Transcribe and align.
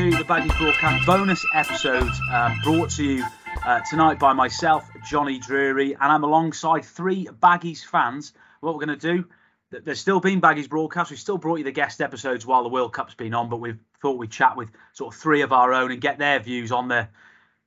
To 0.00 0.10
the 0.10 0.24
Baggies 0.24 0.56
Broadcast 0.56 1.04
bonus 1.04 1.44
episode 1.54 2.08
um, 2.32 2.58
brought 2.64 2.88
to 2.92 3.04
you 3.04 3.24
uh, 3.66 3.80
tonight 3.80 4.18
by 4.18 4.32
myself, 4.32 4.88
Johnny 5.04 5.38
Drury, 5.38 5.92
and 5.92 6.02
I'm 6.10 6.24
alongside 6.24 6.86
three 6.86 7.26
Baggies 7.26 7.84
fans. 7.84 8.32
What 8.60 8.74
we're 8.74 8.86
going 8.86 8.98
to 8.98 9.14
do, 9.14 9.26
there's 9.70 10.00
still 10.00 10.18
been 10.18 10.40
Baggies 10.40 10.70
broadcasts. 10.70 11.10
We've 11.10 11.20
still 11.20 11.36
brought 11.36 11.56
you 11.56 11.64
the 11.64 11.70
guest 11.70 12.00
episodes 12.00 12.46
while 12.46 12.62
the 12.62 12.70
World 12.70 12.94
Cup's 12.94 13.12
been 13.12 13.34
on, 13.34 13.50
but 13.50 13.58
we've 13.58 13.78
thought 14.00 14.16
we'd 14.16 14.30
chat 14.30 14.56
with 14.56 14.70
sort 14.94 15.14
of 15.14 15.20
three 15.20 15.42
of 15.42 15.52
our 15.52 15.74
own 15.74 15.92
and 15.92 16.00
get 16.00 16.18
their 16.18 16.38
views 16.40 16.72
on 16.72 16.88
the 16.88 17.06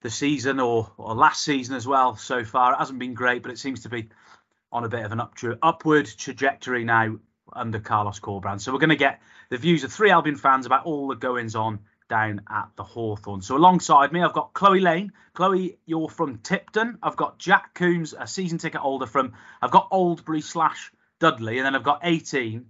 the 0.02 0.10
season 0.10 0.60
or, 0.60 0.90
or 0.98 1.14
last 1.14 1.44
season 1.44 1.76
as 1.76 1.86
well 1.86 2.16
so 2.16 2.44
far. 2.44 2.74
It 2.74 2.78
hasn't 2.78 2.98
been 2.98 3.14
great, 3.14 3.44
but 3.44 3.52
it 3.52 3.60
seems 3.60 3.82
to 3.82 3.90
be 3.90 4.10
on 4.72 4.84
a 4.84 4.90
bit 4.90 5.06
of 5.06 5.12
an 5.12 5.20
up, 5.20 5.36
upward 5.62 6.08
trajectory 6.08 6.84
now 6.84 7.20
under 7.56 7.80
Carlos 7.80 8.20
Corberán. 8.20 8.60
So 8.60 8.74
we're 8.74 8.80
going 8.80 8.90
to 8.90 8.96
get 8.96 9.22
the 9.50 9.58
views 9.58 9.84
of 9.84 9.94
three 9.94 10.10
Albion 10.10 10.36
fans 10.36 10.66
about 10.66 10.86
all 10.86 11.08
the 11.08 11.16
goings 11.16 11.56
on 11.56 11.78
down 12.08 12.42
at 12.50 12.70
the 12.76 12.84
Hawthorn. 12.84 13.42
So 13.42 13.56
alongside 13.58 14.12
me, 14.12 14.22
I've 14.22 14.34
got 14.34 14.54
Chloe 14.54 14.80
Lane. 14.80 15.12
Chloe, 15.34 15.78
you're 15.86 16.10
from 16.10 16.38
Tipton. 16.40 16.98
I've 17.02 17.16
got 17.16 17.40
Jack 17.40 17.74
Coombs, 17.74 18.14
a 18.18 18.28
season 18.28 18.58
ticket 18.58 18.82
holder 18.82 19.06
from. 19.06 19.34
I've 19.62 19.72
got 19.72 19.90
Oldbury 19.92 20.44
slash 20.44 20.92
Dudley, 21.20 21.58
and 21.58 21.66
then 21.66 21.76
I've 21.76 21.84
got 21.84 22.02
18 22.04 22.66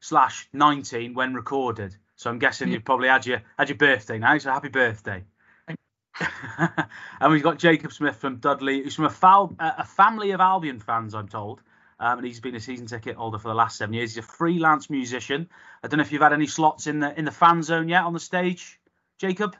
slash 0.00 0.48
19 0.52 1.14
when 1.14 1.34
recorded. 1.34 1.96
So 2.16 2.30
I'm 2.30 2.38
guessing 2.38 2.70
you've 2.70 2.84
probably 2.84 3.08
had 3.08 3.26
your 3.26 3.42
had 3.58 3.68
your 3.68 3.78
birthday 3.78 4.18
now. 4.18 4.38
So 4.38 4.50
happy 4.50 4.68
birthday. 4.68 5.24
and 7.20 7.32
we've 7.32 7.42
got 7.42 7.58
Jacob 7.58 7.92
Smith 7.92 8.16
from 8.16 8.36
Dudley, 8.36 8.82
who's 8.82 8.94
from 8.94 9.06
a, 9.06 9.74
a 9.78 9.84
family 9.84 10.30
of 10.30 10.40
Albion 10.40 10.78
fans, 10.78 11.14
I'm 11.14 11.28
told. 11.28 11.60
Um, 11.98 12.18
and 12.18 12.26
he's 12.26 12.40
been 12.40 12.54
a 12.54 12.60
season 12.60 12.86
ticket 12.86 13.16
holder 13.16 13.38
for 13.38 13.48
the 13.48 13.54
last 13.54 13.78
seven 13.78 13.94
years. 13.94 14.14
He's 14.14 14.24
a 14.24 14.26
freelance 14.26 14.90
musician. 14.90 15.48
I 15.82 15.88
don't 15.88 15.98
know 15.98 16.02
if 16.02 16.12
you've 16.12 16.22
had 16.22 16.32
any 16.32 16.46
slots 16.46 16.86
in 16.86 17.00
the 17.00 17.16
in 17.18 17.24
the 17.24 17.30
fan 17.30 17.62
zone 17.62 17.88
yet 17.88 18.04
on 18.04 18.12
the 18.12 18.20
stage, 18.20 18.80
Jacob. 19.24 19.56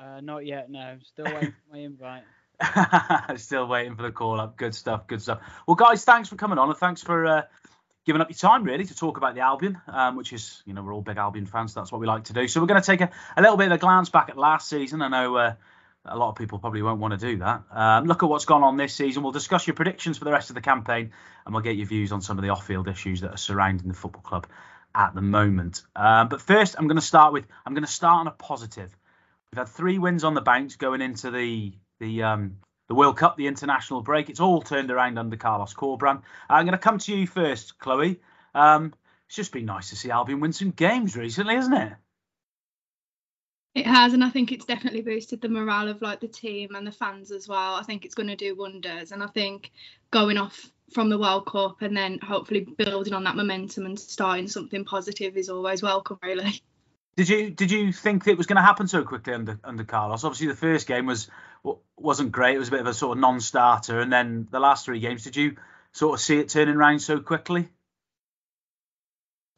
Uh, 0.00 0.20
not 0.20 0.44
yet. 0.44 0.68
No, 0.68 0.96
still 1.04 1.26
waiting 1.26 1.52
for 1.52 1.72
my 1.72 1.78
invite. 1.78 2.24
Still 3.38 3.68
waiting 3.68 3.94
for 3.94 4.02
the 4.02 4.10
call 4.10 4.40
up. 4.40 4.56
Good 4.56 4.74
stuff. 4.74 5.06
Good 5.06 5.22
stuff. 5.22 5.40
Well, 5.68 5.76
guys, 5.76 6.04
thanks 6.04 6.28
for 6.28 6.36
coming 6.36 6.58
on 6.58 6.70
and 6.70 6.76
thanks 6.76 7.02
for 7.02 7.24
uh, 7.26 7.42
giving 8.04 8.20
up 8.20 8.28
your 8.28 8.36
time 8.36 8.64
really 8.64 8.84
to 8.84 8.96
talk 8.96 9.16
about 9.16 9.34
the 9.34 9.42
Albion, 9.42 9.80
um, 9.86 10.16
which 10.16 10.32
is 10.32 10.62
you 10.66 10.74
know 10.74 10.82
we're 10.82 10.92
all 10.92 11.02
big 11.02 11.18
Albion 11.18 11.46
fans. 11.46 11.74
So 11.74 11.80
that's 11.80 11.92
what 11.92 12.00
we 12.00 12.06
like 12.08 12.24
to 12.24 12.32
do. 12.32 12.48
So 12.48 12.60
we're 12.60 12.66
going 12.66 12.80
to 12.80 12.86
take 12.86 13.00
a, 13.00 13.10
a 13.36 13.42
little 13.42 13.56
bit 13.56 13.66
of 13.66 13.72
a 13.74 13.78
glance 13.78 14.08
back 14.08 14.28
at 14.28 14.36
last 14.36 14.68
season. 14.68 15.02
I 15.02 15.08
know. 15.08 15.36
Uh, 15.36 15.54
a 16.08 16.16
lot 16.16 16.30
of 16.30 16.36
people 16.36 16.58
probably 16.58 16.82
won't 16.82 17.00
want 17.00 17.18
to 17.18 17.18
do 17.18 17.38
that. 17.38 17.64
Um, 17.72 18.06
look 18.06 18.22
at 18.22 18.28
what's 18.28 18.44
gone 18.44 18.62
on 18.62 18.76
this 18.76 18.94
season. 18.94 19.24
We'll 19.24 19.32
discuss 19.32 19.66
your 19.66 19.74
predictions 19.74 20.18
for 20.18 20.24
the 20.24 20.30
rest 20.30 20.50
of 20.50 20.54
the 20.54 20.60
campaign, 20.60 21.10
and 21.44 21.54
we'll 21.54 21.64
get 21.64 21.76
your 21.76 21.86
views 21.86 22.12
on 22.12 22.20
some 22.22 22.38
of 22.38 22.42
the 22.42 22.50
off-field 22.50 22.86
issues 22.86 23.22
that 23.22 23.34
are 23.34 23.36
surrounding 23.36 23.88
the 23.88 23.94
football 23.94 24.22
club 24.22 24.46
at 24.96 25.14
the 25.14 25.20
moment. 25.20 25.82
Um, 25.94 26.28
but 26.28 26.40
first, 26.40 26.74
I'm 26.78 26.88
going 26.88 26.96
to 26.96 27.02
start 27.02 27.32
with 27.32 27.46
I'm 27.64 27.74
going 27.74 27.84
to 27.84 27.90
start 27.90 28.20
on 28.20 28.26
a 28.26 28.32
positive. 28.32 28.96
We've 29.52 29.58
had 29.58 29.68
three 29.68 29.98
wins 29.98 30.24
on 30.24 30.34
the 30.34 30.40
bounce 30.40 30.76
going 30.76 31.02
into 31.02 31.30
the 31.30 31.74
the 32.00 32.22
um, 32.22 32.56
the 32.88 32.94
World 32.94 33.16
Cup, 33.16 33.36
the 33.36 33.46
international 33.46 34.00
break. 34.00 34.30
It's 34.30 34.40
all 34.40 34.62
turned 34.62 34.90
around 34.90 35.18
under 35.18 35.36
Carlos 35.36 35.74
Corberán. 35.74 36.22
I'm 36.48 36.64
going 36.64 36.72
to 36.72 36.78
come 36.78 36.98
to 36.98 37.14
you 37.14 37.26
first, 37.26 37.78
Chloe. 37.78 38.20
Um, 38.54 38.94
it's 39.26 39.36
just 39.36 39.52
been 39.52 39.66
nice 39.66 39.90
to 39.90 39.96
see 39.96 40.10
Albion 40.10 40.40
win 40.40 40.52
some 40.52 40.70
games 40.70 41.16
recently, 41.16 41.56
isn't 41.56 41.72
it? 41.72 41.92
It 43.74 43.86
has, 43.86 44.14
and 44.14 44.24
I 44.24 44.30
think 44.30 44.52
it's 44.52 44.64
definitely 44.64 45.02
boosted 45.02 45.42
the 45.42 45.50
morale 45.50 45.88
of 45.88 46.00
like 46.00 46.20
the 46.20 46.28
team 46.28 46.74
and 46.74 46.86
the 46.86 46.92
fans 46.92 47.30
as 47.30 47.46
well. 47.46 47.74
I 47.74 47.82
think 47.82 48.06
it's 48.06 48.14
going 48.14 48.28
to 48.28 48.36
do 48.36 48.56
wonders, 48.56 49.12
and 49.12 49.22
I 49.22 49.26
think 49.26 49.70
going 50.10 50.38
off 50.38 50.70
from 50.92 51.08
the 51.08 51.18
World 51.18 51.46
Cup 51.46 51.82
and 51.82 51.96
then 51.96 52.18
hopefully 52.18 52.60
building 52.60 53.12
on 53.12 53.24
that 53.24 53.36
momentum 53.36 53.86
and 53.86 53.98
starting 53.98 54.48
something 54.48 54.84
positive 54.84 55.36
is 55.36 55.48
always 55.48 55.82
welcome, 55.82 56.18
really. 56.22 56.62
Did 57.16 57.30
you 57.30 57.50
did 57.50 57.70
you 57.70 57.92
think 57.92 58.26
it 58.26 58.36
was 58.36 58.46
going 58.46 58.56
to 58.56 58.62
happen 58.62 58.88
so 58.88 59.02
quickly 59.02 59.32
under 59.32 59.58
under 59.64 59.84
Carlos? 59.84 60.22
Obviously, 60.22 60.48
the 60.48 60.54
first 60.54 60.86
game 60.86 61.06
was 61.06 61.30
wasn't 61.96 62.30
great. 62.30 62.56
It 62.56 62.58
was 62.58 62.68
a 62.68 62.72
bit 62.72 62.80
of 62.80 62.86
a 62.86 62.94
sort 62.94 63.16
of 63.16 63.20
non-starter, 63.20 64.00
and 64.00 64.12
then 64.12 64.46
the 64.50 64.60
last 64.60 64.84
three 64.84 65.00
games, 65.00 65.24
did 65.24 65.34
you 65.34 65.56
sort 65.92 66.18
of 66.18 66.20
see 66.20 66.38
it 66.38 66.50
turning 66.50 66.76
around 66.76 67.00
so 67.00 67.20
quickly? 67.20 67.70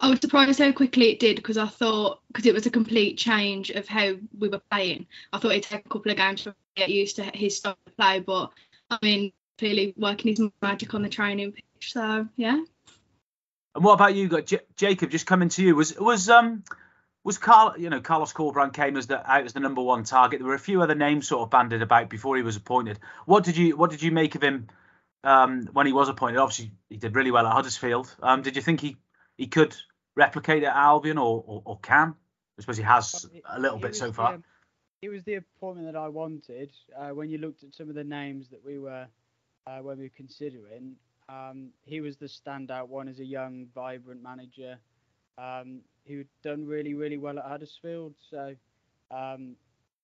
I 0.01 0.11
was 0.11 0.21
surprised 0.21 0.61
how 0.61 0.71
quickly 0.71 1.11
it 1.11 1.19
did 1.19 1.37
because 1.37 1.59
I 1.59 1.67
thought 1.67 2.21
because 2.29 2.47
it 2.47 2.55
was 2.55 2.67
a 2.67 2.71
complete 2.71 3.19
change 3.19 3.71
of 3.71 3.89
how 3.89 4.15
we 4.39 4.49
were 4.49 4.63
playing. 4.71 5.07
I 5.33 5.39
thought 5.39 5.51
it'd 5.51 5.65
take 5.65 5.85
a 5.85 5.89
couple 5.89 6.13
of 6.13 6.17
games 6.17 6.45
to 6.45 6.55
get 6.77 6.91
used 6.91 7.17
to 7.17 7.25
his 7.25 7.57
style 7.57 7.77
of 7.85 7.97
play, 7.97 8.21
but 8.21 8.53
I 8.89 8.99
mean, 9.03 9.33
clearly 9.59 9.93
working 9.97 10.35
his 10.35 10.41
magic 10.63 10.95
on 10.95 11.03
the 11.03 11.09
training 11.09 11.53
pitch. 11.53 11.93
So 11.93 12.29
yeah. 12.37 12.63
And 13.75 13.85
what 13.85 13.95
about 13.95 14.15
you, 14.15 14.29
got 14.29 14.47
J- 14.47 14.61
Jacob? 14.77 15.11
Just 15.11 15.27
coming 15.27 15.51
to 15.51 15.63
you 15.63 15.77
was 15.77 15.97
was 15.99 16.29
um 16.29 16.65
was 17.25 17.39
Carl, 17.39 17.75
you 17.79 17.91
know, 17.91 18.01
Carlos 18.01 18.33
Corberán 18.33 18.73
came 18.73 18.97
as 18.97 19.07
the 19.07 19.31
out 19.31 19.45
as 19.45 19.53
the 19.53 19.61
number 19.61 19.83
one 19.83 20.05
target. 20.05 20.41
There 20.41 20.49
were 20.49 20.55
a 20.55 20.59
few 20.59 20.83
other 20.83 20.95
names 20.95 21.29
sort 21.29 21.43
of 21.43 21.51
banded 21.51 21.83
about 21.83 22.09
before 22.09 22.37
he 22.37 22.43
was 22.43 22.57
appointed. 22.57 22.99
What 23.27 23.45
did 23.45 23.57
you 23.57 23.77
what 23.77 23.91
did 23.91 24.03
you 24.03 24.11
make 24.11 24.35
of 24.35 24.43
him 24.43 24.69
um, 25.25 25.69
when 25.73 25.87
he 25.87 25.93
was 25.93 26.09
appointed? 26.09 26.39
Obviously, 26.39 26.73
he 26.89 26.97
did 26.97 27.15
really 27.15 27.31
well 27.31 27.47
at 27.47 27.53
Huddersfield. 27.53 28.15
Um, 28.23 28.43
did 28.43 28.57
you 28.57 28.63
think 28.63 28.81
he 28.81 28.97
he 29.37 29.47
could 29.47 29.77
replicate 30.17 30.65
at 30.65 30.75
Albion 30.75 31.19
or, 31.19 31.45
or, 31.47 31.63
or 31.65 31.79
can? 31.79 32.15
I 32.59 32.63
suppose 32.63 32.77
he 32.77 32.83
has 32.83 33.27
a 33.49 33.61
little 33.61 33.79
bit 33.79 33.95
so 33.95 34.13
far. 34.13 34.39
The, 34.39 34.43
it 35.03 35.11
was 35.11 35.23
the 35.23 35.35
appointment 35.35 35.93
that 35.93 35.97
I 35.97 36.09
wanted. 36.09 36.73
Uh, 36.99 37.11
when 37.11 37.31
you 37.31 37.39
looked 37.39 37.63
at 37.63 37.75
some 37.75 37.89
of 37.89 37.95
the 37.95 38.03
names 38.03 38.49
that 38.49 38.65
we 38.65 38.79
were 38.79 39.07
uh, 39.69 39.83
when 39.83 39.99
we 39.99 40.05
were 40.05 40.11
considering, 40.17 40.97
um, 41.29 41.69
he 41.85 42.01
was 42.01 42.17
the 42.17 42.27
standout 42.27 42.89
one 42.89 43.09
as 43.09 43.19
a 43.21 43.25
young, 43.25 43.67
vibrant 43.75 44.23
manager. 44.23 44.79
Um, 45.37 45.83
who'd 46.09 46.27
done 46.43 46.67
really, 46.67 46.95
really 46.95 47.19
well 47.19 47.39
at 47.39 47.45
Huddersfield. 47.45 48.15
So 48.31 48.55
um, 49.11 49.55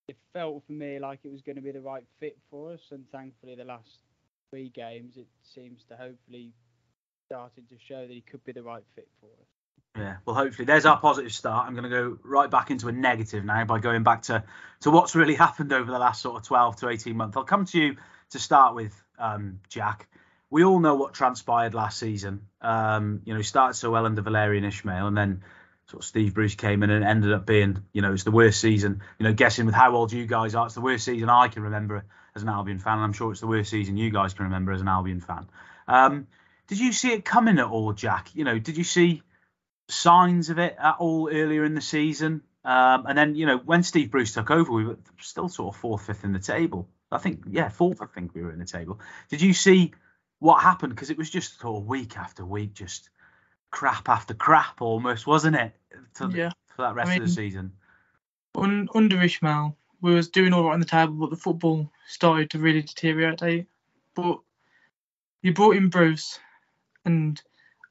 it 0.07 0.17
felt 0.33 0.63
for 0.67 0.73
me 0.73 0.99
like 0.99 1.21
it 1.25 1.33
was 1.33 1.41
going 1.41 1.57
to 1.57 1.63
be 1.63 1.73
the 1.73 1.81
right 1.81 2.05
fit 2.21 2.37
for 2.51 2.73
us. 2.73 2.81
And 2.91 3.05
thankfully, 3.11 3.57
the 3.57 3.65
last 3.65 3.99
three 4.51 4.69
games, 4.69 5.17
it 5.17 5.27
seems 5.43 5.83
to 5.89 5.97
hopefully 5.97 6.53
started 7.27 7.69
to 7.71 7.77
show 7.89 8.03
that 8.03 8.13
he 8.13 8.21
could 8.21 8.45
be 8.45 8.53
the 8.53 8.63
right 8.63 8.85
fit 8.95 9.09
for 9.21 9.27
us. 9.27 9.47
Yeah, 9.97 10.17
well, 10.27 10.35
hopefully 10.35 10.67
there's 10.67 10.87
our 10.87 10.99
positive 10.99 11.33
start. 11.33 11.67
I'm 11.67 11.75
going 11.75 11.85
to 11.85 11.91
go 11.91 12.19
right 12.25 12.51
back 12.51 12.73
into 12.73 12.89
a 12.89 12.93
negative 12.93 13.45
now 13.45 13.65
by 13.65 13.79
going 13.79 14.03
back 14.03 14.23
to 14.23 14.43
to 14.81 14.91
what's 14.91 15.15
really 15.15 15.37
happened 15.37 15.73
over 15.73 15.91
the 15.91 16.01
last 16.01 16.21
sort 16.21 16.37
of 16.37 16.43
12 16.43 16.77
to 16.77 16.89
18 16.89 17.17
months. 17.17 17.37
I'll 17.37 17.45
come 17.45 17.65
to 17.67 17.79
you 17.79 17.97
to 18.31 18.41
start 18.41 18.75
with, 18.75 19.01
um, 19.19 19.61
Jack. 19.69 20.09
We 20.51 20.65
all 20.65 20.79
know 20.79 20.95
what 20.95 21.15
transpired 21.15 21.75
last 21.75 21.99
season. 21.99 22.47
Um, 22.61 23.23
you 23.25 23.33
know, 23.33 23.39
he 23.39 23.45
started 23.45 23.75
so 23.75 23.91
well 23.91 24.07
under 24.07 24.23
Valérien 24.23 24.65
Ismaël, 24.65 25.09
and 25.09 25.17
then 25.17 25.43
sort 25.91 26.03
of 26.03 26.07
Steve 26.07 26.35
Bruce 26.35 26.55
came 26.55 26.83
in 26.83 26.91
and 26.91 27.05
ended 27.05 27.33
up 27.33 27.47
being, 27.47 27.85
you 27.93 28.03
know, 28.03 28.13
it's 28.13 28.25
the 28.25 28.31
worst 28.31 28.61
season. 28.61 29.03
You 29.19 29.25
know, 29.25 29.33
guessing 29.33 29.67
with 29.67 29.75
how 29.75 29.95
old 29.95 30.13
you 30.13 30.27
guys 30.27 30.55
are, 30.55 30.67
it's 30.67 30.75
the 30.75 30.81
worst 30.81 31.05
season 31.05 31.29
I 31.29 31.49
can 31.49 31.65
remember 31.65 32.05
as 32.35 32.43
an 32.43 32.49
Albion 32.49 32.79
fan. 32.79 32.95
And 32.95 33.05
I'm 33.05 33.13
sure 33.13 33.33
it's 33.33 33.41
the 33.41 33.47
worst 33.47 33.71
season 33.71 33.97
you 33.97 34.11
guys 34.11 34.35
can 34.35 34.45
remember 34.45 34.73
as 34.73 34.81
an 34.81 34.89
Albion 34.89 35.21
fan. 35.21 35.47
Um, 35.89 36.27
did 36.69 36.79
you 36.79 36.93
see 36.93 37.13
it 37.13 37.25
coming 37.25 37.59
at 37.59 37.67
all, 37.67 37.93
Jack? 37.93 38.31
You 38.35 38.45
know, 38.45 38.59
did 38.59 38.77
you 38.77 38.85
see 38.85 39.23
signs 39.89 40.51
of 40.51 40.59
it 40.59 40.77
at 40.79 40.97
all 40.99 41.29
earlier 41.31 41.65
in 41.65 41.75
the 41.75 41.81
season? 41.81 42.43
Um, 42.65 43.05
and 43.07 43.19
then, 43.19 43.35
you 43.35 43.45
know, 43.45 43.59
when 43.59 43.83
Steve 43.83 44.11
Bruce 44.11 44.33
took 44.33 44.51
over, 44.51 44.73
we 44.73 44.85
were 44.87 44.99
still 45.21 45.49
sort 45.49 45.75
of 45.75 45.81
fourth, 45.81 46.07
fifth 46.07 46.25
in 46.25 46.33
the 46.33 46.39
table. 46.39 46.89
I 47.15 47.19
think, 47.19 47.45
yeah, 47.49 47.69
fourth, 47.69 48.03
I 48.03 48.07
think 48.07 48.35
we 48.35 48.43
were 48.43 48.53
in 48.53 48.59
the 48.59 48.65
table. 48.65 49.01
Did 49.29 49.41
you 49.41 49.55
see 49.55 49.93
what 50.41 50.61
happened? 50.63 50.95
Because 50.95 51.11
it 51.11 51.17
was 51.17 51.31
just 51.31 51.61
sort 51.61 51.81
of 51.81 51.87
week 51.87 52.19
after 52.19 52.45
week, 52.45 52.75
just 52.75 53.09
crap 53.71 54.09
after 54.09 54.35
crap 54.35 54.83
almost, 54.83 55.27
wasn't 55.27 55.57
it? 55.57 55.73
For, 56.13 56.29
yeah. 56.31 56.51
For 56.75 56.83
that 56.83 56.95
rest 56.95 57.09
I 57.09 57.15
mean, 57.15 57.23
of 57.23 57.29
the 57.29 57.35
season. 57.35 57.73
Un, 58.57 58.89
under 58.95 59.17
Ismaël, 59.17 59.77
we 60.01 60.13
was 60.13 60.29
doing 60.29 60.53
all 60.53 60.65
right 60.65 60.75
on 60.75 60.81
the 60.81 60.87
table, 60.87 61.15
but 61.15 61.31
the 61.31 61.37
football 61.37 61.91
started 62.09 62.51
to 62.51 62.59
really 62.59 62.83
deteriorate. 62.83 63.43
Eh? 63.43 63.63
But 64.15 64.41
you 65.43 65.55
brought 65.55 65.77
in 65.77 65.91
Bruce, 65.91 66.41
and 67.05 67.41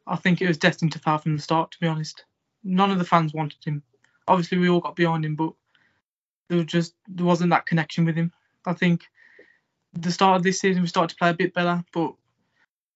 I 0.05 0.17
think 0.17 0.41
it 0.41 0.47
was 0.47 0.57
destined 0.57 0.91
to 0.93 0.99
fail 0.99 1.17
from 1.17 1.37
the 1.37 1.41
start. 1.41 1.71
To 1.71 1.79
be 1.79 1.87
honest, 1.87 2.25
none 2.63 2.91
of 2.91 2.99
the 2.99 3.05
fans 3.05 3.33
wanted 3.33 3.63
him. 3.63 3.83
Obviously, 4.27 4.57
we 4.57 4.69
all 4.69 4.81
got 4.81 4.95
behind 4.95 5.23
him, 5.23 5.35
but 5.35 5.53
there 6.49 6.57
was 6.57 6.67
just 6.67 6.93
there 7.07 7.25
wasn't 7.25 7.51
that 7.51 7.65
connection 7.65 8.05
with 8.05 8.15
him. 8.15 8.31
I 8.65 8.73
think 8.73 9.03
the 9.93 10.11
start 10.11 10.37
of 10.37 10.43
this 10.43 10.59
season 10.59 10.81
we 10.81 10.87
started 10.87 11.09
to 11.09 11.15
play 11.17 11.29
a 11.29 11.33
bit 11.33 11.53
better, 11.53 11.83
but 11.93 12.13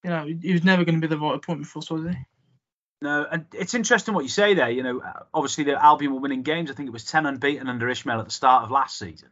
you 0.03 0.09
know 0.09 0.25
he 0.25 0.53
was 0.53 0.63
never 0.63 0.85
going 0.85 0.99
to 0.99 1.07
be 1.07 1.13
the 1.13 1.19
right 1.19 1.35
appointment 1.35 1.67
for 1.67 1.79
us, 1.79 1.89
was 1.89 2.03
he? 2.03 2.17
No, 3.01 3.25
and 3.31 3.45
it's 3.53 3.75
interesting 3.75 4.13
what 4.15 4.23
you 4.23 4.29
say 4.29 4.55
there. 4.55 4.71
You 4.71 4.81
know, 4.81 5.01
obviously 5.33 5.65
the 5.65 5.83
Albion 5.83 6.13
were 6.13 6.19
winning 6.19 6.41
games. 6.41 6.71
I 6.71 6.73
think 6.73 6.88
it 6.88 6.94
was 6.94 7.05
ten 7.05 7.25
unbeaten 7.25 7.67
under 7.67 7.88
Ismaël 7.88 8.19
at 8.19 8.25
the 8.25 8.31
start 8.31 8.63
of 8.63 8.71
last 8.71 8.97
season. 8.97 9.29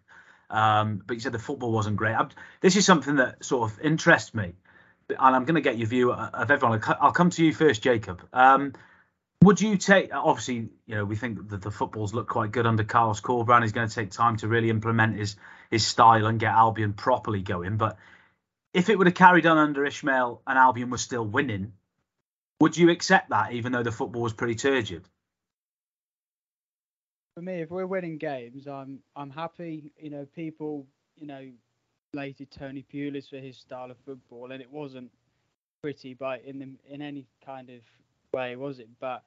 Um, 0.50 1.02
but 1.06 1.16
you 1.16 1.20
said 1.20 1.32
the 1.32 1.40
football 1.40 1.72
wasn't 1.72 1.96
great. 1.96 2.14
I'm, 2.14 2.30
this 2.62 2.76
is 2.76 2.86
something 2.86 3.16
that 3.16 3.44
sort 3.44 3.72
of 3.72 3.80
interests 3.82 4.36
me, 4.36 4.54
and 5.10 5.36
I'm 5.36 5.46
going 5.46 5.56
to 5.56 5.62
get 5.62 5.80
your 5.80 5.88
view 5.88 6.14
of 6.14 6.52
everyone. 6.52 6.82
I'll 7.02 7.12
come 7.12 7.32
to 7.32 7.44
you 7.44 7.54
first, 7.54 7.82
Jacob. 7.82 8.22
Um, 8.32 8.74
would 9.42 9.60
you 9.60 9.78
take? 9.78 10.14
Obviously, 10.14 10.70
you 10.86 10.96
know 10.96 11.06
we 11.06 11.16
think 11.16 11.50
that 11.50 11.62
the 11.62 11.72
footballs 11.72 12.14
look 12.14 12.28
quite 12.28 12.52
good 12.52 12.68
under 12.68 12.84
Carlos 12.84 13.22
Corberán. 13.22 13.64
He's 13.64 13.72
going 13.72 13.88
to 13.90 13.94
take 13.94 14.12
time 14.12 14.38
to 14.38 14.48
really 14.48 14.70
implement 14.70 15.18
his 15.18 15.36
his 15.72 15.86
style 15.86 16.26
and 16.26 16.40
get 16.40 16.54
Albion 16.54 16.94
properly 16.94 17.42
going. 17.42 17.78
But 17.78 17.98
if 18.74 18.90
it 18.90 18.98
would 18.98 19.08
have 19.08 19.16
carried 19.16 19.46
on 19.46 19.58
under 19.58 19.82
Ismaël 19.82 20.40
and 20.46 20.58
Albion 20.58 20.90
was 20.90 21.02
still 21.02 21.26
winning, 21.26 21.74
would 22.60 22.78
you 22.78 22.90
accept 22.90 23.30
that, 23.30 23.54
even 23.54 23.72
though 23.72 23.84
the 23.84 23.92
football 23.92 24.22
was 24.22 24.34
pretty 24.34 24.56
turgid? 24.56 25.08
for 27.36 27.42
me, 27.42 27.62
if 27.62 27.70
we're 27.70 27.86
winning 27.86 28.18
games, 28.18 28.66
I'm 28.66 29.00
I'm 29.16 29.30
happy. 29.30 29.92
You 30.00 30.10
know, 30.10 30.26
people, 30.36 30.88
you 31.18 31.28
know, 31.28 31.46
slated 32.14 32.50
Tony 32.50 32.86
Pulis 32.92 33.30
for 33.30 33.38
his 33.38 33.58
style 33.58 33.92
of 33.92 33.98
football, 34.06 34.52
and 34.52 34.62
it 34.62 34.72
wasn't 34.72 35.12
pretty 35.82 36.14
by 36.14 36.40
in 36.40 36.60
the, 36.60 36.94
in 36.94 37.02
any 37.02 37.26
kind 37.46 37.70
of 37.70 37.82
way, 38.34 38.56
was 38.56 38.80
it? 38.80 38.88
But 39.02 39.24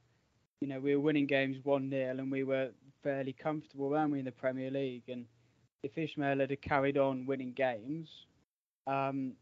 you 0.62 0.68
know, 0.68 0.80
we 0.80 0.96
were 0.96 1.02
winning 1.02 1.26
games 1.26 1.58
one 1.62 1.90
0 1.90 2.16
and 2.18 2.32
we 2.32 2.44
were 2.44 2.70
fairly 3.02 3.34
comfortable, 3.34 3.90
weren't 3.90 4.10
we, 4.10 4.20
in 4.20 4.24
the 4.24 4.32
Premier 4.32 4.70
League? 4.70 5.04
And 5.08 5.26
if 5.82 5.94
Ismaël 5.94 6.40
had 6.40 6.60
carried 6.60 6.98
on 6.98 7.26
winning 7.26 7.52
games, 7.52 8.08
um, 8.86 9.32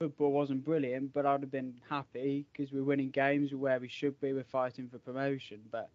football 0.00 0.32
wasn't 0.32 0.64
brilliant, 0.64 1.12
but 1.12 1.26
I'd 1.26 1.40
have 1.40 1.50
been 1.50 1.74
happy 1.88 2.44
because 2.52 2.72
we're 2.72 2.84
winning 2.84 3.10
games 3.10 3.54
where 3.54 3.80
we 3.80 3.88
should 3.88 4.20
be. 4.20 4.32
We're 4.32 4.44
fighting 4.44 4.88
for 4.88 4.98
promotion, 4.98 5.60
but 5.70 5.88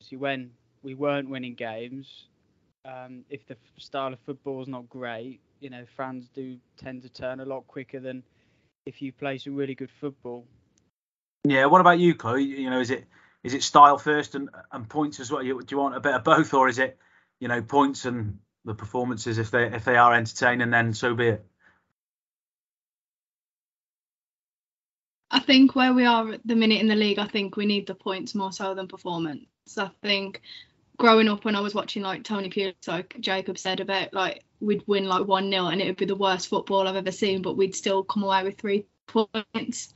see 0.00 0.16
when 0.16 0.50
we 0.82 0.94
weren't 0.94 1.28
winning 1.28 1.54
games, 1.54 2.26
um, 2.84 3.24
if 3.30 3.46
the 3.46 3.56
style 3.78 4.12
of 4.12 4.18
football 4.20 4.62
is 4.62 4.68
not 4.68 4.88
great, 4.88 5.40
you 5.60 5.70
know, 5.70 5.84
fans 5.96 6.28
do 6.34 6.58
tend 6.76 7.02
to 7.02 7.08
turn 7.08 7.40
a 7.40 7.44
lot 7.44 7.66
quicker 7.66 8.00
than 8.00 8.22
if 8.86 9.00
you 9.00 9.12
play 9.12 9.38
some 9.38 9.54
really 9.54 9.74
good 9.74 9.90
football. 10.00 10.44
Yeah. 11.44 11.66
What 11.66 11.80
about 11.80 11.98
you, 11.98 12.14
Chloe? 12.14 12.42
You 12.42 12.70
know, 12.70 12.80
is 12.80 12.90
it 12.90 13.06
is 13.42 13.54
it 13.54 13.62
style 13.62 13.98
first 13.98 14.34
and, 14.34 14.50
and 14.72 14.88
points 14.88 15.20
as 15.20 15.30
well? 15.30 15.42
Do 15.42 15.64
you 15.70 15.78
want 15.78 15.96
a 15.96 16.00
bit 16.00 16.14
of 16.14 16.24
both, 16.24 16.52
or 16.54 16.68
is 16.68 16.78
it 16.78 16.98
you 17.40 17.48
know 17.48 17.62
points 17.62 18.04
and 18.04 18.38
the 18.64 18.74
performances 18.74 19.38
if 19.38 19.50
they 19.50 19.66
if 19.66 19.84
they 19.84 19.96
are 19.96 20.14
entertaining, 20.14 20.70
then 20.70 20.94
so 20.94 21.14
be 21.14 21.28
it. 21.28 21.46
I 25.30 25.40
think 25.40 25.74
where 25.74 25.92
we 25.92 26.06
are 26.06 26.32
at 26.32 26.46
the 26.46 26.54
minute 26.54 26.80
in 26.80 26.88
the 26.88 26.94
league, 26.94 27.18
I 27.18 27.26
think 27.26 27.56
we 27.56 27.66
need 27.66 27.86
the 27.86 27.94
points 27.94 28.34
more 28.34 28.52
so 28.52 28.74
than 28.74 28.86
performance. 28.86 29.46
I 29.76 29.90
think 30.00 30.40
growing 30.96 31.28
up 31.28 31.44
when 31.44 31.56
I 31.56 31.60
was 31.60 31.74
watching 31.74 32.02
like 32.02 32.22
Tony 32.22 32.48
Pulis, 32.48 32.86
like 32.86 33.16
Jacob 33.20 33.58
said 33.58 33.80
about 33.80 34.14
like 34.14 34.44
we'd 34.60 34.84
win 34.86 35.06
like 35.06 35.26
one 35.26 35.50
0 35.50 35.66
and 35.66 35.80
it 35.80 35.86
would 35.86 35.96
be 35.96 36.04
the 36.04 36.14
worst 36.14 36.48
football 36.48 36.86
I've 36.86 36.96
ever 36.96 37.10
seen, 37.10 37.42
but 37.42 37.56
we'd 37.56 37.74
still 37.74 38.04
come 38.04 38.22
away 38.22 38.44
with 38.44 38.58
three 38.58 38.86
points. 39.06 39.92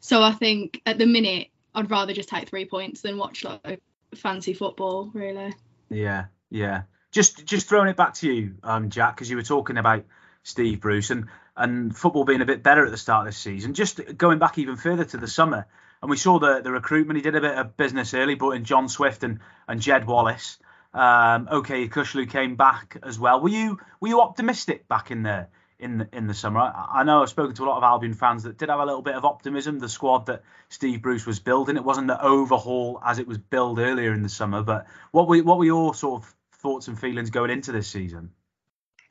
So 0.00 0.22
I 0.22 0.32
think 0.32 0.82
at 0.86 0.98
the 0.98 1.06
minute 1.06 1.48
I'd 1.74 1.90
rather 1.90 2.12
just 2.12 2.28
take 2.28 2.48
three 2.48 2.64
points 2.64 3.00
than 3.00 3.16
watch 3.16 3.44
like 3.44 3.80
fancy 4.14 4.54
football, 4.54 5.10
really. 5.14 5.54
Yeah, 5.88 6.26
yeah. 6.50 6.82
Just 7.14 7.46
just 7.46 7.68
throwing 7.68 7.88
it 7.88 7.96
back 7.96 8.14
to 8.14 8.32
you, 8.32 8.56
um, 8.64 8.90
Jack, 8.90 9.14
because 9.14 9.30
you 9.30 9.36
were 9.36 9.44
talking 9.44 9.78
about 9.78 10.04
Steve 10.42 10.80
Bruce 10.80 11.10
and 11.10 11.28
and 11.56 11.96
football 11.96 12.24
being 12.24 12.40
a 12.40 12.44
bit 12.44 12.64
better 12.64 12.84
at 12.84 12.90
the 12.90 12.96
start 12.96 13.20
of 13.20 13.32
this 13.32 13.38
season. 13.38 13.72
Just 13.72 14.00
going 14.16 14.40
back 14.40 14.58
even 14.58 14.74
further 14.74 15.04
to 15.04 15.16
the 15.16 15.28
summer, 15.28 15.68
and 16.02 16.10
we 16.10 16.16
saw 16.16 16.40
the 16.40 16.60
the 16.60 16.72
recruitment. 16.72 17.16
He 17.16 17.22
did 17.22 17.36
a 17.36 17.40
bit 17.40 17.56
of 17.56 17.76
business 17.76 18.14
early, 18.14 18.34
brought 18.34 18.56
in 18.56 18.64
John 18.64 18.88
Swift 18.88 19.22
and 19.22 19.38
and 19.68 19.80
Jed 19.80 20.08
Wallace. 20.08 20.58
Um, 20.92 21.48
Okay 21.52 21.86
Yokuslu 21.86 22.28
came 22.28 22.56
back 22.56 22.96
as 23.00 23.16
well. 23.16 23.40
Were 23.40 23.48
you 23.48 23.78
were 24.00 24.08
you 24.08 24.20
optimistic 24.20 24.88
back 24.88 25.12
in 25.12 25.22
the 25.22 25.46
in 25.78 25.98
the, 25.98 26.08
in 26.12 26.26
the 26.26 26.34
summer? 26.34 26.58
I, 26.58 26.88
I, 26.94 27.04
know 27.04 27.22
I've 27.22 27.28
spoken 27.28 27.54
to 27.54 27.62
a 27.62 27.66
lot 27.66 27.76
of 27.76 27.84
Albion 27.84 28.14
fans 28.14 28.42
that 28.42 28.58
did 28.58 28.70
have 28.70 28.80
a 28.80 28.84
little 28.84 29.02
bit 29.02 29.14
of 29.14 29.24
optimism. 29.24 29.78
The 29.78 29.88
squad 29.88 30.26
that 30.26 30.42
Steve 30.68 31.00
Bruce 31.00 31.26
was 31.26 31.38
building, 31.38 31.76
it 31.76 31.84
wasn't 31.84 32.08
the 32.08 32.20
overhaul 32.20 33.00
as 33.04 33.20
it 33.20 33.28
was 33.28 33.38
built 33.38 33.78
earlier 33.78 34.12
in 34.12 34.24
the 34.24 34.28
summer. 34.28 34.64
But 34.64 34.88
what 35.12 35.28
were 35.28 35.38
what 35.44 35.58
were 35.58 35.64
your 35.64 35.94
sort 35.94 36.24
of 36.24 36.34
thoughts 36.64 36.88
and 36.88 36.98
feelings 36.98 37.30
going 37.30 37.50
into 37.50 37.70
this 37.70 37.86
season? 37.86 38.30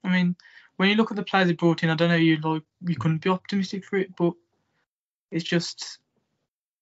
I 0.03 0.09
mean, 0.09 0.35
when 0.75 0.89
you 0.89 0.95
look 0.95 1.11
at 1.11 1.17
the 1.17 1.23
players 1.23 1.47
he 1.47 1.53
brought 1.53 1.83
in, 1.83 1.89
I 1.89 1.95
don't 1.95 2.09
know 2.09 2.15
you 2.15 2.37
like 2.37 2.63
you 2.85 2.95
couldn't 2.97 3.21
be 3.21 3.29
optimistic 3.29 3.85
for 3.85 3.97
it, 3.97 4.13
but 4.17 4.33
it's 5.31 5.45
just 5.45 5.99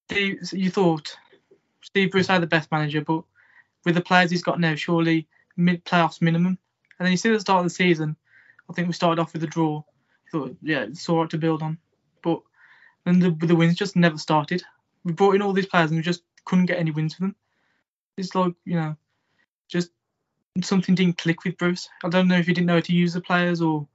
you 0.10 0.70
thought 0.70 1.16
Steve 1.82 2.12
Bruce 2.12 2.28
had 2.28 2.42
the 2.42 2.48
best 2.48 2.72
manager, 2.72 3.02
but 3.02 3.24
with 3.86 3.96
the 3.96 4.02
players 4.02 4.32
he's 4.32 4.44
got 4.44 4.60
now, 4.60 4.76
surely 4.76 5.28
mid 5.58 5.84
playoffs 5.86 6.22
minimum. 6.22 6.58
And 6.98 7.06
then 7.06 7.12
you 7.12 7.18
see 7.18 7.30
the 7.30 7.40
start 7.40 7.60
of 7.60 7.66
the 7.66 7.70
season, 7.70 8.16
I 8.70 8.74
think 8.74 8.88
we 8.88 8.94
started 8.94 9.22
off 9.22 9.34
with 9.34 9.44
a 9.44 9.48
draw. 9.48 9.84
thought, 10.32 10.56
yeah, 10.62 10.84
it's 10.84 11.08
all 11.10 11.20
right 11.20 11.30
to 11.32 11.38
build 11.38 11.62
on, 11.62 11.78
but 12.24 12.42
then 13.06 13.20
the 13.20 13.32
the 13.46 13.56
wins 13.56 13.76
just 13.76 13.96
never 13.98 14.18
started. 14.18 14.64
We 15.04 15.12
brought 15.12 15.36
in 15.36 15.42
all 15.42 15.54
these 15.54 15.66
players 15.66 15.92
and 15.92 15.98
we 15.98 16.04
just 16.04 16.24
couldn't 16.46 16.68
get 16.68 16.80
any 16.80 16.92
wins 16.92 17.16
for 17.16 17.22
them. 17.22 17.36
It's 18.18 18.36
like 18.36 18.54
you 18.64 18.76
know, 18.76 18.96
just 19.68 19.92
something 20.62 20.96
didn't 20.96 21.18
click 21.18 21.44
with 21.44 21.58
Bruce. 21.58 21.90
I 22.04 22.10
don't 22.10 22.28
know 22.28 22.38
if 22.38 22.46
he 22.46 22.54
didn't 22.54 22.68
know 22.68 22.76
how 22.76 22.82
to 22.82 22.94
use 22.94 23.14
the 23.14 23.22
players 23.22 23.62
or 23.62 23.88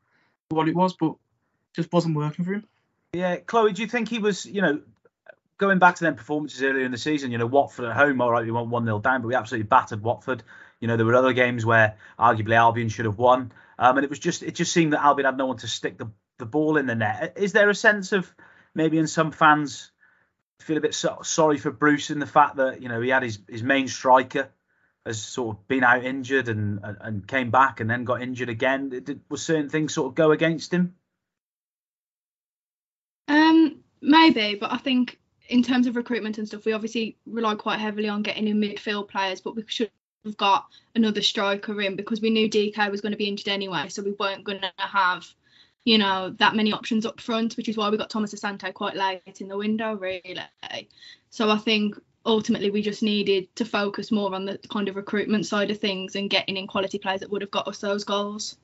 what 0.49 0.69
it 0.69 0.75
was, 0.75 0.95
but 0.95 1.15
just 1.75 1.93
wasn't 1.93 2.17
working 2.17 2.45
for 2.45 2.55
him. 2.55 2.65
Yeah, 3.13 3.37
Chloe, 3.37 3.73
do 3.73 3.83
you 3.83 3.89
think 3.89 4.09
he 4.09 4.19
was, 4.19 4.47
you 4.47 4.63
know, 4.63 4.81
going 5.59 5.79
back 5.79 5.97
to 5.97 6.05
them 6.05 6.17
performances 6.17 6.63
earlier 6.63 6.85
in 6.85 6.93
the 6.93 6.99
season, 6.99 7.31
you 7.31 7.39
know, 7.39 7.47
Watford 7.47 7.87
at 7.87 7.97
home, 7.97 8.21
all 8.21 8.31
right, 8.31 8.45
we 8.45 8.51
went 8.51 8.69
1 8.69 8.85
0 8.85 8.99
down, 9.01 9.23
but 9.23 9.29
we 9.29 9.35
absolutely 9.35 9.67
battered 9.67 10.03
Watford. 10.03 10.43
You 10.81 10.89
know, 10.89 10.97
there 10.97 11.07
were 11.07 11.15
other 11.15 11.33
games 11.33 11.65
where 11.65 11.97
arguably 12.19 12.57
Albion 12.57 12.89
should 12.89 13.07
have 13.07 13.19
won. 13.19 13.53
Um, 13.79 13.97
and 13.97 14.05
it 14.05 14.11
was 14.11 14.19
just, 14.19 14.43
it 14.43 14.55
just 14.55 14.73
seemed 14.73 14.93
that 14.93 15.03
Albion 15.03 15.27
had 15.27 15.37
no 15.37 15.47
one 15.47 15.59
to 15.59 15.69
stick 15.69 15.99
the, 15.99 16.11
the 16.39 16.47
ball 16.47 16.77
in 16.77 16.87
the 16.87 16.95
net. 16.95 17.35
Is 17.37 17.53
there 17.53 17.71
a 17.71 17.75
sense 17.75 18.13
of 18.13 18.33
maybe 18.75 18.99
in 18.99 19.07
some 19.07 19.33
fans 19.33 19.91
feel 20.61 20.77
a 20.77 20.81
bit 20.81 20.95
so, 20.95 21.21
sorry 21.23 21.59
for 21.59 21.71
Bruce 21.71 22.11
in 22.11 22.19
the 22.19 22.27
fact 22.27 22.57
that, 22.57 22.83
you 22.83 22.89
know, 22.89 23.01
he 23.01 23.11
had 23.11 23.23
his, 23.23 23.39
his 23.49 23.63
main 23.63 23.89
striker 23.89 24.49
has 25.07 25.23
sort 25.23 25.57
of 25.57 25.69
been 25.69 25.85
out 25.85 26.05
injured 26.05 26.49
and 26.49 26.81
and 27.01 27.27
came 27.27 27.51
back 27.51 27.81
and 27.81 27.89
then 27.89 28.05
got 28.05 28.23
injured 28.23 28.49
again. 28.49 28.89
Did, 28.89 29.21
was 29.29 29.43
certain 29.43 29.69
things 29.69 29.95
sort 29.95 30.09
of 30.09 30.15
go 30.15 30.33
against 30.33 30.73
him? 30.73 30.95
Um, 33.29 33.81
maybe, 34.01 34.57
but 34.57 34.73
I 34.73 34.79
think 34.79 35.19
in 35.49 35.63
terms 35.63 35.87
of 35.87 35.97
recruitment 35.97 36.39
and 36.39 36.47
stuff, 36.47 36.65
we 36.65 36.73
obviously 36.73 37.17
rely 37.27 37.55
quite 37.55 37.79
heavily 37.79 38.09
on 38.09 38.23
getting 38.23 38.49
in 38.49 38.61
midfield 38.61 39.09
players, 39.09 39.41
but 39.41 39.57
we 39.57 39.65
should 39.67 39.91
have 40.25 40.37
got 40.37 40.67
another 40.95 41.23
striker 41.23 41.81
in 41.81 41.97
because 41.97 42.21
we 42.21 42.31
knew 42.31 42.49
Dike 42.49 42.91
was 42.91 43.01
going 43.01 43.13
to 43.13 43.19
be 43.19 43.29
injured 43.29 43.49
anyway, 43.49 43.89
so 43.89 44.03
we 44.03 44.13
weren't 44.19 44.45
going 44.45 44.61
to 44.61 44.73
have, 44.77 45.27
you 45.85 45.99
know, 45.99 46.35
that 46.39 46.57
many 46.57 46.73
options 46.73 47.07
up 47.07 47.21
front, 47.21 47.57
which 47.57 47.69
is 47.69 47.77
why 47.77 47.89
we 47.89 47.97
got 47.97 48.11
Thomas 48.11 48.35
Asante 48.35 48.73
quite 48.75 48.97
late 48.97 49.41
in 49.41 49.49
the 49.49 49.57
window, 49.57 49.95
really. 49.95 50.37
So 51.31 51.51
I 51.51 51.59
think 51.59 51.97
ultimately 52.27 52.71
we 52.71 52.83
just 52.83 53.03
needed 53.03 53.55
to 53.57 53.65
focus 53.65 54.11
more 54.11 54.35
on 54.35 54.45
the 54.45 54.59
kind 54.71 54.89
of 54.89 54.97
recruitment 54.97 55.47
side 55.47 55.71
of 55.71 55.79
things 55.79 56.17
and 56.17 56.29
getting 56.29 56.57
in 56.57 56.67
quality 56.67 56.99
players 56.99 57.21
that 57.21 57.31
would 57.31 57.41
have 57.41 57.51
got 57.51 57.69
us 57.69 57.79
those 57.79 58.05
goals. 58.05 58.57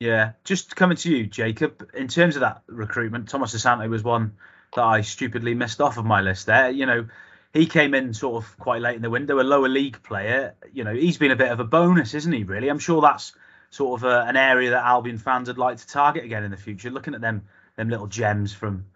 Yeah, 0.00 0.32
just 0.42 0.74
coming 0.74 0.96
to 0.98 1.10
you, 1.10 1.26
Jacob. 1.26 1.88
In 1.94 2.08
terms 2.08 2.36
of 2.36 2.40
that 2.40 2.62
recruitment, 2.66 3.28
Thomas 3.28 3.54
Asante 3.54 3.88
was 3.88 4.02
one 4.02 4.34
that 4.74 4.82
I 4.82 5.00
stupidly 5.02 5.54
missed 5.54 5.80
off 5.80 5.96
of 5.96 6.04
my 6.04 6.20
list 6.20 6.46
there. 6.46 6.68
You 6.70 6.84
know, 6.84 7.08
he 7.52 7.66
came 7.66 7.94
in 7.94 8.12
sort 8.12 8.42
of 8.42 8.58
quite 8.58 8.82
late 8.82 8.96
in 8.96 9.02
the 9.02 9.10
window, 9.10 9.40
a 9.40 9.42
lower 9.42 9.68
league 9.68 10.02
player. 10.02 10.54
You 10.72 10.82
know, 10.82 10.92
he's 10.92 11.16
been 11.16 11.30
a 11.30 11.36
bit 11.36 11.52
of 11.52 11.60
a 11.60 11.64
bonus, 11.64 12.12
isn't 12.12 12.32
he? 12.32 12.42
Really, 12.42 12.68
I'm 12.68 12.80
sure 12.80 13.00
that's 13.00 13.32
sort 13.70 14.00
of 14.00 14.04
a, 14.04 14.22
an 14.22 14.36
area 14.36 14.70
that 14.70 14.84
Albion 14.84 15.18
fans 15.18 15.48
would 15.48 15.58
like 15.58 15.78
to 15.78 15.86
target 15.86 16.24
again 16.24 16.42
in 16.42 16.50
the 16.50 16.56
future. 16.56 16.90
Looking 16.90 17.14
at 17.14 17.20
them, 17.20 17.46
them 17.76 17.88
little 17.88 18.08
gems 18.08 18.52
from 18.52 18.86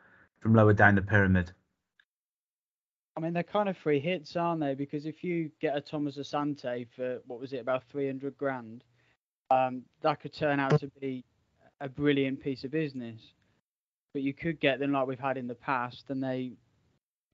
from 0.40 0.54
lower 0.54 0.72
down 0.72 0.96
the 0.96 1.02
pyramid. 1.02 1.52
I 3.18 3.20
mean, 3.20 3.32
they're 3.32 3.42
kind 3.42 3.68
of 3.68 3.76
free 3.76 3.98
hits, 3.98 4.37
aren't 4.37 4.60
they? 4.60 4.76
Because 4.76 5.04
if 5.04 5.25
you 5.25 5.50
get 5.60 5.76
a 5.76 5.80
Thomas 5.80 6.18
Asante 6.18 6.87
for 6.94 7.18
what 7.26 7.40
was 7.40 7.52
it, 7.52 7.58
about 7.58 7.82
300 7.90 8.38
grand, 8.38 8.84
um, 9.50 9.82
that 10.02 10.20
could 10.20 10.32
turn 10.32 10.60
out 10.60 10.78
to 10.78 10.87
be 11.00 11.25
a 11.80 11.88
brilliant 11.88 12.40
piece 12.40 12.62
of 12.62 12.70
business. 12.70 13.20
But 14.12 14.22
you 14.22 14.32
could 14.32 14.60
get 14.60 14.78
them 14.78 14.92
like 14.92 15.08
we've 15.08 15.18
had 15.18 15.37
in 15.37 15.48
the 15.48 15.56
past, 15.56 16.04
and 16.10 16.22
they 16.22 16.52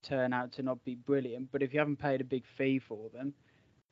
turn 0.02 0.32
out 0.32 0.52
to 0.52 0.62
not 0.62 0.82
be 0.86 0.94
brilliant. 0.94 1.52
But 1.52 1.62
if 1.62 1.74
you 1.74 1.80
haven't 1.80 1.98
paid 1.98 2.22
a 2.22 2.24
big 2.24 2.44
fee 2.56 2.78
for 2.78 3.10
them, 3.10 3.34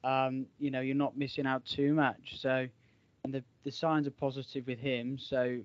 um, 0.02 0.46
you 0.58 0.70
know, 0.70 0.80
you're 0.80 0.94
not 0.94 1.18
missing 1.18 1.46
out 1.46 1.62
too 1.66 1.92
much. 1.92 2.40
So, 2.40 2.66
and 3.25 3.34
the 3.34 3.44
the 3.64 3.70
signs 3.70 4.06
are 4.06 4.12
positive 4.12 4.66
with 4.66 4.78
him. 4.78 5.18
So 5.18 5.61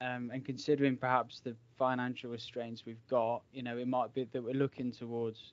um, 0.00 0.30
and 0.32 0.44
considering 0.44 0.96
perhaps 0.96 1.40
the 1.40 1.54
financial 1.78 2.30
restraints 2.30 2.84
we've 2.86 3.06
got, 3.08 3.42
you 3.52 3.62
know, 3.62 3.76
it 3.76 3.88
might 3.88 4.14
be 4.14 4.26
that 4.32 4.42
we're 4.42 4.54
looking 4.54 4.92
towards 4.92 5.52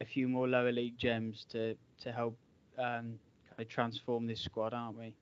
a 0.00 0.04
few 0.04 0.28
more 0.28 0.46
lower 0.46 0.72
league 0.72 0.96
gems 0.98 1.46
to 1.50 1.74
to 2.02 2.12
help 2.12 2.36
um, 2.78 3.18
kind 3.48 3.60
of 3.60 3.68
transform 3.68 4.26
this 4.26 4.40
squad, 4.40 4.74
aren't 4.74 4.98
we? 4.98 5.14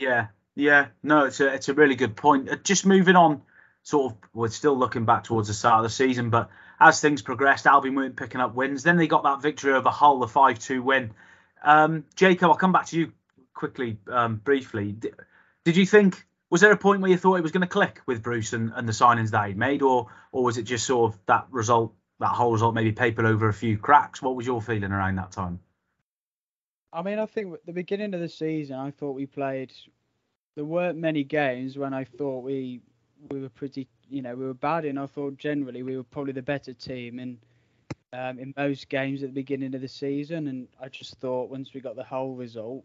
Yeah, 0.00 0.28
yeah. 0.54 0.88
No, 1.02 1.26
it's 1.26 1.40
a 1.40 1.52
it's 1.52 1.68
a 1.68 1.74
really 1.74 1.94
good 1.94 2.16
point. 2.16 2.50
Uh, 2.50 2.56
just 2.56 2.86
moving 2.86 3.16
on, 3.16 3.42
sort 3.82 4.12
of, 4.12 4.18
we're 4.32 4.48
still 4.48 4.76
looking 4.76 5.04
back 5.04 5.24
towards 5.24 5.48
the 5.48 5.54
start 5.54 5.78
of 5.78 5.82
the 5.84 5.90
season, 5.94 6.30
but 6.30 6.50
as 6.80 7.00
things 7.00 7.22
progressed, 7.22 7.66
Albion 7.66 7.94
weren't 7.94 8.16
picking 8.16 8.40
up 8.40 8.54
wins. 8.54 8.82
Then 8.82 8.96
they 8.96 9.06
got 9.06 9.24
that 9.24 9.42
victory 9.42 9.72
over 9.72 9.90
Hull, 9.90 10.20
the 10.20 10.28
five-two 10.28 10.82
win. 10.82 11.12
Um, 11.62 12.04
Jacob, 12.14 12.50
I'll 12.50 12.56
come 12.56 12.72
back 12.72 12.86
to 12.86 12.98
you 12.98 13.12
quickly, 13.52 13.98
um, 14.08 14.36
briefly. 14.36 14.92
Did, 14.92 15.14
did 15.64 15.76
you 15.76 15.86
think 15.86 16.24
was 16.50 16.60
there 16.60 16.72
a 16.72 16.76
point 16.76 17.00
where 17.00 17.10
you 17.10 17.16
thought 17.16 17.36
it 17.36 17.42
was 17.42 17.52
going 17.52 17.62
to 17.62 17.66
click 17.66 18.00
with 18.06 18.22
Bruce 18.22 18.52
and, 18.52 18.72
and 18.74 18.88
the 18.88 18.92
signings 18.92 19.30
that 19.30 19.48
he'd 19.48 19.56
made, 19.56 19.82
or 19.82 20.08
or 20.32 20.44
was 20.44 20.58
it 20.58 20.62
just 20.62 20.86
sort 20.86 21.12
of 21.12 21.20
that 21.26 21.46
result, 21.50 21.94
that 22.20 22.28
whole 22.28 22.52
result, 22.52 22.74
maybe 22.74 22.92
papered 22.92 23.26
over 23.26 23.48
a 23.48 23.52
few 23.52 23.78
cracks? 23.78 24.22
What 24.22 24.36
was 24.36 24.46
your 24.46 24.62
feeling 24.62 24.92
around 24.92 25.16
that 25.16 25.32
time? 25.32 25.60
I 26.92 27.02
mean, 27.02 27.18
I 27.18 27.26
think 27.26 27.52
at 27.52 27.66
the 27.66 27.72
beginning 27.72 28.14
of 28.14 28.20
the 28.20 28.28
season, 28.28 28.76
I 28.76 28.90
thought 28.90 29.12
we 29.12 29.26
played. 29.26 29.72
There 30.54 30.64
weren't 30.64 30.98
many 30.98 31.22
games 31.22 31.76
when 31.76 31.92
I 31.94 32.04
thought 32.04 32.42
we 32.42 32.80
we 33.30 33.40
were 33.40 33.50
pretty, 33.50 33.88
you 34.08 34.22
know, 34.22 34.34
we 34.34 34.46
were 34.46 34.54
bad, 34.54 34.84
and 34.84 34.98
I 34.98 35.06
thought 35.06 35.36
generally 35.36 35.82
we 35.82 35.96
were 35.96 36.04
probably 36.04 36.32
the 36.32 36.42
better 36.42 36.72
team. 36.72 37.18
And 37.18 37.38
um, 38.12 38.38
in 38.38 38.54
most 38.56 38.88
games 38.88 39.22
at 39.22 39.28
the 39.28 39.34
beginning 39.34 39.74
of 39.74 39.82
the 39.82 39.88
season, 39.88 40.48
and 40.48 40.68
I 40.80 40.88
just 40.88 41.16
thought 41.16 41.50
once 41.50 41.74
we 41.74 41.80
got 41.80 41.96
the 41.96 42.04
whole 42.04 42.34
result, 42.34 42.84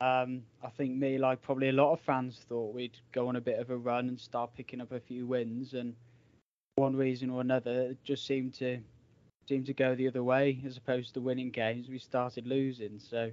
um, 0.00 0.42
I 0.62 0.68
think 0.76 0.96
me, 0.96 1.18
like 1.18 1.42
probably 1.42 1.70
a 1.70 1.72
lot 1.72 1.92
of 1.92 2.00
fans, 2.00 2.44
thought 2.48 2.74
we'd 2.74 2.96
go 3.12 3.28
on 3.28 3.36
a 3.36 3.40
bit 3.40 3.58
of 3.58 3.70
a 3.70 3.76
run 3.76 4.08
and 4.08 4.20
start 4.20 4.50
picking 4.56 4.80
up 4.80 4.92
a 4.92 5.00
few 5.00 5.26
wins, 5.26 5.74
and 5.74 5.94
one 6.76 6.94
reason 6.94 7.30
or 7.30 7.40
another, 7.40 7.90
it 7.90 7.98
just 8.04 8.26
seemed 8.26 8.54
to 8.54 8.78
seemed 9.48 9.66
to 9.66 9.72
go 9.72 9.94
the 9.94 10.06
other 10.06 10.22
way 10.22 10.60
as 10.66 10.76
opposed 10.76 11.14
to 11.14 11.20
winning 11.20 11.50
games. 11.50 11.88
We 11.88 11.98
started 11.98 12.46
losing, 12.46 12.98
so 12.98 13.32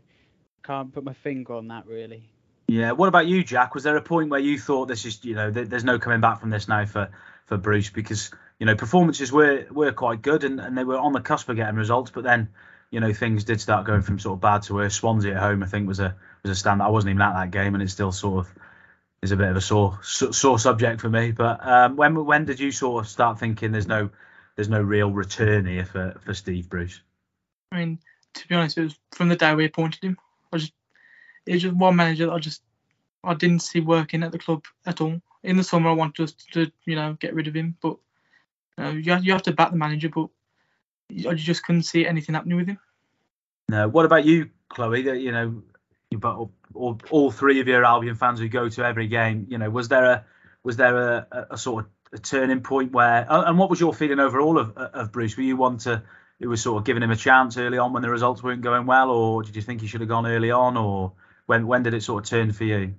can't 0.64 0.94
put 0.94 1.04
my 1.04 1.14
finger 1.14 1.54
on 1.54 1.68
that 1.68 1.86
really. 1.86 2.30
Yeah. 2.68 2.94
What 2.94 3.08
about 3.08 3.28
you, 3.28 3.44
Jack? 3.44 3.76
Was 3.76 3.84
there 3.84 3.96
a 3.96 4.02
point 4.02 4.30
where 4.30 4.40
you 4.40 4.58
thought 4.58 4.88
this 4.88 5.06
is, 5.06 5.24
you 5.24 5.36
know, 5.36 5.52
th- 5.52 5.68
there's 5.68 5.84
no 5.84 6.00
coming 6.00 6.22
back 6.22 6.40
from 6.40 6.50
this 6.50 6.68
now 6.68 6.86
for 6.86 7.10
for 7.46 7.58
Bruce 7.58 7.92
because 7.92 8.32
you 8.58 8.66
know 8.66 8.76
performances 8.76 9.32
were 9.32 9.68
were 9.70 9.92
quite 9.92 10.24
good 10.24 10.44
and, 10.44 10.60
and 10.60 10.76
they 10.76 10.84
were 10.84 10.98
on 10.98 11.14
the 11.14 11.22
cusp 11.22 11.48
of 11.50 11.58
getting 11.58 11.76
results, 11.76 12.10
but 12.10 12.24
then 12.24 12.50
you 12.92 13.00
know 13.00 13.14
things 13.14 13.44
did 13.44 13.60
start 13.60 13.86
going 13.86 14.02
from 14.02 14.20
sort 14.20 14.38
of 14.38 14.42
bad 14.42 14.64
to 14.64 14.76
worse. 14.76 14.96
Swansea 14.96 15.36
at 15.36 15.42
home, 15.42 15.64
I 15.64 15.68
think, 15.68 15.88
was 15.88 16.00
a 16.00 16.16
was 16.44 16.52
a 16.52 16.56
stand. 16.56 16.82
I 16.82 16.90
wasn't 16.90 17.12
even 17.12 17.22
at 17.22 17.34
that 17.34 17.52
game, 17.52 17.74
and 17.74 17.84
it 17.84 17.90
still 17.90 18.12
sort 18.12 18.46
of 18.46 18.54
is 19.22 19.32
a 19.32 19.38
bit 19.38 19.50
of 19.50 19.56
a 19.56 19.62
sore 19.62 20.00
sore 20.04 20.60
subject 20.60 21.02
for 21.02 21.10
me. 21.10 21.32
But 21.32 21.66
um, 21.66 21.96
when 21.96 22.26
when 22.26 22.46
did 22.46 22.60
you 22.60 22.72
sort 22.72 23.04
of 23.04 23.10
start 23.10 23.40
thinking 23.40 23.72
there's 23.72 23.88
no 23.88 24.10
there's 24.56 24.70
no 24.70 24.82
real 24.82 25.12
return 25.12 25.66
here 25.66 25.86
for 25.86 26.20
for 26.24 26.34
Steve 26.34 26.70
Bruce? 26.70 27.02
I 27.72 27.78
mean, 27.78 28.00
to 28.36 28.48
be 28.48 28.56
honest, 28.56 28.78
it 28.78 28.84
was 28.84 29.00
from 29.12 29.30
the 29.30 29.36
day 29.36 29.54
we 29.56 29.66
appointed 29.66 30.04
him. 30.04 30.18
I 30.54 30.58
just 30.58 30.74
it 31.46 31.54
was 31.54 31.62
just 31.64 31.76
one 31.76 31.96
manager 31.96 32.28
that 32.28 32.34
I 32.34 32.40
just 32.40 32.62
I 33.24 33.34
didn't 33.34 33.60
see 33.60 33.80
working 33.80 34.24
at 34.24 34.32
the 34.32 34.40
club 34.40 34.64
at 34.86 35.02
all. 35.02 35.22
In 35.44 35.58
the 35.58 35.64
summer, 35.64 35.90
I 35.90 35.94
wanted 35.94 36.34
to 36.54 36.72
you 36.86 36.96
know 36.96 37.18
get 37.20 37.34
rid 37.34 37.48
of 37.48 37.56
him, 37.56 37.76
but 37.82 37.98
you, 38.78 38.86
you, 38.86 39.12
have, 39.12 39.26
you 39.26 39.32
have 39.32 39.44
to 39.44 39.54
back 39.54 39.72
the 39.72 39.78
manager, 39.78 40.10
but 40.10 40.30
I 41.12 41.34
just 41.34 41.64
couldn't 41.64 41.84
see 41.84 42.06
anything 42.06 42.36
happening 42.36 42.58
with 42.58 42.68
him. 42.68 42.80
No. 43.70 43.88
What 43.88 44.06
about 44.06 44.26
you, 44.26 44.50
Chloe? 44.70 45.04
That 45.04 45.20
you 45.20 45.32
know, 45.32 45.64
you've 46.12 46.26
all, 46.26 46.52
all, 46.74 47.00
all, 47.10 47.32
three 47.32 47.60
of 47.60 47.68
your 47.68 47.84
Albion 47.84 48.16
fans 48.16 48.40
who 48.40 48.48
go 48.48 48.70
to 48.70 48.86
every 48.86 49.08
game. 49.08 49.48
You 49.50 49.58
know, 49.58 49.70
was 49.70 49.88
there 49.88 50.06
a 50.06 50.26
was 50.64 50.78
there 50.78 50.98
a, 50.98 51.28
a, 51.32 51.46
a 51.52 51.58
sort 51.58 51.86
of 51.86 51.92
a 52.14 52.18
turning 52.18 52.62
point 52.62 52.92
where? 52.92 53.26
And 53.30 53.58
what 53.58 53.70
was 53.70 53.80
your 53.80 53.94
feeling 53.94 54.20
overall 54.20 54.58
of 54.58 54.78
of 54.78 55.12
Bruce? 55.12 55.38
Were 55.38 55.44
you 55.44 55.58
one 55.58 55.78
to 55.80 56.04
who 56.40 56.50
was 56.50 56.62
sort 56.62 56.78
of 56.78 56.86
giving 56.86 57.04
him 57.04 57.12
a 57.12 57.16
chance 57.16 57.58
early 57.58 57.78
on 57.78 57.94
when 57.94 58.02
the 58.02 58.10
results 58.10 58.44
weren't 58.44 58.62
going 58.62 58.86
well, 58.86 59.10
or 59.10 59.44
did 59.44 59.56
you 59.56 59.62
think 59.62 59.82
he 59.82 59.88
should 59.88 60.02
have 60.02 60.10
gone 60.10 60.28
early 60.28 60.52
on, 60.52 60.76
or 60.78 61.14
when 61.46 61.68
when 61.68 61.84
did 61.84 61.94
it 61.94 62.04
sort 62.04 62.24
of 62.24 62.30
turn 62.30 62.52
for 62.52 62.66
you? 62.66 62.96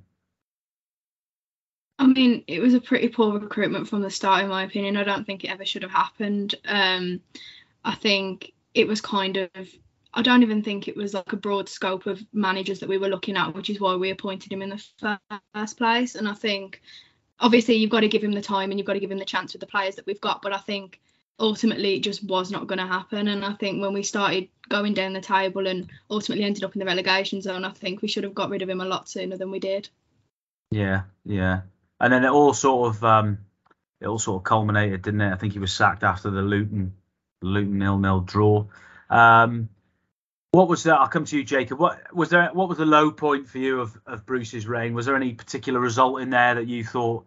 I 1.98 2.06
mean, 2.06 2.44
it 2.46 2.60
was 2.60 2.74
a 2.74 2.80
pretty 2.80 3.08
poor 3.08 3.38
recruitment 3.38 3.88
from 3.88 4.02
the 4.02 4.10
start, 4.10 4.44
in 4.44 4.50
my 4.50 4.64
opinion. 4.64 4.96
I 4.96 5.04
don't 5.04 5.24
think 5.24 5.44
it 5.44 5.50
ever 5.50 5.64
should 5.64 5.82
have 5.82 5.92
happened. 5.92 6.54
Um, 6.66 7.20
I 7.86 7.94
think 7.94 8.52
it 8.74 8.86
was 8.86 9.00
kind 9.00 9.36
of. 9.38 9.50
I 10.12 10.22
don't 10.22 10.42
even 10.42 10.62
think 10.62 10.88
it 10.88 10.96
was 10.96 11.12
like 11.14 11.32
a 11.32 11.36
broad 11.36 11.68
scope 11.68 12.06
of 12.06 12.22
managers 12.32 12.80
that 12.80 12.88
we 12.88 12.96
were 12.96 13.08
looking 13.08 13.36
at, 13.36 13.54
which 13.54 13.68
is 13.68 13.80
why 13.80 13.96
we 13.96 14.10
appointed 14.10 14.50
him 14.50 14.62
in 14.62 14.70
the 14.70 15.18
first 15.54 15.76
place. 15.76 16.14
And 16.14 16.26
I 16.26 16.32
think, 16.32 16.80
obviously, 17.38 17.74
you've 17.74 17.90
got 17.90 18.00
to 18.00 18.08
give 18.08 18.24
him 18.24 18.32
the 18.32 18.40
time 18.40 18.70
and 18.70 18.78
you've 18.78 18.86
got 18.86 18.94
to 18.94 19.00
give 19.00 19.10
him 19.10 19.18
the 19.18 19.26
chance 19.26 19.52
with 19.52 19.60
the 19.60 19.66
players 19.66 19.96
that 19.96 20.06
we've 20.06 20.20
got. 20.20 20.40
But 20.40 20.54
I 20.54 20.58
think 20.58 21.00
ultimately 21.38 21.96
it 21.96 22.00
just 22.00 22.24
was 22.24 22.50
not 22.50 22.66
going 22.66 22.78
to 22.78 22.86
happen. 22.86 23.28
And 23.28 23.44
I 23.44 23.52
think 23.52 23.82
when 23.82 23.92
we 23.92 24.02
started 24.02 24.48
going 24.70 24.94
down 24.94 25.12
the 25.12 25.20
table 25.20 25.66
and 25.66 25.90
ultimately 26.10 26.44
ended 26.44 26.64
up 26.64 26.74
in 26.74 26.78
the 26.78 26.86
relegation 26.86 27.42
zone, 27.42 27.64
I 27.64 27.70
think 27.72 28.00
we 28.00 28.08
should 28.08 28.24
have 28.24 28.34
got 28.34 28.48
rid 28.48 28.62
of 28.62 28.70
him 28.70 28.80
a 28.80 28.86
lot 28.86 29.10
sooner 29.10 29.36
than 29.36 29.50
we 29.50 29.58
did. 29.58 29.90
Yeah, 30.70 31.02
yeah 31.26 31.60
and 32.00 32.12
then 32.12 32.24
it 32.24 32.30
all 32.30 32.52
sort 32.52 32.94
of 32.94 33.04
um, 33.04 33.38
it 34.00 34.06
all 34.06 34.18
sort 34.18 34.40
of 34.40 34.44
culminated, 34.44 35.02
didn't 35.02 35.22
it? 35.22 35.32
I 35.32 35.36
think 35.36 35.52
he 35.52 35.58
was 35.58 35.72
sacked 35.72 36.02
after 36.02 36.30
the 36.30 36.42
Luton 36.42 36.94
Luton 37.42 37.78
nil 37.78 37.98
nil 37.98 38.20
draw. 38.20 38.66
Um, 39.10 39.68
what 40.52 40.68
was 40.68 40.84
that? 40.84 40.98
I'll 40.98 41.08
come 41.08 41.24
to 41.26 41.36
you, 41.36 41.44
Jacob. 41.44 41.78
What 41.78 42.14
was 42.14 42.30
there? 42.30 42.50
What 42.52 42.68
was 42.68 42.78
the 42.78 42.86
low 42.86 43.10
point 43.10 43.48
for 43.48 43.58
you 43.58 43.80
of, 43.80 43.98
of 44.06 44.24
Bruce's 44.24 44.66
reign? 44.66 44.94
Was 44.94 45.06
there 45.06 45.16
any 45.16 45.34
particular 45.34 45.80
result 45.80 46.20
in 46.20 46.30
there 46.30 46.54
that 46.54 46.66
you 46.66 46.84
thought, 46.84 47.26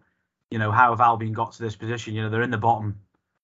you 0.50 0.58
know, 0.58 0.72
how 0.72 0.90
have 0.90 1.00
Albion 1.00 1.32
got 1.32 1.52
to 1.52 1.62
this 1.62 1.76
position? 1.76 2.14
You 2.14 2.22
know, 2.22 2.30
they're 2.30 2.42
in 2.42 2.50
the 2.50 2.58
bottom 2.58 3.00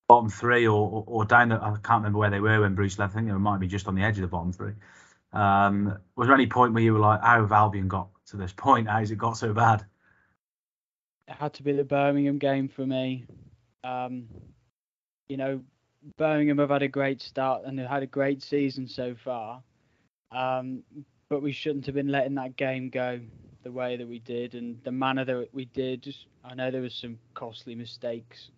bottom 0.09 0.29
three 0.29 0.67
or, 0.67 0.89
or, 0.91 1.05
or 1.07 1.25
down 1.25 1.51
the. 1.51 1.57
I 1.57 1.77
can't 1.83 2.01
remember 2.01 2.19
where 2.19 2.31
they 2.31 2.41
were 2.41 2.61
when 2.61 2.75
Bruce 2.75 2.99
left. 2.99 3.13
I 3.13 3.19
think 3.19 3.29
they 3.29 3.35
might 3.35 3.61
be 3.61 3.69
just 3.69 3.87
on 3.87 3.95
the 3.95 4.03
edge 4.03 4.17
of 4.17 4.23
the 4.23 4.29
bottom 4.29 4.53
three. 4.53 4.73
Um, 5.33 5.99
was 6.17 6.29
there 6.29 6.35
any 6.35 6.47
point 6.47 6.73
where 6.75 6.83
you 6.83 6.95
were 6.95 7.01
like, 7.01 7.21
how 7.21 7.41
have 7.41 7.53
Albion 7.53 7.89
got 7.89 8.09
to 8.27 8.37
this 8.37 8.53
point? 8.53 8.89
How 8.89 8.99
has 8.99 9.11
it 9.11 9.19
got 9.19 9.37
so 9.37 9.53
bad? 9.53 9.85
it 11.29 11.35
had 11.35 11.55
to 11.55 11.63
be 11.63 11.73
the 11.73 11.85
Birmingham 11.85 12.39
game 12.39 12.69
for 12.69 12.87
me. 12.87 13.27
Um, 13.83 14.27
you 15.29 15.37
know, 15.37 15.61
Birmingham 16.17 16.59
have 16.59 16.71
had 16.71 16.83
a 16.83 16.89
great 16.89 17.21
start 17.21 17.63
and 17.65 17.79
they've 17.79 17.87
had 17.87 18.03
a 18.03 18.07
great 18.07 18.43
season 18.43 18.87
so 18.87 19.15
far. 19.15 19.63
Um, 20.33 20.83
but 21.29 21.43
we 21.43 21.53
shouldn't 21.53 21.87
have 21.87 21.95
been 21.95 22.09
letting 22.09 22.35
that 22.37 22.57
game 22.57 22.89
go 22.91 23.21
the 23.63 23.73
way 23.73 23.97
that 23.97 24.07
we 24.07 24.21
did 24.21 24.55
and 24.55 24.79
the 24.85 24.93
manner 24.93 25.25
that 25.25 25.49
we 25.53 25.65
did. 25.67 26.15
I 26.45 26.55
know 26.55 26.71
there 26.71 26.83
was 26.83 26.95
some 26.95 27.19
costly 27.35 27.75
mistakes 27.75 28.51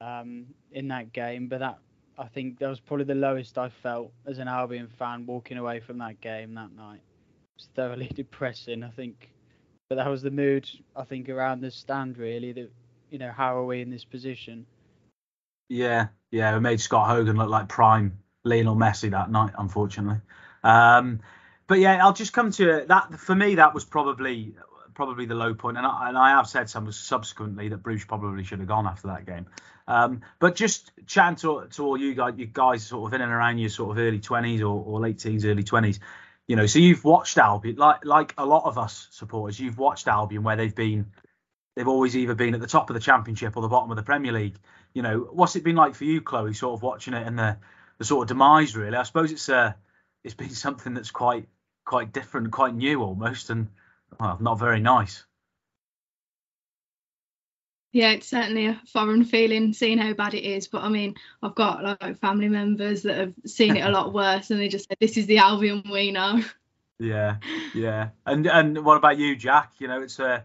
um, 0.00 0.46
in 0.72 0.88
that 0.88 1.12
game, 1.12 1.48
but 1.48 1.60
that 1.60 1.78
I 2.18 2.26
think 2.28 2.58
that 2.58 2.68
was 2.68 2.80
probably 2.80 3.04
the 3.04 3.14
lowest 3.14 3.58
I 3.58 3.68
felt 3.68 4.12
as 4.26 4.38
an 4.38 4.48
Albion 4.48 4.88
fan 4.98 5.26
walking 5.26 5.58
away 5.58 5.80
from 5.80 5.98
that 5.98 6.20
game 6.20 6.54
that 6.54 6.72
night. 6.74 7.00
It 7.00 7.58
was 7.58 7.68
thoroughly 7.74 8.08
depressing. 8.14 8.82
I 8.82 8.90
think 8.90 9.30
but 9.88 9.96
that 9.96 10.08
was 10.08 10.22
the 10.22 10.30
mood 10.30 10.68
I 10.94 11.04
think 11.04 11.28
around 11.28 11.60
the 11.60 11.70
stand 11.70 12.16
really. 12.16 12.52
That 12.52 12.70
you 13.10 13.18
know 13.18 13.32
how 13.32 13.56
are 13.56 13.66
we 13.66 13.82
in 13.82 13.90
this 13.90 14.04
position? 14.04 14.64
Yeah, 15.68 16.08
yeah, 16.30 16.56
it 16.56 16.60
made 16.60 16.80
Scott 16.80 17.08
Hogan 17.08 17.36
look 17.36 17.48
like 17.48 17.68
prime 17.68 18.18
Lionel 18.44 18.76
Messi 18.76 19.10
that 19.10 19.30
night, 19.30 19.52
unfortunately. 19.58 20.20
Um, 20.62 21.20
but 21.66 21.78
yeah, 21.78 22.04
I'll 22.04 22.12
just 22.12 22.32
come 22.32 22.50
to 22.52 22.84
that. 22.88 23.18
For 23.18 23.34
me, 23.34 23.56
that 23.56 23.74
was 23.74 23.84
probably 23.84 24.54
probably 24.94 25.24
the 25.24 25.34
low 25.34 25.54
point, 25.54 25.76
and 25.76 25.86
I, 25.86 26.08
and 26.08 26.18
I 26.18 26.30
have 26.30 26.46
said 26.46 26.68
some 26.68 26.90
subsequently 26.92 27.68
that 27.68 27.78
Bruce 27.78 28.04
probably 28.04 28.44
should 28.44 28.58
have 28.58 28.68
gone 28.68 28.86
after 28.86 29.08
that 29.08 29.24
game. 29.24 29.46
Um, 29.86 30.22
but 30.38 30.54
just 30.54 30.92
chatting 31.06 31.36
to, 31.36 31.66
to 31.72 31.84
all 31.84 31.96
you 31.96 32.14
guys, 32.14 32.34
you 32.36 32.46
guys 32.46 32.86
sort 32.86 33.08
of 33.08 33.14
in 33.14 33.22
and 33.22 33.32
around 33.32 33.58
your 33.58 33.70
sort 33.70 33.90
of 33.90 33.98
early 33.98 34.20
20s 34.20 34.60
or, 34.60 34.66
or 34.66 35.00
late 35.00 35.18
teens, 35.18 35.44
early 35.44 35.64
20s, 35.64 35.98
you 36.46 36.56
know, 36.56 36.66
so 36.66 36.78
you've 36.78 37.04
watched 37.04 37.38
Albion, 37.38 37.76
like 37.76 38.04
like 38.04 38.34
a 38.36 38.44
lot 38.44 38.64
of 38.64 38.78
us 38.78 39.08
supporters, 39.10 39.58
you've 39.58 39.78
watched 39.78 40.06
Albion 40.06 40.42
where 40.42 40.56
they've 40.56 40.74
been, 40.74 41.06
they've 41.76 41.88
always 41.88 42.16
either 42.16 42.34
been 42.34 42.54
at 42.54 42.60
the 42.60 42.66
top 42.66 42.90
of 42.90 42.94
the 42.94 43.00
Championship 43.00 43.56
or 43.56 43.62
the 43.62 43.68
bottom 43.68 43.90
of 43.90 43.96
the 43.96 44.02
Premier 44.02 44.32
League. 44.32 44.56
You 44.92 45.02
know, 45.02 45.28
what's 45.30 45.56
it 45.56 45.64
been 45.64 45.76
like 45.76 45.94
for 45.94 46.04
you, 46.04 46.20
Chloe, 46.20 46.52
sort 46.54 46.74
of 46.74 46.82
watching 46.82 47.14
it 47.14 47.26
and 47.26 47.38
the 47.38 47.58
the 47.98 48.04
sort 48.04 48.22
of 48.22 48.28
demise? 48.28 48.76
Really, 48.76 48.96
I 48.96 49.02
suppose 49.04 49.32
it's 49.32 49.48
uh 49.48 49.72
it's 50.24 50.34
been 50.34 50.50
something 50.50 50.94
that's 50.94 51.10
quite 51.10 51.48
quite 51.84 52.12
different, 52.12 52.52
quite 52.52 52.74
new 52.74 53.02
almost, 53.02 53.50
and 53.50 53.68
well, 54.18 54.38
not 54.40 54.58
very 54.58 54.80
nice. 54.80 55.24
Yeah, 57.92 58.10
it's 58.10 58.28
certainly 58.28 58.66
a 58.66 58.80
foreign 58.92 59.24
feeling 59.24 59.72
seeing 59.72 59.98
how 59.98 60.12
bad 60.12 60.34
it 60.34 60.44
is. 60.44 60.68
But 60.68 60.82
I 60.82 60.88
mean, 60.88 61.16
I've 61.42 61.56
got 61.56 61.82
like 61.82 62.20
family 62.20 62.48
members 62.48 63.02
that 63.02 63.18
have 63.18 63.34
seen 63.46 63.76
it 63.76 63.80
a 63.80 63.90
lot 63.90 64.12
worse, 64.12 64.50
and 64.50 64.60
they 64.60 64.68
just 64.68 64.88
said, 64.88 64.98
"This 65.00 65.16
is 65.16 65.26
the 65.26 65.38
Albion 65.38 65.82
we 65.90 66.12
know." 66.12 66.42
Yeah, 67.00 67.38
yeah. 67.74 68.10
And 68.26 68.46
and 68.46 68.84
what 68.84 68.96
about 68.96 69.18
you, 69.18 69.34
Jack? 69.34 69.72
You 69.78 69.88
know, 69.88 70.02
it's 70.02 70.18
a 70.18 70.44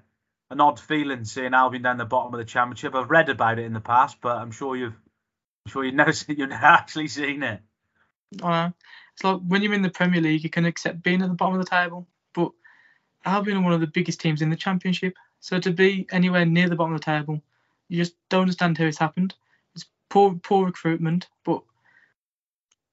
an 0.51 0.61
odd 0.61 0.79
feeling 0.79 1.25
seeing 1.25 1.53
Albion 1.53 1.83
down 1.83 1.97
the 1.97 2.05
bottom 2.05 2.33
of 2.33 2.37
the 2.37 2.45
championship. 2.45 2.95
I've 2.95 3.09
read 3.09 3.29
about 3.29 3.59
it 3.59 3.65
in 3.65 3.73
the 3.73 3.79
past, 3.79 4.17
but 4.21 4.37
I'm 4.37 4.51
sure 4.51 4.75
you've 4.75 4.95
I'm 5.65 5.71
sure 5.71 5.83
you've 5.83 5.95
never 5.95 6.13
seen, 6.13 6.37
you've 6.37 6.49
never 6.49 6.65
actually 6.65 7.07
seen 7.07 7.43
it. 7.43 7.61
Uh, 8.41 8.71
it's 9.13 9.23
like 9.23 9.39
when 9.47 9.61
you're 9.61 9.73
in 9.73 9.81
the 9.81 9.89
Premier 9.89 10.21
League, 10.21 10.43
you 10.43 10.49
can 10.49 10.65
accept 10.65 11.03
being 11.03 11.21
at 11.21 11.29
the 11.29 11.35
bottom 11.35 11.59
of 11.59 11.65
the 11.65 11.69
table, 11.69 12.07
but 12.33 12.51
Albion 13.23 13.57
are 13.57 13.63
one 13.63 13.73
of 13.73 13.81
the 13.81 13.87
biggest 13.87 14.19
teams 14.19 14.41
in 14.41 14.49
the 14.49 14.55
Championship. 14.55 15.15
So 15.39 15.59
to 15.59 15.71
be 15.71 16.07
anywhere 16.11 16.45
near 16.45 16.69
the 16.69 16.75
bottom 16.75 16.93
of 16.93 17.01
the 17.01 17.05
table, 17.05 17.41
you 17.87 17.97
just 17.97 18.15
don't 18.29 18.41
understand 18.41 18.77
how 18.77 18.85
it's 18.85 18.97
happened. 18.97 19.35
It's 19.73 19.85
poor 20.09 20.33
poor 20.33 20.65
recruitment, 20.65 21.27
but 21.43 21.61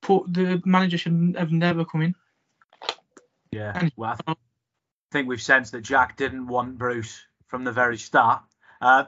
poor, 0.00 0.24
the 0.28 0.62
manager 0.64 0.98
should 0.98 1.34
have 1.38 1.50
never 1.50 1.84
come 1.84 2.02
in. 2.02 2.14
Yeah, 3.50 3.72
and, 3.74 3.92
well, 3.96 4.16
I 4.26 4.34
think 5.12 5.28
we've 5.28 5.42
sensed 5.42 5.72
that 5.72 5.82
Jack 5.82 6.16
didn't 6.16 6.46
want 6.46 6.78
Bruce 6.78 7.22
from 7.52 7.64
the 7.64 7.70
very 7.70 7.98
start. 7.98 8.42
Uh, 8.80 9.04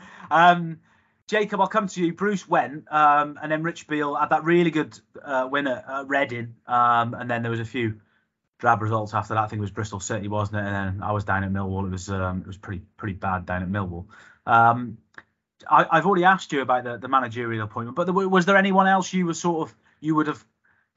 um, 0.30 0.78
Jacob, 1.26 1.60
I'll 1.60 1.66
come 1.66 1.88
to 1.88 2.00
you. 2.00 2.12
Bruce 2.12 2.48
went, 2.48 2.84
um, 2.92 3.40
and 3.42 3.50
then 3.50 3.64
Rich 3.64 3.88
Beale 3.88 4.14
had 4.14 4.30
that 4.30 4.44
really 4.44 4.70
good 4.70 4.96
uh, 5.20 5.48
win 5.50 5.66
at 5.66 6.06
Reading, 6.06 6.54
um, 6.68 7.12
and 7.12 7.28
then 7.28 7.42
there 7.42 7.50
was 7.50 7.58
a 7.58 7.64
few 7.64 8.00
drab 8.58 8.82
results 8.82 9.14
after 9.14 9.34
that. 9.34 9.42
I 9.42 9.46
think 9.48 9.58
it 9.58 9.62
was 9.62 9.72
Bristol 9.72 9.98
City, 9.98 10.28
wasn't 10.28 10.58
it? 10.58 10.66
And 10.68 10.74
then 10.74 11.02
I 11.02 11.10
was 11.10 11.24
down 11.24 11.42
at 11.42 11.50
Millwall. 11.50 11.84
It 11.86 11.90
was 11.90 12.08
um, 12.08 12.42
it 12.42 12.46
was 12.46 12.56
pretty 12.56 12.82
pretty 12.96 13.14
bad 13.14 13.46
down 13.46 13.64
at 13.64 13.68
Millwall. 13.68 14.06
Um, 14.46 14.98
I, 15.68 15.96
have 15.96 16.06
already 16.06 16.24
asked 16.24 16.52
you 16.52 16.60
about 16.60 16.84
the, 16.84 16.98
the 16.98 17.08
managerial 17.08 17.64
appointment, 17.64 17.96
but 17.96 18.04
there, 18.04 18.14
was 18.14 18.46
there 18.46 18.56
anyone 18.56 18.86
else 18.86 19.12
you 19.12 19.26
were 19.26 19.34
sort 19.34 19.68
of 19.68 19.76
you 19.98 20.14
would 20.14 20.28
have 20.28 20.44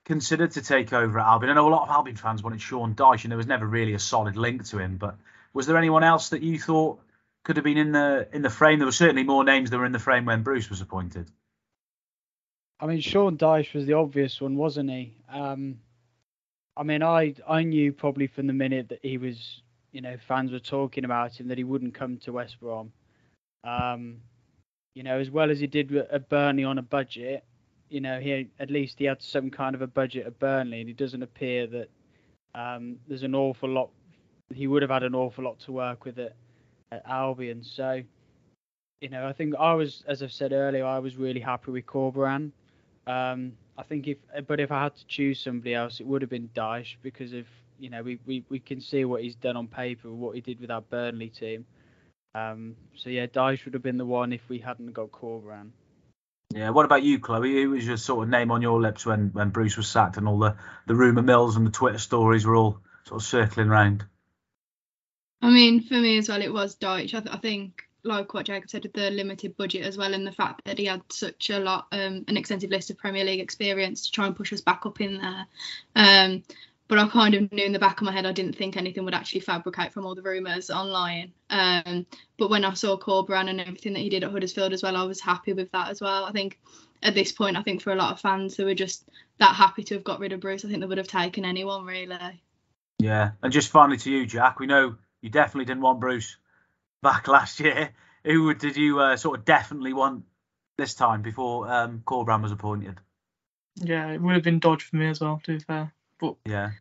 considered 0.06 0.52
to 0.52 0.62
take 0.62 0.94
over 0.94 1.20
at 1.20 1.26
Albion? 1.26 1.50
I 1.50 1.56
know 1.56 1.68
a 1.68 1.74
lot 1.74 1.90
of 1.90 1.90
Albion 1.90 2.16
fans 2.16 2.44
wanted 2.44 2.62
Sean 2.62 2.94
Dyche, 2.94 3.24
and 3.24 3.32
there 3.32 3.38
was 3.38 3.48
never 3.48 3.66
really 3.66 3.96
a 3.96 4.00
solid 4.00 4.38
link 4.38 4.66
to 4.66 4.78
him. 4.78 4.98
But 4.98 5.18
was 5.54 5.68
there 5.68 5.78
anyone 5.78 6.04
else 6.04 6.30
that 6.30 6.42
you 6.42 6.60
thought 6.60 7.00
could 7.44 7.58
have 7.58 7.66
been 7.66 7.78
in 7.78 7.92
the 7.92 8.28
in 8.34 8.42
the 8.42 8.50
frame? 8.50 8.80
There 8.80 8.88
were 8.88 8.92
certainly 8.92 9.24
more 9.24 9.44
names 9.44 9.70
that 9.70 9.78
were 9.78 9.86
in 9.86 9.92
the 9.92 10.00
frame 10.00 10.26
when 10.26 10.44
Bruce 10.44 10.70
was 10.70 10.82
appointed. 10.82 11.30
I 12.80 12.86
mean, 12.86 13.02
Sean 13.02 13.38
Dyche 13.38 13.74
was 13.74 13.86
the 13.86 13.94
obvious 13.94 14.40
one, 14.40 14.56
wasn't 14.56 14.90
he? 14.92 15.16
Um, 15.32 15.80
I 16.76 16.84
mean, 16.84 17.02
I 17.02 17.34
I 17.48 17.64
knew 17.64 17.92
probably 17.92 18.28
from 18.28 18.48
the 18.48 18.54
minute 18.54 18.90
that 18.90 19.00
he 19.02 19.18
was, 19.18 19.62
you 19.92 20.02
know, 20.02 20.16
fans 20.28 20.52
were 20.52 20.60
talking 20.60 21.06
about 21.06 21.40
him 21.40 21.48
that 21.48 21.58
he 21.58 21.64
wouldn't 21.64 21.96
come 21.96 22.18
to 22.18 22.34
West 22.34 22.60
Brom. 22.60 22.92
Um, 23.64 24.18
you 24.94 25.04
know, 25.04 25.20
as 25.20 25.32
well 25.32 25.52
as 25.52 25.60
he 25.60 25.68
did 25.68 25.96
at 25.96 26.30
Burnley 26.30 26.64
on 26.64 26.78
a 26.78 26.84
budget, 26.84 27.44
you 27.90 28.02
know, 28.02 28.20
he 28.20 28.50
at 28.60 28.70
least 28.70 29.00
he 29.00 29.06
had 29.06 29.22
some 29.22 29.50
kind 29.50 29.76
of 29.76 29.82
a 29.82 29.88
budget 29.88 30.28
at 30.28 30.40
Burnley, 30.40 30.82
and 30.82 30.90
it 30.90 30.98
doesn't 30.98 31.24
appear 31.24 31.68
that 31.68 31.90
um, 32.54 32.98
there's 33.08 33.24
an 33.24 33.36
awful 33.36 33.70
lot. 33.70 33.90
He 34.54 34.68
would 34.68 34.82
have 34.82 34.92
had 34.92 35.04
an 35.04 35.16
awful 35.16 35.44
lot 35.44 35.60
to 35.62 35.72
work 35.72 36.06
with 36.06 36.20
at, 36.20 36.36
at 36.92 37.04
Albion. 37.06 37.64
So, 37.64 38.02
you 39.02 39.10
know, 39.10 39.28
I 39.28 39.34
think 39.34 39.56
I 39.60 39.74
was, 39.74 40.04
as 40.08 40.24
I've 40.24 40.32
said 40.32 40.54
earlier, 40.54 40.86
I 40.86 41.00
was 41.00 41.18
really 41.18 41.42
happy 41.42 41.72
with 41.72 41.86
Corberan. 41.86 42.52
Um, 43.06 43.54
I 43.78 43.84
think 43.84 44.08
if, 44.08 44.18
but 44.48 44.60
if 44.60 44.72
I 44.72 44.84
had 44.84 44.96
to 44.96 45.06
choose 45.08 45.40
somebody 45.40 45.74
else, 45.76 46.00
it 46.00 46.08
would 46.08 46.22
have 46.22 46.32
been 46.32 46.50
Dyche 46.56 46.96
because 47.02 47.34
of, 47.34 47.46
you 47.80 47.90
know, 47.90 48.02
we, 48.02 48.20
we, 48.26 48.44
we 48.50 48.60
can 48.60 48.82
see 48.82 49.06
what 49.06 49.22
he's 49.22 49.36
done 49.36 49.56
on 49.56 49.68
paper, 49.68 50.10
what 50.10 50.36
he 50.36 50.42
did 50.42 50.60
with 50.60 50.72
our 50.72 50.82
Burnley 50.82 51.30
team. 51.30 51.66
Um, 52.34 52.76
so 52.96 53.10
yeah, 53.10 53.28
Dyche 53.28 53.66
would 53.66 53.74
have 53.74 53.84
been 53.84 53.98
the 53.98 54.06
one 54.06 54.34
if 54.34 54.42
we 54.50 54.60
hadn't 54.60 54.94
got 54.94 55.12
Corberan. 55.12 55.70
Yeah. 56.54 56.70
What 56.70 56.86
about 56.86 57.04
you, 57.04 57.20
Chloe? 57.20 57.62
Who 57.62 57.72
was 57.72 57.86
your 57.86 57.98
sort 57.98 58.24
of 58.24 58.30
name 58.30 58.52
on 58.52 58.62
your 58.62 58.82
lips 58.82 59.06
when, 59.06 59.30
when 59.34 59.50
Bruce 59.50 59.78
was 59.78 59.88
sacked 59.88 60.18
and 60.18 60.28
all 60.28 60.40
the, 60.40 60.56
the 60.86 60.96
rumour 60.96 61.22
mills 61.22 61.56
and 61.58 61.68
the 61.68 61.72
Twitter 61.72 61.98
stories 61.98 62.46
were 62.46 62.56
all 62.56 62.80
sort 63.06 63.22
of 63.22 63.28
circling 63.28 63.68
round? 63.68 64.06
I 65.42 65.50
mean, 65.50 65.82
for 65.82 65.96
me 65.96 66.18
as 66.18 66.30
well, 66.30 66.42
it 66.42 66.52
was 66.52 66.76
Dyche. 66.76 67.14
I, 67.14 67.20
th- 67.20 67.36
I 67.36 67.38
think 67.38 67.84
like 68.04 68.34
what 68.34 68.46
Jacob 68.46 68.70
said, 68.70 68.84
with 68.84 68.94
the 68.94 69.12
limited 69.12 69.58
budget 69.58 69.86
as 69.86 69.98
well, 69.98 70.14
and 70.14 70.26
the 70.26 70.32
fact 70.32 70.62
that 70.66 70.80
he 70.80 70.86
had 70.86 71.02
such 71.12 71.50
a 71.50 71.60
lot, 71.60 71.88
um, 71.92 72.26
an 72.28 72.38
extensive 72.38 72.72
list 72.72 72.90
of 72.90 72.98
Premier 72.98 73.24
League 73.24 73.42
experience 73.42 74.06
to 74.06 74.12
try 74.12 74.26
and 74.26 74.36
push 74.36 74.54
us 74.54 74.62
back 74.62 74.86
up 74.86 75.02
in 75.02 75.20
there. 75.20 75.46
Um, 75.96 76.44
but 76.88 77.00
I 77.00 77.08
kind 77.10 77.34
of 77.34 77.52
knew 77.52 77.66
in 77.66 77.74
the 77.74 77.80
back 77.80 78.00
of 78.00 78.06
my 78.06 78.14
head 78.14 78.26
I 78.26 78.32
didn't 78.32 78.56
think 78.56 78.78
anything 78.78 79.04
would 79.04 79.14
actually 79.14 79.42
fabricate 79.42 79.92
from 79.92 80.06
all 80.06 80.16
the 80.16 80.22
rumours 80.22 80.70
online. 80.70 81.34
Um, 81.50 82.06
but 82.38 82.50
when 82.50 82.64
I 82.64 82.74
saw 82.76 82.98
Corberan 82.98 83.50
and 83.50 83.60
everything 83.60 83.94
that 83.94 84.00
he 84.00 84.10
did 84.10 84.24
at 84.24 84.32
Huddersfield 84.32 84.72
as 84.72 84.84
well, 84.84 84.96
I 84.96 85.04
was 85.04 85.20
happy 85.20 85.52
with 85.52 85.72
that 85.74 85.90
as 85.90 86.00
well. 86.00 86.24
I 86.24 86.32
think 86.32 86.58
at 87.04 87.14
this 87.14 87.34
point, 87.34 87.58
I 87.58 87.62
think 87.62 87.82
for 87.82 87.92
a 87.92 87.96
lot 87.96 88.14
of 88.14 88.22
fans 88.22 88.56
who 88.56 88.66
were 88.66 88.74
just 88.74 89.04
that 89.40 89.54
happy 89.54 89.84
to 89.84 89.96
have 89.96 90.04
got 90.04 90.20
rid 90.20 90.32
of 90.32 90.40
Bruce, 90.40 90.64
I 90.64 90.70
think 90.70 90.80
they 90.80 90.88
would 90.88 90.98
have 90.98 91.10
taken 91.10 91.44
anyone 91.44 91.86
really. 91.86 92.42
Yeah, 93.00 93.32
and 93.44 93.52
just 93.52 93.70
finally 93.70 93.98
to 93.98 94.10
you, 94.10 94.26
Jack, 94.26 94.60
we 94.60 94.66
know 94.66 94.96
you 95.22 95.30
definitely 95.30 95.66
didn't 95.66 95.84
want 95.84 96.00
Bruce 96.00 96.38
back 97.02 97.28
last 97.28 97.60
year. 97.60 97.92
Who 98.24 98.54
did 98.54 98.78
you 98.78 99.00
uh, 99.00 99.18
sort 99.18 99.40
of 99.40 99.46
definitely 99.46 99.94
want 99.94 100.26
this 100.78 100.94
time 100.94 101.22
before 101.22 101.72
um, 101.72 102.02
Corberan 102.06 102.42
was 102.42 102.52
appointed? 102.52 103.00
Yeah, 103.76 104.12
it 104.12 104.22
would 104.22 104.34
have 104.34 104.44
been 104.44 104.60
Dyche 104.60 104.82
for 104.82 104.96
me 104.96 105.08
as 105.08 105.20
well, 105.20 105.40
to 105.44 105.54
be 105.54 105.60
fair. 105.60 105.94
But 106.20 106.36
yeah, 106.46 106.72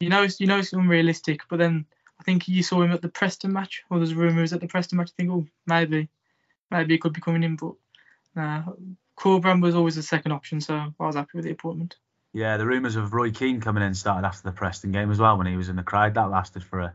you 0.00 0.08
know, 0.08 0.26
you 0.38 0.46
know 0.46 0.58
it's 0.58 0.72
unrealistic. 0.72 1.42
But 1.48 1.58
then 1.58 1.84
I 2.18 2.24
think 2.24 2.48
you 2.48 2.62
saw 2.62 2.82
him 2.82 2.92
at 2.92 3.02
the 3.02 3.08
Preston 3.08 3.52
match, 3.52 3.82
or 3.90 3.98
there's 3.98 4.14
rumours 4.14 4.52
at 4.52 4.60
the 4.60 4.66
Preston 4.66 4.98
match. 4.98 5.10
I 5.10 5.16
think, 5.16 5.30
oh, 5.30 5.46
maybe, 5.66 6.08
maybe 6.70 6.94
he 6.94 6.98
could 6.98 7.12
be 7.12 7.20
coming 7.20 7.42
in. 7.42 7.56
But 7.56 7.74
nah, 8.34 8.64
Corberan 9.16 9.62
was 9.62 9.74
always 9.74 9.96
the 9.96 10.02
second 10.02 10.32
option, 10.32 10.60
so 10.60 10.74
I 10.74 10.92
was 10.98 11.16
happy 11.16 11.32
with 11.34 11.44
the 11.44 11.52
appointment. 11.52 11.96
Yeah, 12.32 12.56
the 12.56 12.66
rumours 12.66 12.96
of 12.96 13.12
Roy 13.14 13.30
Keane 13.30 13.60
coming 13.60 13.82
in 13.82 13.94
started 13.94 14.26
after 14.26 14.42
the 14.42 14.52
Preston 14.52 14.92
game 14.92 15.10
as 15.10 15.18
well 15.18 15.36
when 15.36 15.46
he 15.46 15.56
was 15.56 15.68
in 15.68 15.76
the 15.76 15.82
crowd. 15.82 16.14
That 16.14 16.30
lasted 16.30 16.62
for 16.62 16.80
a 16.80 16.94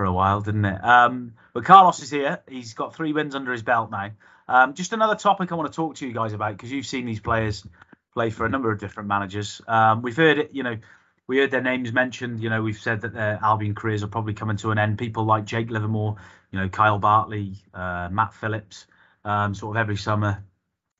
for 0.00 0.06
a 0.06 0.12
while, 0.14 0.40
didn't 0.40 0.64
it? 0.64 0.82
Um, 0.82 1.34
but 1.52 1.66
Carlos 1.66 2.00
is 2.02 2.08
here. 2.08 2.40
He's 2.48 2.72
got 2.72 2.94
three 2.94 3.12
wins 3.12 3.34
under 3.34 3.52
his 3.52 3.62
belt 3.62 3.90
now. 3.90 4.12
Um, 4.48 4.72
just 4.72 4.94
another 4.94 5.14
topic 5.14 5.52
I 5.52 5.56
want 5.56 5.70
to 5.70 5.76
talk 5.76 5.96
to 5.96 6.08
you 6.08 6.14
guys 6.14 6.32
about 6.32 6.52
because 6.52 6.72
you've 6.72 6.86
seen 6.86 7.04
these 7.04 7.20
players 7.20 7.66
play 8.14 8.30
for 8.30 8.46
a 8.46 8.48
number 8.48 8.72
of 8.72 8.80
different 8.80 9.10
managers. 9.10 9.60
Um, 9.68 10.00
we've 10.00 10.16
heard 10.16 10.38
it, 10.38 10.54
you 10.54 10.62
know, 10.62 10.78
we 11.26 11.36
heard 11.36 11.50
their 11.50 11.60
names 11.60 11.92
mentioned. 11.92 12.42
You 12.42 12.48
know, 12.48 12.62
we've 12.62 12.78
said 12.78 13.02
that 13.02 13.12
their 13.12 13.38
Albion 13.42 13.74
careers 13.74 14.02
are 14.02 14.06
probably 14.06 14.32
coming 14.32 14.56
to 14.56 14.70
an 14.70 14.78
end. 14.78 14.96
People 14.96 15.24
like 15.24 15.44
Jake 15.44 15.68
Livermore, 15.68 16.16
you 16.50 16.58
know, 16.58 16.70
Kyle 16.70 16.98
Bartley, 16.98 17.56
uh, 17.74 18.08
Matt 18.10 18.32
Phillips, 18.32 18.86
um, 19.26 19.54
sort 19.54 19.76
of 19.76 19.80
every 19.82 19.98
summer 19.98 20.42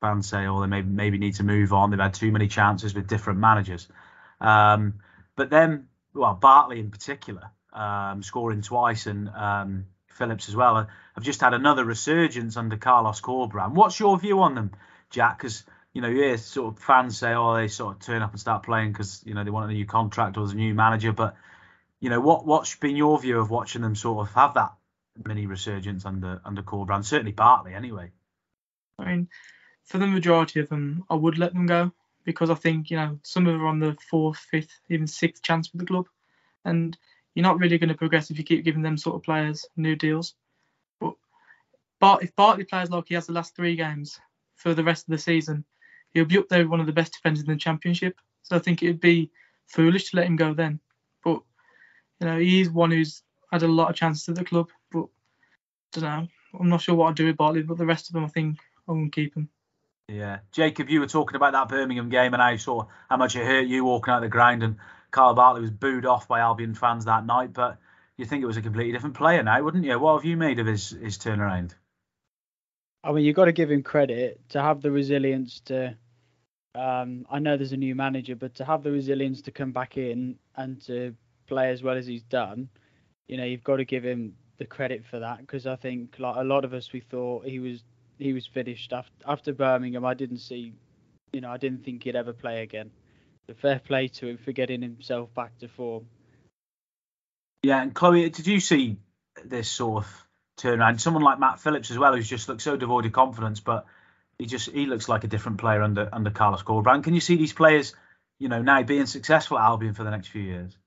fans 0.02 0.28
say, 0.28 0.44
oh, 0.44 0.60
they 0.60 0.66
maybe 0.66 0.90
maybe 0.90 1.16
need 1.16 1.36
to 1.36 1.42
move 1.42 1.72
on. 1.72 1.88
They've 1.88 1.98
had 1.98 2.12
too 2.12 2.32
many 2.32 2.48
chances 2.48 2.94
with 2.94 3.06
different 3.06 3.38
managers. 3.38 3.88
Um, 4.42 5.00
but 5.36 5.48
then, 5.48 5.86
well, 6.12 6.34
Bartley 6.34 6.80
in 6.80 6.90
particular, 6.90 7.50
um, 7.72 8.22
scoring 8.22 8.62
twice, 8.62 9.06
and 9.06 9.28
um, 9.30 9.86
Phillips 10.08 10.48
as 10.48 10.56
well, 10.56 10.74
have 11.14 11.24
just 11.24 11.40
had 11.40 11.54
another 11.54 11.84
resurgence 11.84 12.56
under 12.56 12.76
Carlos 12.76 13.20
Corberan. 13.20 13.72
What's 13.72 13.98
your 13.98 14.18
view 14.18 14.40
on 14.42 14.54
them, 14.54 14.72
Jack? 15.10 15.38
Because 15.38 15.64
you 15.92 16.02
know, 16.02 16.10
hear 16.10 16.36
sort 16.36 16.74
of 16.74 16.82
fans 16.82 17.18
say, 17.18 17.32
oh, 17.34 17.54
they 17.56 17.68
sort 17.68 17.96
of 17.96 18.02
turn 18.02 18.22
up 18.22 18.30
and 18.30 18.40
start 18.40 18.62
playing 18.62 18.92
because 18.92 19.22
you 19.24 19.34
know 19.34 19.42
they 19.44 19.50
want 19.50 19.70
a 19.70 19.74
new 19.74 19.86
contract 19.86 20.36
or 20.36 20.44
a 20.44 20.54
new 20.54 20.74
manager. 20.74 21.12
But 21.12 21.36
you 22.00 22.10
know, 22.10 22.20
what 22.20 22.46
what's 22.46 22.74
been 22.76 22.96
your 22.96 23.18
view 23.18 23.38
of 23.38 23.50
watching 23.50 23.82
them 23.82 23.94
sort 23.94 24.26
of 24.26 24.34
have 24.34 24.54
that 24.54 24.72
mini 25.24 25.46
resurgence 25.46 26.04
under 26.04 26.40
under 26.44 26.62
Corberan? 26.62 27.04
Certainly 27.04 27.32
Bartley, 27.32 27.74
anyway. 27.74 28.12
I 28.98 29.04
mean, 29.06 29.28
for 29.84 29.98
the 29.98 30.06
majority 30.06 30.60
of 30.60 30.68
them, 30.68 31.04
I 31.10 31.14
would 31.14 31.38
let 31.38 31.52
them 31.52 31.66
go 31.66 31.92
because 32.24 32.50
I 32.50 32.54
think 32.54 32.90
you 32.90 32.96
know 32.96 33.18
some 33.22 33.46
of 33.46 33.52
them 33.52 33.62
are 33.62 33.68
on 33.68 33.80
the 33.80 33.96
fourth, 34.08 34.38
fifth, 34.38 34.80
even 34.88 35.06
sixth 35.06 35.42
chance 35.42 35.72
with 35.72 35.80
the 35.80 35.86
club, 35.86 36.06
and 36.64 36.96
you're 37.34 37.42
not 37.42 37.58
really 37.58 37.78
going 37.78 37.88
to 37.88 37.94
progress 37.94 38.30
if 38.30 38.38
you 38.38 38.44
keep 38.44 38.64
giving 38.64 38.82
them 38.82 38.96
sort 38.96 39.16
of 39.16 39.22
players 39.22 39.66
new 39.76 39.96
deals. 39.96 40.34
But 42.00 42.22
if 42.22 42.34
Bartley 42.34 42.64
plays 42.64 42.90
like 42.90 43.04
he 43.08 43.14
has 43.14 43.26
the 43.26 43.34
last 43.34 43.54
three 43.54 43.76
games 43.76 44.18
for 44.56 44.74
the 44.74 44.84
rest 44.84 45.06
of 45.06 45.12
the 45.12 45.18
season, 45.18 45.64
he'll 46.12 46.24
be 46.24 46.38
up 46.38 46.48
there 46.48 46.60
with 46.60 46.68
one 46.68 46.80
of 46.80 46.86
the 46.86 46.92
best 46.92 47.12
defenders 47.12 47.42
in 47.42 47.50
the 47.50 47.56
championship. 47.56 48.16
So 48.42 48.56
I 48.56 48.58
think 48.58 48.82
it'd 48.82 49.00
be 49.00 49.30
foolish 49.66 50.10
to 50.10 50.16
let 50.16 50.26
him 50.26 50.36
go 50.36 50.54
then. 50.54 50.80
But 51.22 51.42
you 52.20 52.26
know, 52.26 52.38
he's 52.38 52.70
one 52.70 52.90
who's 52.90 53.22
had 53.52 53.62
a 53.62 53.68
lot 53.68 53.90
of 53.90 53.96
chances 53.96 54.28
at 54.28 54.34
the 54.34 54.44
club. 54.44 54.70
But 54.90 55.04
I 55.96 56.00
don't 56.00 56.04
know. 56.04 56.28
I'm 56.58 56.68
not 56.68 56.80
sure 56.80 56.94
what 56.94 57.08
I'd 57.08 57.16
do 57.16 57.26
with 57.26 57.36
Bartley, 57.36 57.62
but 57.62 57.78
the 57.78 57.86
rest 57.86 58.08
of 58.08 58.14
them, 58.14 58.24
I 58.24 58.28
think 58.28 58.58
I 58.88 58.92
won't 58.92 59.12
keep 59.12 59.36
him. 59.36 59.48
Yeah, 60.08 60.38
Jacob, 60.50 60.88
you 60.88 60.98
were 60.98 61.06
talking 61.06 61.36
about 61.36 61.52
that 61.52 61.68
Birmingham 61.68 62.08
game 62.08 62.34
and 62.34 62.42
how 62.42 62.56
saw 62.56 62.86
how 63.08 63.16
much 63.16 63.36
it 63.36 63.46
hurt 63.46 63.66
you 63.66 63.84
walking 63.84 64.12
out 64.12 64.20
the 64.20 64.28
ground, 64.28 64.64
and 64.64 64.76
Kyle 65.10 65.34
Bartley 65.34 65.62
was 65.62 65.70
booed 65.70 66.06
off 66.06 66.28
by 66.28 66.40
Albion 66.40 66.74
fans 66.74 67.04
that 67.04 67.26
night. 67.26 67.52
But 67.52 67.78
you 68.16 68.26
think 68.26 68.42
it 68.42 68.46
was 68.46 68.56
a 68.56 68.62
completely 68.62 68.92
different 68.92 69.16
player 69.16 69.42
now, 69.42 69.62
wouldn't 69.62 69.84
you? 69.84 69.98
What 69.98 70.16
have 70.16 70.24
you 70.24 70.36
made 70.36 70.58
of 70.58 70.66
his 70.66 70.90
his 70.90 71.18
turnaround? 71.18 71.74
I 73.02 73.12
mean, 73.12 73.24
you've 73.24 73.36
got 73.36 73.46
to 73.46 73.52
give 73.52 73.70
him 73.70 73.82
credit 73.82 74.40
to 74.50 74.60
have 74.60 74.82
the 74.82 74.90
resilience 74.90 75.60
to. 75.66 75.96
Um, 76.74 77.26
I 77.28 77.40
know 77.40 77.56
there's 77.56 77.72
a 77.72 77.76
new 77.76 77.94
manager, 77.94 78.36
but 78.36 78.54
to 78.56 78.64
have 78.64 78.82
the 78.82 78.92
resilience 78.92 79.42
to 79.42 79.50
come 79.50 79.72
back 79.72 79.96
in 79.96 80.36
and 80.56 80.80
to 80.82 81.16
play 81.48 81.70
as 81.70 81.82
well 81.82 81.96
as 81.96 82.06
he's 82.06 82.22
done, 82.22 82.68
you 83.26 83.36
know, 83.36 83.44
you've 83.44 83.64
got 83.64 83.76
to 83.76 83.84
give 83.84 84.04
him 84.04 84.34
the 84.58 84.66
credit 84.66 85.04
for 85.10 85.18
that 85.18 85.38
because 85.40 85.66
I 85.66 85.74
think 85.74 86.16
like 86.18 86.36
a 86.36 86.44
lot 86.44 86.66
of 86.66 86.74
us 86.74 86.92
we 86.92 87.00
thought 87.00 87.46
he 87.46 87.58
was 87.58 87.82
he 88.18 88.34
was 88.34 88.46
finished 88.46 88.92
after 88.92 89.12
after 89.26 89.52
Birmingham. 89.54 90.04
I 90.04 90.14
didn't 90.14 90.38
see, 90.38 90.74
you 91.32 91.40
know, 91.40 91.50
I 91.50 91.56
didn't 91.56 91.84
think 91.84 92.04
he'd 92.04 92.14
ever 92.14 92.34
play 92.34 92.62
again. 92.62 92.90
The 93.50 93.56
fair 93.56 93.80
play 93.80 94.06
to 94.06 94.28
him 94.28 94.38
for 94.38 94.52
getting 94.52 94.80
himself 94.80 95.34
back 95.34 95.58
to 95.58 95.66
form. 95.66 96.06
Yeah, 97.64 97.82
and 97.82 97.92
Chloe, 97.92 98.30
did 98.30 98.46
you 98.46 98.60
see 98.60 98.98
this 99.44 99.68
sort 99.68 100.04
of 100.04 100.26
turnaround? 100.56 101.00
Someone 101.00 101.24
like 101.24 101.40
Matt 101.40 101.58
Phillips 101.58 101.90
as 101.90 101.98
well, 101.98 102.14
who's 102.14 102.28
just 102.28 102.48
looked 102.48 102.62
so 102.62 102.76
devoid 102.76 103.06
of 103.06 103.12
confidence, 103.12 103.58
but 103.58 103.86
he 104.38 104.46
just 104.46 104.70
he 104.70 104.86
looks 104.86 105.08
like 105.08 105.24
a 105.24 105.26
different 105.26 105.58
player 105.58 105.82
under 105.82 106.08
under 106.12 106.30
Carlos 106.30 106.62
Corberan. 106.62 107.02
Can 107.02 107.12
you 107.12 107.20
see 107.20 107.34
these 107.34 107.52
players, 107.52 107.92
you 108.38 108.48
know, 108.48 108.62
now 108.62 108.84
being 108.84 109.06
successful 109.06 109.58
at 109.58 109.64
Albion 109.64 109.94
for 109.94 110.04
the 110.04 110.12
next 110.12 110.28
few 110.28 110.42
years? 110.42 110.78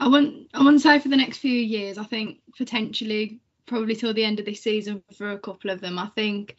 I 0.00 0.08
wouldn't 0.08 0.48
I 0.52 0.64
wouldn't 0.64 0.82
say 0.82 0.98
for 0.98 1.08
the 1.08 1.16
next 1.16 1.38
few 1.38 1.52
years. 1.52 1.96
I 1.96 2.04
think 2.04 2.38
potentially 2.58 3.38
probably 3.66 3.94
till 3.94 4.14
the 4.14 4.24
end 4.24 4.40
of 4.40 4.46
this 4.46 4.64
season 4.64 5.04
for 5.16 5.30
a 5.30 5.38
couple 5.38 5.70
of 5.70 5.80
them. 5.80 5.96
I 5.96 6.08
think 6.08 6.56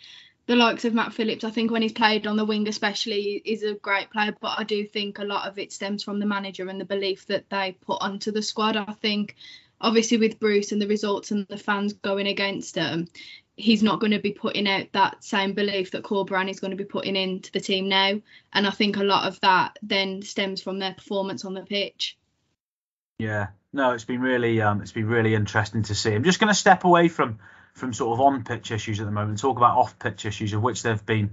the 0.48 0.56
likes 0.56 0.86
of 0.86 0.94
Matt 0.94 1.14
Phillips, 1.14 1.44
I 1.44 1.52
think 1.52 1.72
when 1.72 1.82
he's 1.82 1.92
played 1.92 2.26
on 2.26 2.38
the 2.38 2.46
wing 2.46 2.68
especially, 2.68 3.42
is 3.44 3.64
a 3.64 3.74
great 3.74 4.10
player. 4.10 4.34
But 4.40 4.58
I 4.58 4.64
do 4.64 4.86
think 4.86 5.20
a 5.20 5.26
lot 5.26 5.48
of 5.48 5.60
it 5.60 5.74
stems 5.74 6.04
from 6.04 6.20
the 6.20 6.26
manager 6.26 6.68
and 6.70 6.80
the 6.80 6.86
belief 6.86 7.28
that 7.28 7.50
they 7.50 7.78
put 7.86 8.02
onto 8.02 8.32
the 8.32 8.42
squad. 8.42 8.78
I 8.78 8.94
think 8.94 9.36
obviously 9.80 10.18
with 10.18 10.40
Bruce 10.40 10.72
and 10.72 10.82
the 10.82 10.88
results 10.88 11.32
and 11.32 11.46
the 11.48 11.58
fans 11.58 11.94
going 11.94 12.28
against 12.28 12.76
him, 12.76 13.10
he's 13.58 13.84
not 13.84 14.00
going 14.00 14.12
to 14.12 14.20
be 14.20 14.32
putting 14.32 14.70
out 14.70 14.88
that 14.94 15.22
same 15.22 15.54
belief 15.54 15.92
that 15.92 16.04
Corberan 16.04 16.50
is 16.50 16.62
going 16.62 16.72
to 16.72 16.78
be 16.78 16.86
putting 16.86 17.18
into 17.18 17.52
the 17.52 17.60
team 17.60 17.90
now. 17.90 18.14
And 18.54 18.66
I 18.66 18.72
think 18.72 18.96
a 18.96 19.04
lot 19.04 19.28
of 19.28 19.40
that 19.42 19.78
then 19.82 20.22
stems 20.22 20.62
from 20.62 20.80
their 20.80 20.94
performance 20.94 21.44
on 21.44 21.56
the 21.56 21.62
pitch. 21.62 22.18
Yeah, 23.20 23.48
no, 23.74 23.92
it's 23.92 24.06
been 24.06 24.22
really 24.22 24.62
um, 24.62 24.82
it's 24.82 24.94
been 24.94 25.08
really 25.08 25.36
interesting 25.36 25.84
to 25.84 25.96
see. 25.96 26.14
I'm 26.14 26.24
just 26.24 26.40
going 26.40 26.50
to 26.50 26.60
step 26.60 26.86
away 26.86 27.10
from 27.10 27.40
from 27.78 27.94
sort 27.94 28.13
of 28.13 28.22
on 28.22 28.44
pitch 28.44 28.72
issues 28.72 29.00
at 29.00 29.06
the 29.06 29.12
moment 29.12 29.40
talk 29.40 29.58
about 29.58 29.78
off 29.78 29.98
pitch 30.00 30.26
issues, 30.26 30.54
of 30.54 30.62
which 30.62 30.84
there've 30.84 31.06
been 31.06 31.32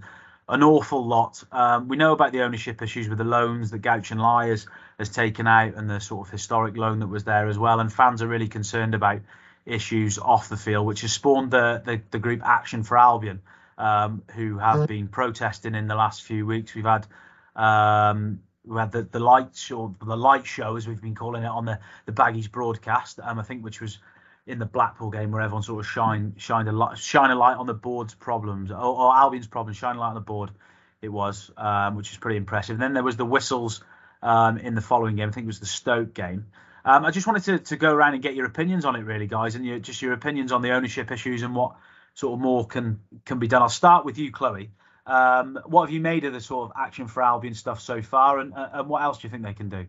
an 0.49 0.63
awful 0.63 1.07
lot. 1.07 1.43
Um, 1.51 1.89
we 1.89 1.97
know 1.97 2.13
about 2.13 2.33
the 2.33 2.43
ownership 2.43 2.83
issues 2.83 3.09
with 3.09 3.19
the 3.19 3.25
loans 3.25 3.71
that 3.71 3.83
Guochuan 3.83 4.21
Lai's 4.21 4.67
has 4.99 5.09
taken 5.09 5.47
out 5.47 5.75
and 5.75 5.89
the 5.89 6.01
sort 6.01 6.27
of 6.27 6.31
historic 6.31 6.77
loan 6.77 7.01
that 7.01 7.09
was 7.09 7.25
there 7.25 7.49
as 7.49 7.59
well. 7.59 7.81
And 7.81 7.91
fans 7.93 8.21
are 8.23 8.29
really 8.29 8.49
concerned 8.49 8.95
about 8.95 9.21
issues 9.65 10.19
off 10.19 10.51
the 10.51 10.57
field, 10.59 10.87
which 10.87 11.01
has 11.01 11.13
spawned 11.13 11.51
the, 11.51 11.83
the, 11.85 12.03
the 12.11 12.19
group 12.19 12.43
Action 12.45 12.83
for 12.83 12.99
Albion. 12.99 13.41
um, 13.79 14.23
who 14.35 14.59
have 14.59 14.87
been 14.89 15.09
protesting 15.09 15.75
in 15.75 15.87
the 15.87 15.95
last 15.95 16.23
few 16.23 16.47
weeks. 16.47 16.75
We've 16.75 16.85
had 16.85 17.07
um, 17.57 18.41
we 18.65 18.79
had 18.79 18.93
the, 18.93 19.03
the 19.03 19.21
light 19.21 19.55
show, 19.55 19.95
the 20.05 20.17
light 20.17 20.47
show 20.47 20.77
as 20.77 20.89
we've 20.89 21.01
been 21.01 21.15
calling 21.15 21.43
it 21.43 21.49
on 21.49 21.65
the 21.65 21.79
the 22.07 22.13
Baggies 22.13 22.51
broadcast. 22.51 23.21
Um, 23.23 23.39
I 23.39 23.43
think 23.43 23.65
which 23.65 23.81
was 23.81 23.99
in 24.47 24.59
the 24.59 24.67
Blackpool 24.67 25.11
game 25.11 25.31
where 25.31 25.43
everyone 25.43 25.63
sort 25.63 25.81
of 25.81 25.91
shine 25.91 26.35
shine 26.37 26.69
a 26.69 26.73
light 26.73 26.99
shine 26.99 27.31
a 27.31 27.35
light 27.35 27.57
on 27.57 27.67
the 27.67 27.75
board's 27.75 28.15
problems 28.15 28.71
or, 28.71 28.77
or 28.77 29.17
Albion's 29.17 29.47
problems, 29.47 29.77
shine 29.77 29.97
a 29.97 30.01
light 30.01 30.09
on 30.09 30.15
the 30.15 30.21
board. 30.21 30.51
It 31.01 31.09
was, 31.09 31.51
um, 31.57 31.97
which 31.97 32.13
is 32.13 32.19
pretty 32.19 32.39
impressive. 32.39 32.75
And 32.75 32.83
then 32.83 32.95
there 32.95 33.03
was 33.03 33.17
the 33.17 33.27
whistles 33.27 33.83
um, 34.23 34.57
in 34.57 34.75
the 34.75 34.81
following 34.81 35.17
game. 35.17 35.29
I 35.29 35.33
think 35.33 35.45
it 35.45 35.49
was 35.49 35.61
the 35.61 35.67
Stoke 35.67 36.15
game. 36.15 36.47
Um, 36.85 37.05
I 37.05 37.11
just 37.11 37.27
wanted 37.27 37.45
to, 37.45 37.59
to 37.71 37.77
go 37.77 37.93
around 37.93 38.15
and 38.15 38.23
get 38.23 38.35
your 38.35 38.47
opinions 38.47 38.85
on 38.85 38.97
it, 38.97 39.01
really, 39.01 39.27
guys, 39.27 39.55
and 39.55 39.65
your, 39.65 39.79
just 39.79 40.03
your 40.03 40.13
opinions 40.13 40.53
on 40.53 40.63
the 40.63 40.73
ownership 40.73 41.11
issues 41.11 41.43
and 41.43 41.55
what 41.55 41.77
sort 42.15 42.35
of 42.35 42.41
more 42.41 42.67
can 42.67 43.01
can 43.25 43.39
be 43.39 43.49
done. 43.49 43.63
I'll 43.63 43.69
start 43.69 44.05
with 44.05 44.19
you, 44.19 44.33
Chloe. 44.33 44.71
Um, 45.07 45.59
what 45.67 45.87
have 45.87 45.91
you 45.91 46.01
made 46.01 46.25
of 46.25 46.33
the 46.33 46.41
sort 46.41 46.71
of 46.71 46.77
action 46.79 47.09
for 47.09 47.23
Albion 47.23 47.55
stuff 47.55 47.81
so 47.81 48.01
far, 48.01 48.39
and, 48.39 48.55
uh, 48.55 48.69
and 48.75 48.89
what 48.89 49.03
else 49.03 49.19
do 49.19 49.27
you 49.27 49.31
think 49.31 49.43
they 49.43 49.55
can 49.55 49.69
do? 49.69 49.87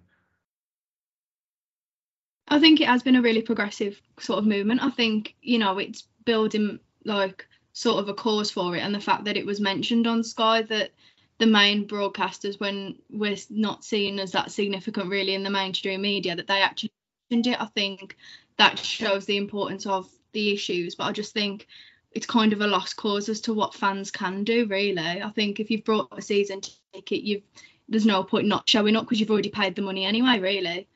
I 2.48 2.60
think 2.60 2.80
it 2.80 2.88
has 2.88 3.04
been 3.04 3.16
a 3.16 3.22
really 3.22 3.42
progressive 3.42 4.00
sort 4.20 4.40
of 4.40 4.46
movement. 4.46 4.84
I 4.84 4.90
think 4.90 5.36
you 5.42 5.58
know 5.58 5.78
it's 5.78 6.08
building 6.26 6.80
like 7.04 7.46
sort 7.74 8.00
of 8.00 8.10
a 8.10 8.14
cause 8.14 8.52
for 8.52 8.76
it, 8.76 8.82
and 8.82 8.94
the 8.94 9.00
fact 9.00 9.26
that 9.26 9.38
it 9.38 9.46
was 9.46 9.60
mentioned 9.60 10.08
on 10.08 10.24
Sky 10.24 10.62
that 10.64 10.92
the 11.38 11.46
main 11.46 11.88
broadcasters, 11.88 12.60
when 12.60 12.96
we're 13.10 13.38
not 13.50 13.84
seen 13.84 14.20
as 14.20 14.32
that 14.32 14.52
significant 14.52 15.10
really 15.10 15.34
in 15.34 15.44
the 15.44 15.50
mainstream 15.50 16.02
media, 16.02 16.36
that 16.36 16.48
they 16.48 16.62
actually 16.62 16.92
mentioned 17.30 17.54
it. 17.54 17.62
I 17.62 17.66
think 17.66 18.16
that 18.58 18.80
shows 18.80 19.26
the 19.26 19.38
importance 19.38 19.86
of 19.86 20.10
the 20.32 20.54
issues. 20.54 20.96
But 20.96 21.06
I 21.06 21.12
just 21.12 21.34
think 21.34 21.68
it's 22.12 22.26
kind 22.26 22.54
of 22.54 22.62
a 22.62 22.68
lost 22.68 22.96
cause 22.96 23.28
as 23.28 23.42
to 23.42 23.54
what 23.54 23.74
fans 23.74 24.12
can 24.12 24.44
do. 24.44 24.66
Really, 24.68 25.22
I 25.22 25.30
think 25.32 25.60
if 25.60 25.70
you've 25.70 25.84
brought 25.84 26.18
a 26.18 26.22
season 26.22 26.62
ticket, 26.94 27.24
you've 27.24 27.44
there's 27.90 28.06
no 28.06 28.24
point 28.24 28.48
not 28.48 28.68
showing 28.68 28.96
up 28.96 29.04
because 29.04 29.20
you've 29.20 29.30
already 29.30 29.50
paid 29.50 29.76
the 29.76 29.82
money 29.82 30.06
anyway. 30.06 30.40
Really. 30.40 30.88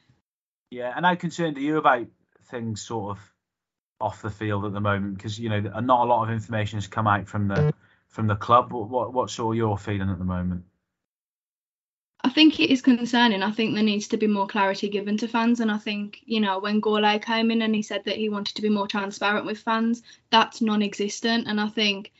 Yeah, 0.71 0.93
and 0.95 1.05
how 1.05 1.15
concerned 1.15 1.58
are 1.58 1.62
you 1.62 1.77
about 1.77 2.08
things 2.45 2.82
sort 2.82 3.17
of 3.17 3.34
off 3.99 4.21
the 4.21 4.29
field 4.29 4.65
at 4.65 4.73
the 4.73 4.79
moment? 4.79 5.17
Because 5.17 5.39
you 5.39 5.49
know, 5.49 5.60
not 5.60 6.05
a 6.05 6.10
lot 6.10 6.23
of 6.23 6.29
information 6.29 6.77
has 6.77 6.88
come 6.88 7.08
out 7.08 7.27
from 7.27 7.47
the 7.47 7.73
from 8.08 8.27
the 8.27 8.36
club. 8.36 8.71
What, 8.71 8.89
what 8.89 9.13
what's 9.13 9.34
sort 9.34 9.55
of 9.55 9.58
your 9.58 9.77
feeling 9.77 10.10
at 10.10 10.19
the 10.19 10.25
moment? 10.25 10.63
I 12.21 12.29
think 12.29 12.60
it 12.60 12.69
is 12.69 12.82
concerning. 12.82 13.41
I 13.41 13.51
think 13.51 13.73
there 13.73 13.84
needs 13.84 14.10
to 14.10 14.17
be 14.17 14.27
more 14.27 14.45
clarity 14.45 14.89
given 14.89 15.17
to 15.17 15.27
fans, 15.27 15.60
and 15.60 15.71
I 15.71 15.77
think 15.77 16.19
you 16.25 16.39
know 16.39 16.60
when 16.60 16.82
Gourlay 16.82 17.23
came 17.23 17.49
in 17.49 17.62
and 17.62 17.73
he 17.73 17.82
said 17.82 18.03
that 18.05 18.17
he 18.17 18.29
wanted 18.29 18.55
to 18.55 18.62
be 18.62 18.69
more 18.69 18.88
transparent 18.88 19.45
with 19.45 19.60
fans, 19.60 20.03
that's 20.29 20.62
non-existent, 20.62 21.47
and 21.47 21.60
I 21.60 21.69
think 21.69 22.12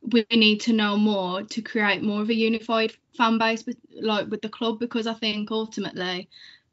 we 0.00 0.24
need 0.30 0.60
to 0.62 0.72
know 0.72 0.96
more 0.96 1.42
to 1.42 1.60
create 1.60 2.02
more 2.02 2.22
of 2.22 2.30
a 2.30 2.34
unified 2.34 2.94
fan 3.16 3.36
base 3.36 3.66
with 3.66 3.76
like 4.00 4.30
with 4.30 4.40
the 4.40 4.48
club 4.48 4.78
because 4.78 5.06
I 5.06 5.14
think 5.14 5.50
ultimately 5.50 6.30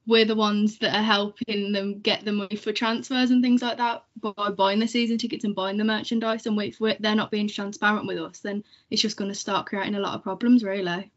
we're 0.07 0.25
the 0.25 0.35
ones 0.35 0.79
that 0.79 0.95
are 0.95 1.03
helping 1.03 1.73
them 1.73 1.99
get 1.99 2.23
the 2.23 2.31
money 2.31 2.55
for 2.55 2.71
transfers 2.71 3.29
and 3.29 3.43
things 3.43 3.61
like 3.61 3.77
that 3.77 4.05
by 4.21 4.49
buying 4.49 4.79
the 4.79 4.87
season 4.87 5.17
tickets 5.17 5.43
and 5.43 5.53
buying 5.53 5.75
the 5.75 5.83
merchandise. 5.83 6.45
And 6.45 6.59
if 6.61 6.79
they're 6.79 7.15
not 7.15 7.29
being 7.29 7.49
transparent 7.49 8.07
with 8.07 8.17
us, 8.17 8.39
then 8.39 8.63
it's 8.89 9.01
just 9.01 9.17
going 9.17 9.29
to 9.29 9.35
start 9.35 9.67
creating 9.67 9.95
a 9.95 9.99
lot 9.99 10.15
of 10.15 10.23
problems, 10.23 10.63
really. 10.63 11.11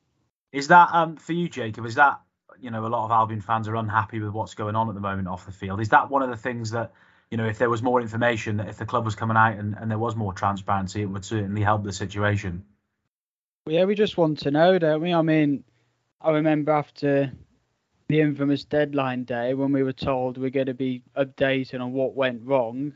Is 0.53 0.69
that 0.69 0.89
um 0.93 1.17
for 1.17 1.33
you, 1.33 1.49
Jacob? 1.49 1.87
Is 1.87 1.95
that 1.95 2.21
you 2.59 2.73
know 2.73 2.85
a 2.85 2.89
lot 2.89 3.05
of 3.05 3.13
Albion 3.13 3.41
fans 3.41 3.69
are 3.69 3.77
unhappy 3.77 4.19
with 4.19 4.33
what's 4.33 4.55
going 4.55 4.75
on 4.75 4.89
at 4.89 4.95
the 4.97 5.01
moment 5.01 5.29
off 5.29 5.47
the 5.47 5.53
field? 5.53 5.81
Is 5.81 5.91
that 5.91 6.11
one 6.11 6.23
of 6.23 6.29
the 6.29 6.37
things 6.37 6.73
that 6.73 6.93
you 7.31 7.37
know 7.37 7.47
if 7.47 7.59
there 7.59 7.71
was 7.71 7.83
more 7.83 8.01
information, 8.01 8.57
that 8.57 8.69
if 8.69 8.77
the 8.77 8.87
club 8.87 9.05
was 9.05 9.15
coming 9.15 9.37
out 9.37 9.57
and, 9.57 9.77
and 9.79 9.89
there 9.89 9.99
was 9.99 10.17
more 10.17 10.33
transparency, 10.33 11.03
it 11.03 11.07
would 11.07 11.25
certainly 11.25 11.63
help 11.63 11.85
the 11.85 11.93
situation? 11.93 12.65
Well, 13.65 13.77
yeah, 13.77 13.85
we 13.85 13.95
just 13.95 14.17
want 14.17 14.41
to 14.41 14.51
know, 14.51 14.81
don't 14.81 15.01
we? 15.01 15.15
I 15.15 15.23
mean, 15.23 15.63
I 16.21 16.33
remember 16.33 16.73
after 16.73 17.31
the 18.11 18.21
infamous 18.21 18.65
deadline 18.65 19.25
day 19.25 19.55
when 19.55 19.73
we 19.73 19.83
were 19.83 19.93
told 19.93 20.37
we're 20.37 20.51
going 20.51 20.67
to 20.67 20.75
be 20.75 21.03
updating 21.17 21.81
on 21.81 21.93
what 21.93 22.15
went 22.15 22.43
wrong, 22.45 22.93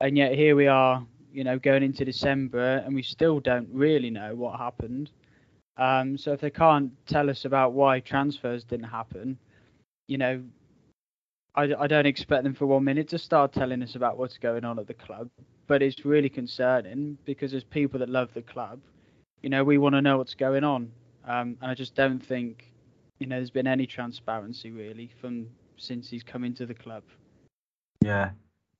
and 0.00 0.16
yet 0.16 0.34
here 0.34 0.54
we 0.54 0.68
are, 0.68 1.04
you 1.32 1.42
know, 1.42 1.58
going 1.58 1.82
into 1.82 2.04
December 2.04 2.82
and 2.84 2.94
we 2.94 3.02
still 3.02 3.40
don't 3.40 3.68
really 3.72 4.10
know 4.10 4.34
what 4.34 4.58
happened. 4.58 5.10
Um, 5.76 6.16
so 6.16 6.32
if 6.32 6.40
they 6.40 6.50
can't 6.50 6.92
tell 7.06 7.28
us 7.28 7.44
about 7.44 7.72
why 7.72 8.00
transfers 8.00 8.64
didn't 8.64 8.88
happen, 8.88 9.36
you 10.06 10.16
know, 10.16 10.42
I, 11.54 11.74
I 11.78 11.86
don't 11.86 12.06
expect 12.06 12.44
them 12.44 12.54
for 12.54 12.66
one 12.66 12.84
minute 12.84 13.08
to 13.08 13.18
start 13.18 13.52
telling 13.52 13.82
us 13.82 13.96
about 13.96 14.16
what's 14.16 14.38
going 14.38 14.64
on 14.64 14.78
at 14.78 14.86
the 14.86 14.94
club. 14.94 15.28
But 15.66 15.82
it's 15.82 16.04
really 16.04 16.28
concerning 16.28 17.18
because 17.24 17.52
as 17.52 17.64
people 17.64 17.98
that 17.98 18.08
love 18.08 18.30
the 18.32 18.42
club, 18.42 18.78
you 19.42 19.50
know, 19.50 19.64
we 19.64 19.78
want 19.78 19.94
to 19.96 20.02
know 20.02 20.18
what's 20.18 20.34
going 20.34 20.62
on. 20.62 20.92
Um, 21.26 21.56
and 21.60 21.70
I 21.70 21.74
just 21.74 21.94
don't 21.96 22.24
think 22.24 22.70
you 23.18 23.26
know, 23.26 23.36
there's 23.36 23.50
been 23.50 23.66
any 23.66 23.86
transparency 23.86 24.70
really 24.70 25.10
from 25.20 25.48
since 25.76 26.08
he's 26.08 26.22
come 26.22 26.44
into 26.44 26.66
the 26.66 26.74
club. 26.74 27.02
Yeah. 28.02 28.30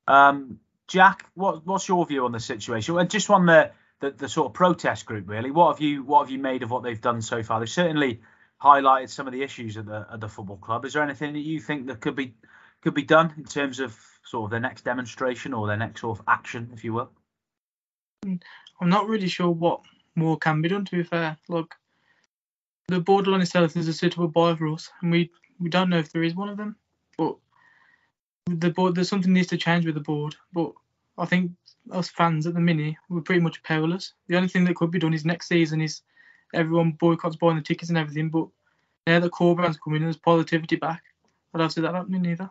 Um, 0.07 0.61
Jack, 0.89 1.27
what 1.35 1.67
what's 1.67 1.89
your 1.89 2.05
view 2.07 2.25
on 2.25 2.33
the 2.33 2.41
situation? 2.41 2.99
And 2.99 3.11
just 3.11 3.29
on 3.31 3.47
the, 3.47 3.73
the, 4.01 4.11
the 4.11 4.29
sort 4.29 4.47
of 4.47 4.55
protest 4.55 5.07
group, 5.07 5.29
really, 5.29 5.51
what 5.51 5.75
have 5.75 5.81
you 5.81 6.05
what 6.05 6.21
have 6.21 6.31
you 6.31 6.39
made 6.39 6.63
of 6.63 6.71
what 6.71 6.83
they've 6.83 7.01
done 7.01 7.23
so 7.23 7.43
far? 7.43 7.61
They've 7.61 7.69
certainly 7.69 8.21
highlighted 8.63 9.11
some 9.11 9.27
of 9.27 9.33
the 9.33 9.43
issues 9.43 9.77
at 9.77 9.87
the 9.87 10.07
at 10.13 10.21
the 10.21 10.29
football 10.29 10.59
club. 10.59 10.85
Is 10.85 10.93
there 10.93 11.03
anything 11.03 11.33
that 11.33 11.41
you 11.41 11.61
think 11.61 11.87
that 11.89 12.01
could 12.01 12.15
be 12.15 12.35
could 12.83 12.95
be 12.95 13.03
done 13.03 13.35
in 13.37 13.45
terms 13.45 13.81
of 13.81 13.99
sort 14.25 14.45
of 14.45 14.51
their 14.51 14.61
next 14.61 14.83
demonstration 14.85 15.55
or 15.55 15.67
their 15.67 15.77
next 15.77 16.01
sort 16.01 16.19
of 16.19 16.25
action, 16.29 16.71
if 16.73 16.85
you 16.85 16.93
will? 16.93 17.11
I'm 18.25 18.89
not 18.89 19.09
really 19.09 19.29
sure 19.29 19.51
what 19.51 19.81
more 20.15 20.37
can 20.37 20.63
be 20.63 20.69
done. 20.69 20.85
To 20.85 20.97
be 20.97 21.03
fair, 21.03 21.37
look, 21.49 21.75
the 22.89 23.01
borderline 23.01 23.41
itself 23.41 23.77
is 23.77 23.89
a 23.89 23.93
suitable 23.93 24.29
buyer 24.29 24.57
for 24.57 24.69
us, 24.69 24.91
and 25.03 25.11
we 25.11 25.31
we 25.59 25.69
don't 25.69 25.91
know 25.91 25.99
if 25.99 26.13
there 26.13 26.23
is 26.23 26.35
one 26.35 26.49
of 26.49 26.57
them. 26.57 26.77
But 27.17 27.37
the 28.47 28.71
board, 28.71 28.95
there's 28.95 29.09
something 29.09 29.33
needs 29.33 29.49
to 29.49 29.57
change 29.57 29.87
with 29.87 29.95
the 29.95 30.01
board. 30.01 30.37
But 30.53 30.73
I 31.19 31.27
think 31.27 31.53
us 31.91 32.09
fans 32.09 32.47
at 32.47 32.55
the 32.55 32.61
minute 32.61 32.97
we're 33.09 33.21
pretty 33.21 33.41
much 33.41 33.63
powerless. 33.63 34.13
The 34.29 34.37
only 34.37 34.49
thing 34.49 34.65
that 34.65 34.77
could 34.77 34.91
be 34.91 34.99
done 34.99 35.15
is 35.15 35.25
next 35.25 35.49
season 35.49 35.81
is 35.81 36.03
everyone 36.55 36.93
boycotts 36.93 37.37
buying 37.37 37.57
the 37.57 37.63
tickets 37.63 37.89
and 37.89 37.99
everything. 37.99 38.29
But 38.29 38.49
now 39.07 39.21
that 39.21 39.33
Corberan's 39.33 39.79
coming 39.79 40.03
there's 40.03 40.17
positivity 40.17 40.77
back, 40.77 41.03
I 41.55 41.59
don't 41.59 41.71
see 41.71 41.81
that 41.81 41.95
happening 41.95 42.27
either. 42.27 42.51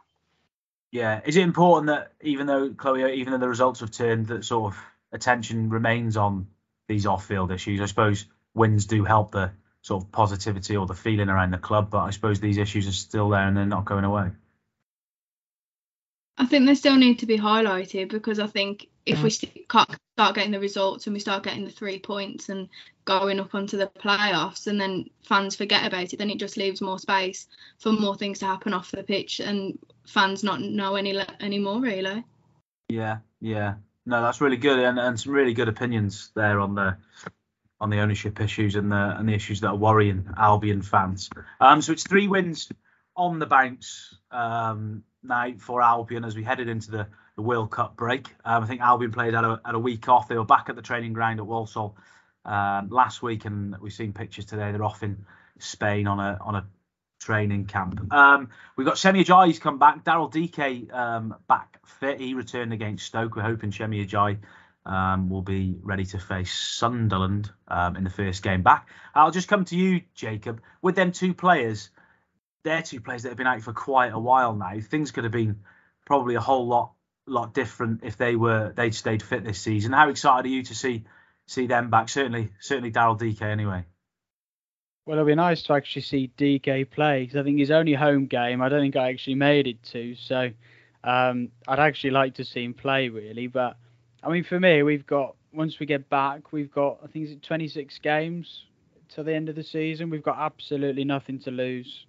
Yeah, 0.91 1.21
is 1.25 1.35
it 1.35 1.43
important 1.43 1.87
that 1.87 2.13
even 2.21 2.47
though 2.47 2.69
Chloe, 2.69 3.19
even 3.19 3.31
though 3.31 3.39
the 3.39 3.49
results 3.49 3.81
have 3.81 3.91
turned, 3.91 4.27
that 4.27 4.45
sort 4.45 4.73
of 4.73 4.79
attention 5.11 5.69
remains 5.69 6.15
on 6.15 6.47
these 6.87 7.05
off-field 7.05 7.51
issues? 7.51 7.81
I 7.81 7.85
suppose 7.85 8.25
wins 8.53 8.85
do 8.85 9.03
help 9.03 9.31
the 9.31 9.51
sort 9.85 10.03
of 10.03 10.11
positivity 10.11 10.75
or 10.75 10.87
the 10.87 10.95
feeling 10.95 11.29
around 11.29 11.51
the 11.51 11.59
club. 11.59 11.91
But 11.91 12.05
I 12.05 12.09
suppose 12.09 12.39
these 12.39 12.57
issues 12.57 12.87
are 12.87 12.91
still 12.91 13.29
there 13.29 13.47
and 13.47 13.55
they're 13.55 13.67
not 13.67 13.85
going 13.85 14.03
away. 14.03 14.31
I 16.39 16.47
think 16.47 16.65
they 16.65 16.73
still 16.73 16.95
need 16.95 17.19
to 17.19 17.27
be 17.27 17.37
highlighted 17.37 18.09
because 18.09 18.39
I 18.39 18.47
think 18.47 18.87
if 19.05 19.21
we 19.21 19.29
start 19.29 20.33
getting 20.33 20.51
the 20.51 20.59
results 20.59 21.05
and 21.05 21.13
we 21.13 21.19
start 21.19 21.43
getting 21.43 21.65
the 21.65 21.71
three 21.71 21.99
points 21.99 22.49
and 22.49 22.67
going 23.05 23.39
up 23.39 23.53
onto 23.53 23.77
the 23.77 23.85
playoffs 23.85 24.65
and 24.65 24.81
then 24.81 25.05
fans 25.23 25.55
forget 25.55 25.85
about 25.85 26.11
it, 26.11 26.17
then 26.17 26.31
it 26.31 26.39
just 26.39 26.57
leaves 26.57 26.81
more 26.81 26.97
space 26.97 27.47
for 27.77 27.91
more 27.91 28.15
things 28.15 28.39
to 28.39 28.47
happen 28.47 28.73
off 28.73 28.89
the 28.89 29.03
pitch 29.03 29.39
and 29.39 29.77
fans 30.07 30.43
not 30.43 30.61
know 30.61 30.95
any 30.95 31.15
anymore 31.39 31.79
really. 31.79 32.23
Yeah, 32.89 33.19
yeah. 33.39 33.75
No, 34.07 34.23
that's 34.23 34.41
really 34.41 34.57
good 34.57 34.79
and, 34.79 34.97
and 34.97 35.19
some 35.19 35.31
really 35.31 35.53
good 35.53 35.69
opinions 35.69 36.31
there 36.33 36.59
on 36.59 36.73
the 36.73 36.97
on 37.85 37.91
the 37.91 37.99
ownership 37.99 38.41
issues 38.41 38.75
and 38.75 38.91
the 38.91 39.15
and 39.19 39.29
the 39.29 39.33
issues 39.33 39.61
that 39.61 39.67
are 39.67 39.75
worrying 39.75 40.27
Albion 40.35 40.81
fans. 40.81 41.29
Um, 41.61 41.83
so 41.83 41.91
it's 41.91 42.03
three 42.03 42.27
wins 42.27 42.71
on 43.15 43.37
the 43.37 43.45
bounce 43.45 44.15
um, 44.31 45.03
now 45.21 45.53
for 45.59 45.83
Albion 45.83 46.25
as 46.25 46.35
we 46.35 46.43
headed 46.43 46.67
into 46.67 46.89
the, 46.89 47.07
the 47.35 47.43
World 47.43 47.69
Cup 47.69 47.95
break. 47.95 48.27
Um, 48.43 48.63
I 48.63 48.65
think 48.65 48.81
Albion 48.81 49.11
played 49.11 49.35
at 49.35 49.43
a, 49.43 49.61
at 49.63 49.75
a 49.75 49.79
week 49.79 50.09
off. 50.09 50.27
They 50.27 50.35
were 50.35 50.45
back 50.45 50.67
at 50.69 50.75
the 50.75 50.81
training 50.81 51.13
ground 51.13 51.39
at 51.39 51.45
Walsall 51.45 51.95
um, 52.43 52.89
last 52.89 53.21
week, 53.21 53.45
and 53.45 53.75
we've 53.79 53.93
seen 53.93 54.13
pictures 54.13 54.45
today. 54.45 54.71
They're 54.71 54.83
off 54.83 55.03
in 55.03 55.23
Spain 55.59 56.07
on 56.07 56.19
a 56.19 56.39
on 56.41 56.55
a 56.55 56.65
training 57.19 57.67
camp. 57.67 58.11
Um, 58.11 58.49
we've 58.75 58.87
got 58.87 58.97
Semi 58.97 59.23
Ajayi's 59.23 59.59
come 59.59 59.77
back. 59.77 60.03
Daryl 60.03 60.31
Dike 60.31 60.91
um, 60.91 61.35
back 61.47 61.77
fit. 61.85 62.19
He 62.19 62.33
returned 62.33 62.73
against 62.73 63.05
Stoke. 63.05 63.35
We're 63.35 63.43
hoping 63.43 63.71
Semi 63.71 64.03
Ajayi 64.03 64.39
um, 64.85 65.29
will 65.29 65.41
be 65.41 65.75
ready 65.81 66.05
to 66.05 66.19
face 66.19 66.53
Sunderland 66.53 67.51
um, 67.67 67.95
in 67.95 68.03
the 68.03 68.09
first 68.09 68.43
game 68.43 68.61
back. 68.61 68.87
I'll 69.13 69.31
just 69.31 69.47
come 69.47 69.65
to 69.65 69.75
you, 69.75 70.01
Jacob. 70.13 70.61
With 70.81 70.95
them 70.95 71.11
two 71.11 71.33
players, 71.33 71.89
they're 72.63 72.81
two 72.81 73.01
players 73.01 73.23
that 73.23 73.29
have 73.29 73.37
been 73.37 73.47
out 73.47 73.61
for 73.61 73.73
quite 73.73 74.13
a 74.13 74.19
while 74.19 74.55
now. 74.55 74.79
Things 74.79 75.11
could 75.11 75.23
have 75.23 75.33
been 75.33 75.61
probably 76.05 76.35
a 76.35 76.41
whole 76.41 76.67
lot 76.67 76.91
lot 77.27 77.55
different 77.55 78.01
if 78.03 78.17
they 78.17 78.35
were 78.35 78.71
they'd 78.75 78.93
stayed 78.93 79.23
fit 79.23 79.43
this 79.43 79.59
season. 79.59 79.93
How 79.93 80.09
excited 80.09 80.45
are 80.45 80.53
you 80.53 80.63
to 80.63 80.75
see 80.75 81.05
see 81.47 81.67
them 81.67 81.89
back? 81.89 82.09
Certainly, 82.09 82.51
certainly 82.59 82.91
Daryl 82.91 83.17
Dike 83.17 83.41
anyway. 83.41 83.85
Well, 85.05 85.17
it'll 85.17 85.27
be 85.27 85.35
nice 85.35 85.63
to 85.63 85.73
actually 85.73 86.01
see 86.03 86.31
Dike 86.37 86.91
play 86.91 87.23
because 87.23 87.37
I 87.37 87.43
think 87.43 87.59
his 87.59 87.71
only 87.71 87.93
home 87.93 88.25
game 88.25 88.61
I 88.61 88.69
don't 88.69 88.81
think 88.81 88.95
I 88.95 89.09
actually 89.09 89.35
made 89.35 89.67
it 89.67 89.81
to. 89.91 90.15
So 90.15 90.51
um, 91.03 91.49
I'd 91.67 91.79
actually 91.79 92.11
like 92.11 92.35
to 92.35 92.45
see 92.45 92.63
him 92.63 92.73
play 92.73 93.09
really, 93.09 93.47
but 93.47 93.77
I 94.25 94.29
mean, 94.29 94.43
for 94.43 94.59
me, 94.59 94.81
we've 94.81 95.05
got 95.05 95.35
once 95.53 95.79
we 95.79 95.85
get 95.85 96.09
back, 96.09 96.51
we've 96.51 96.71
got 96.71 96.99
I 97.03 97.07
think 97.07 97.29
it's 97.29 97.47
26 97.47 97.99
games 97.99 98.65
to 99.09 99.23
the 99.23 99.33
end 99.33 99.49
of 99.49 99.55
the 99.55 99.63
season. 99.63 100.09
We've 100.09 100.23
got 100.23 100.39
absolutely 100.39 101.05
nothing 101.05 101.39
to 101.39 101.51
lose. 101.51 102.05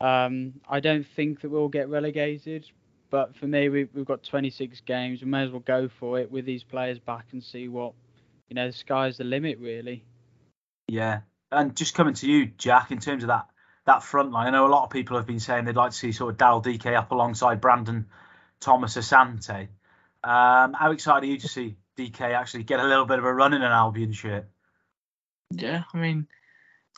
Um, 0.00 0.54
I 0.68 0.80
don't 0.80 1.06
think 1.14 1.42
that 1.42 1.50
we'll 1.50 1.68
get 1.68 1.88
relegated, 1.88 2.68
but 3.10 3.36
for 3.36 3.46
me, 3.46 3.68
we, 3.68 3.84
we've 3.92 4.06
got 4.06 4.22
26 4.22 4.80
games. 4.80 5.20
We 5.22 5.28
may 5.28 5.44
as 5.44 5.50
well 5.50 5.60
go 5.60 5.88
for 6.00 6.18
it 6.18 6.30
with 6.30 6.44
these 6.44 6.64
players 6.64 6.98
back 6.98 7.26
and 7.32 7.44
see 7.44 7.68
what, 7.68 7.92
you 8.48 8.54
know, 8.54 8.66
the 8.66 8.72
sky's 8.72 9.18
the 9.18 9.24
limit, 9.24 9.58
really. 9.60 10.04
Yeah, 10.88 11.20
and 11.52 11.76
just 11.76 11.94
coming 11.94 12.14
to 12.14 12.26
you, 12.26 12.46
Jack, 12.46 12.90
in 12.90 12.98
terms 12.98 13.22
of 13.22 13.28
that 13.28 13.46
that 13.84 14.02
front 14.02 14.30
line, 14.30 14.46
I 14.46 14.50
know 14.50 14.66
a 14.66 14.68
lot 14.68 14.84
of 14.84 14.90
people 14.90 15.16
have 15.16 15.26
been 15.26 15.40
saying 15.40 15.64
they'd 15.64 15.76
like 15.76 15.90
to 15.90 15.96
see 15.96 16.12
sort 16.12 16.32
of 16.32 16.38
Daryl 16.38 16.62
Dike 16.62 16.86
up 16.86 17.10
alongside 17.10 17.60
Brandon 17.60 18.06
Thomas 18.60 18.96
Asante. 18.96 19.68
Um, 20.24 20.72
how 20.72 20.92
excited 20.92 21.26
are 21.26 21.32
you 21.32 21.38
to 21.38 21.48
see 21.48 21.76
Dike 21.96 22.20
actually 22.20 22.62
get 22.64 22.80
a 22.80 22.86
little 22.86 23.06
bit 23.06 23.18
of 23.18 23.24
a 23.24 23.32
run 23.32 23.54
in 23.54 23.62
an 23.62 23.72
Albion 23.72 24.12
shirt? 24.12 24.46
Yeah, 25.50 25.84
I 25.92 25.98
mean, 25.98 26.28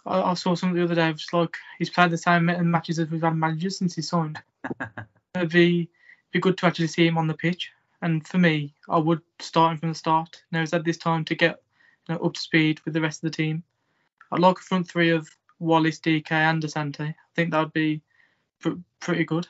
I, 0.06 0.22
I 0.22 0.34
saw 0.34 0.54
something 0.54 0.76
the 0.76 0.84
other 0.84 0.94
day, 0.94 1.12
just 1.12 1.32
like 1.32 1.56
he's 1.78 1.90
played 1.90 2.10
the 2.10 2.18
same 2.18 2.46
matches 2.70 2.98
as 2.98 3.10
we've 3.10 3.22
had 3.22 3.36
managers 3.36 3.78
since 3.78 3.94
he 3.94 4.02
signed. 4.02 4.40
It'd 5.34 5.50
be 5.50 5.88
be 6.32 6.40
good 6.40 6.58
to 6.58 6.66
actually 6.66 6.88
see 6.88 7.06
him 7.06 7.18
on 7.18 7.26
the 7.26 7.34
pitch. 7.34 7.70
And 8.02 8.26
for 8.26 8.38
me, 8.38 8.74
I 8.88 8.98
would 8.98 9.22
start 9.38 9.72
him 9.72 9.78
from 9.78 9.88
the 9.90 9.94
start. 9.94 10.42
Now 10.52 10.60
he's 10.60 10.72
had 10.72 10.84
this 10.84 10.98
time 10.98 11.24
to 11.26 11.34
get 11.34 11.62
you 12.08 12.14
know, 12.14 12.20
up 12.20 12.34
to 12.34 12.40
speed 12.40 12.80
with 12.84 12.92
the 12.92 13.00
rest 13.00 13.24
of 13.24 13.30
the 13.30 13.36
team. 13.36 13.62
I'd 14.30 14.40
like 14.40 14.58
a 14.58 14.62
front 14.62 14.88
three 14.88 15.10
of 15.10 15.28
Wallace, 15.58 16.00
Dike, 16.00 16.32
and 16.32 16.62
Asante. 16.62 17.08
I 17.08 17.14
think 17.34 17.50
that 17.50 17.60
would 17.60 17.72
be 17.72 18.02
pr- 18.60 18.80
pretty 19.00 19.24
good. 19.24 19.46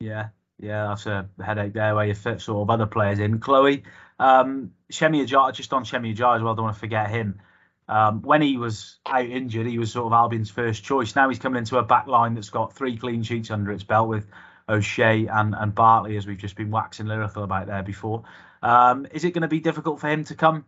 Yeah, 0.00 0.28
yeah, 0.62 0.86
that's 0.86 1.06
a 1.06 1.28
headache 1.44 1.72
there 1.72 1.94
where 1.96 2.06
you 2.06 2.14
fit 2.14 2.40
sort 2.40 2.62
of 2.62 2.70
other 2.70 2.86
players 2.86 3.18
in. 3.18 3.40
Chloe, 3.40 3.82
um, 4.20 4.70
Semi 4.90 5.26
Ajayi, 5.26 5.52
just 5.52 5.72
on 5.72 5.84
Semi 5.84 6.14
Ajayi 6.14 6.36
as 6.36 6.42
well, 6.42 6.54
don't 6.54 6.66
want 6.66 6.76
to 6.76 6.80
forget 6.80 7.10
him. 7.10 7.40
Um, 7.88 8.22
when 8.22 8.40
he 8.40 8.56
was 8.56 8.98
out 9.04 9.26
injured, 9.26 9.66
he 9.66 9.80
was 9.80 9.92
sort 9.92 10.06
of 10.06 10.12
Albion's 10.12 10.50
first 10.50 10.84
choice. 10.84 11.16
Now 11.16 11.28
he's 11.28 11.40
coming 11.40 11.58
into 11.58 11.78
a 11.78 11.82
back 11.82 12.06
line 12.06 12.34
that's 12.34 12.48
got 12.48 12.74
three 12.74 12.96
clean 12.96 13.24
sheets 13.24 13.50
under 13.50 13.72
its 13.72 13.82
belt 13.82 14.08
with 14.08 14.28
O'Shea 14.68 15.26
and, 15.26 15.52
and 15.58 15.74
Bartley, 15.74 16.16
as 16.16 16.28
we've 16.28 16.38
just 16.38 16.54
been 16.54 16.70
waxing 16.70 17.06
lyrical 17.06 17.42
about 17.42 17.66
there 17.66 17.82
before. 17.82 18.22
Um, 18.62 19.08
is 19.10 19.24
it 19.24 19.32
going 19.32 19.42
to 19.42 19.48
be 19.48 19.58
difficult 19.58 19.98
for 19.98 20.08
him 20.08 20.22
to 20.24 20.36
come 20.36 20.64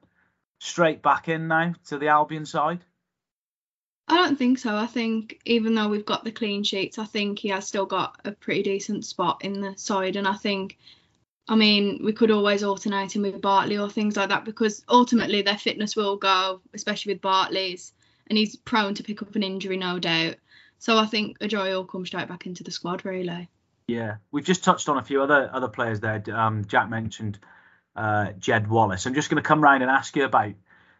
straight 0.59 1.02
back 1.02 1.28
in 1.28 1.46
now 1.46 1.74
to 1.87 1.98
the 1.98 2.09
Albion 2.09 2.46
side? 2.46 2.85
I 4.06 4.16
don't 4.16 4.36
think 4.36 4.58
so. 4.58 4.76
I 4.76 4.86
think 4.86 5.40
even 5.46 5.74
though 5.74 5.88
we've 5.88 6.04
got 6.04 6.24
the 6.24 6.32
clean 6.32 6.62
sheets, 6.62 6.98
I 6.98 7.04
think 7.04 7.38
he 7.38 7.48
has 7.48 7.66
still 7.66 7.86
got 7.86 8.20
a 8.24 8.32
pretty 8.32 8.62
decent 8.62 9.04
spot 9.04 9.42
in 9.42 9.60
the 9.60 9.76
side. 9.76 10.16
And 10.16 10.28
I 10.28 10.34
think, 10.34 10.78
I 11.48 11.56
mean, 11.56 12.00
we 12.04 12.12
could 12.12 12.30
always 12.30 12.62
alternate 12.62 13.16
him 13.16 13.22
with 13.22 13.40
Bartley 13.40 13.78
or 13.78 13.88
things 13.88 14.16
like 14.16 14.28
that 14.28 14.44
because 14.44 14.84
ultimately 14.88 15.40
their 15.40 15.56
fitness 15.56 15.96
will 15.96 16.16
go, 16.16 16.60
especially 16.74 17.14
with 17.14 17.22
Bartley's, 17.22 17.92
and 18.28 18.36
he's 18.36 18.56
prone 18.56 18.94
to 18.94 19.02
pick 19.02 19.22
up 19.22 19.34
an 19.36 19.42
injury, 19.42 19.78
no 19.78 19.98
doubt. 19.98 20.36
So 20.78 20.98
I 20.98 21.06
think 21.06 21.38
Ajayi 21.38 21.74
will 21.74 21.86
come 21.86 22.04
straight 22.04 22.28
back 22.28 22.44
into 22.44 22.62
the 22.62 22.70
squad, 22.70 23.06
really. 23.06 23.48
Yeah, 23.86 24.16
we've 24.30 24.44
just 24.44 24.64
touched 24.64 24.88
on 24.88 24.98
a 24.98 25.02
few 25.02 25.22
other 25.22 25.50
other 25.52 25.68
players 25.68 26.00
there. 26.00 26.22
Um, 26.34 26.64
Jack 26.66 26.88
mentioned 26.88 27.38
uh, 27.96 28.32
Jed 28.38 28.68
Wallace. 28.68 29.06
I'm 29.06 29.14
just 29.14 29.30
going 29.30 29.42
to 29.42 29.46
come 29.46 29.62
round 29.62 29.82
and 29.82 29.90
ask 29.90 30.14
you 30.16 30.24
about 30.24 30.54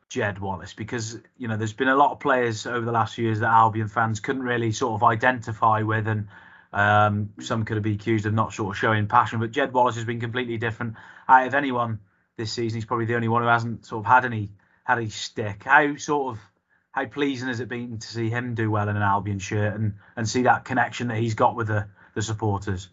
Jed 0.09 0.39
Wallace 0.39 0.75
because 0.75 1.19
you 1.37 1.49
know 1.49 1.57
there's 1.57 1.73
been 1.73 1.89
a 1.89 1.97
lot 1.97 2.13
of 2.13 2.21
players 2.21 2.67
over 2.67 2.85
the 2.85 2.93
last 2.93 3.15
few 3.15 3.25
years 3.25 3.41
that 3.41 3.51
Albion 3.51 3.89
fans 3.89 4.21
couldn't 4.21 4.43
really 4.43 4.73
sort 4.73 4.95
of 4.95 5.03
identify 5.03 5.83
with, 5.83 6.07
and 6.07 6.29
um, 6.73 7.31
some 7.41 7.65
could 7.65 7.77
have 7.77 7.85
been 7.85 7.95
accused 7.95 8.27
of 8.27 8.35
not 8.35 8.53
sort 8.53 8.75
of 8.75 8.79
showing 8.79 9.07
passion. 9.07 9.41
But 9.41 9.51
Jed 9.51 9.73
Wallace 9.73 9.97
has 9.97 10.05
been 10.05 10.21
completely 10.21 10.57
different. 10.57 10.95
Out 11.29 11.47
of 11.47 11.55
anyone 11.55 12.01
this 12.37 12.53
season, 12.53 12.77
he's 12.77 12.85
probably 12.85 13.07
the 13.07 13.17
only 13.17 13.29
one 13.29 13.43
who 13.43 13.49
hasn't 13.49 13.87
sort 13.87 14.05
of 14.05 14.11
had 14.11 14.25
any 14.25 14.51
had 14.85 14.99
any 14.99 15.09
stick. 15.09 15.65
How 15.65 15.97
sort 15.97 16.37
of 16.37 16.43
how 16.93 17.07
pleasing 17.07 17.49
has 17.49 17.61
it 17.61 17.69
been 17.69 17.99
to 17.99 18.07
see 18.07 18.31
him 18.31 18.55
do 18.55 18.71
well 18.71 18.89
in 18.89 18.97
an 18.97 19.03
Albion 19.03 19.39
shirt 19.39 19.75
and 19.75 19.95
and 20.17 20.29
see 20.29 20.43
that 20.43 20.65
connection 20.65 21.09
that 21.09 21.19
he's 21.19 21.35
got 21.35 21.57
with 21.57 21.69
the 21.69 21.89
the 22.15 22.23
supporters? 22.23 22.89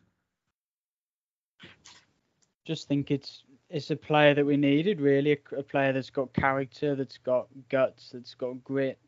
Just 2.65 2.88
think 2.88 3.12
it's 3.12 3.43
it's 3.72 3.92
a 3.92 3.96
player 3.96 4.34
that 4.34 4.46
we 4.46 4.58
needed, 4.58 5.02
really, 5.02 5.34
a, 5.34 5.56
a 5.58 5.64
player 5.64 5.94
that's 5.94 6.10
got 6.10 6.34
character, 6.34 6.96
that's 6.96 7.18
got 7.18 7.48
guts, 7.70 8.10
that's 8.10 8.36
got 8.36 8.64
grit, 8.64 9.00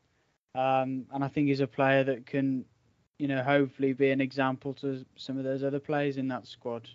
um, 0.56 1.06
and 1.12 1.24
I 1.24 1.28
think 1.28 1.48
he's 1.48 1.60
a 1.60 1.68
player 1.68 2.04
that 2.04 2.26
can, 2.26 2.66
you 3.20 3.28
know, 3.28 3.42
hopefully 3.42 3.94
be 3.94 4.12
an 4.12 4.22
example 4.22 4.74
to 4.76 5.06
some 5.16 5.38
of 5.38 5.44
those 5.44 5.64
other 5.64 5.80
players 5.80 6.18
in 6.18 6.28
that 6.30 6.48
squad. 6.48 6.88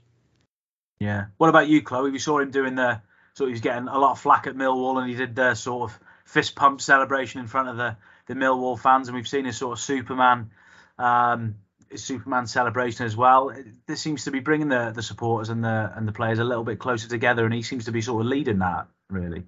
Yeah. 1.01 1.27
What 1.37 1.49
about 1.49 1.69
you, 1.69 1.83
Chloe? 1.83 2.11
We 2.11 2.19
saw 2.19 2.39
him 2.39 2.51
doing 2.51 2.75
the 2.75 3.01
so 3.35 3.47
he 3.47 3.53
was 3.53 3.61
getting 3.61 3.87
a 3.87 3.99
lot 3.99 4.13
of 4.13 4.19
flack 4.19 4.49
at 4.49 4.57
Millwall, 4.57 4.99
and 5.01 5.09
he 5.09 5.15
did 5.15 5.37
the 5.37 5.55
sort 5.55 5.91
of 5.91 6.01
fist 6.25 6.57
pump 6.57 6.81
celebration 6.81 7.41
in 7.41 7.47
front 7.47 7.69
of 7.69 7.77
the 7.77 7.97
the 8.27 8.35
Millwall 8.35 8.79
fans, 8.79 9.09
and 9.09 9.17
we've 9.17 9.29
seen 9.29 9.45
his 9.45 9.57
sort 9.57 9.79
of 9.79 9.81
Superman 9.83 10.51
um, 10.99 11.55
Superman 11.95 12.47
celebration 12.47 13.07
as 13.07 13.17
well. 13.17 13.53
This 13.87 14.01
seems 14.01 14.25
to 14.25 14.31
be 14.31 14.41
bringing 14.41 14.69
the 14.69 14.93
the 14.95 15.03
supporters 15.03 15.49
and 15.49 15.65
the 15.65 15.93
and 15.95 16.07
the 16.07 16.13
players 16.13 16.39
a 16.39 16.45
little 16.45 16.65
bit 16.65 16.79
closer 16.79 17.09
together, 17.09 17.45
and 17.45 17.55
he 17.55 17.63
seems 17.63 17.85
to 17.87 17.93
be 17.93 18.01
sort 18.01 18.21
of 18.23 18.27
leading 18.27 18.59
that 18.59 18.89
really. 19.11 19.45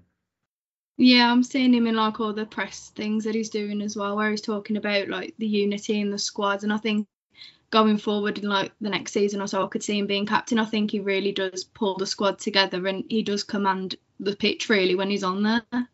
Yeah, 0.97 1.31
I'm 1.31 1.43
seeing 1.43 1.73
him 1.73 1.87
in 1.87 1.97
like 1.97 2.21
all 2.21 2.35
the 2.35 2.45
press 2.45 2.91
things 2.91 3.25
that 3.25 3.35
he's 3.35 3.49
doing 3.49 3.81
as 3.81 3.97
well, 3.97 4.17
where 4.17 4.31
he's 4.31 4.43
talking 4.43 4.77
about 4.77 5.09
like 5.09 5.35
the 5.39 5.47
unity 5.47 6.01
in 6.01 6.11
the 6.11 6.19
squad, 6.19 6.63
and 6.63 6.73
I 6.73 6.77
think 6.77 7.07
going 7.71 7.97
forward 7.97 8.39
in 8.39 8.49
like 8.49 8.73
the 8.81 8.91
next 8.91 9.13
season 9.13 9.41
or 9.41 9.47
so, 9.47 9.65
I 9.65 9.69
could 9.69 9.83
see 9.83 9.99
him 9.99 10.07
being 10.07 10.27
captain. 10.27 10.59
I 10.59 10.65
think 10.65 10.91
he 10.91 11.01
really 11.01 11.33
does 11.33 11.65
pull 11.65 11.97
the 11.97 12.07
squad 12.07 12.39
together, 12.39 12.87
and 12.87 13.05
he 13.09 13.23
does 13.23 13.45
command 13.45 13.97
the 14.19 14.37
pitch 14.37 14.69
really 14.69 14.95
when 14.95 15.11
he's 15.11 15.25
on 15.25 15.43
there. 15.43 15.89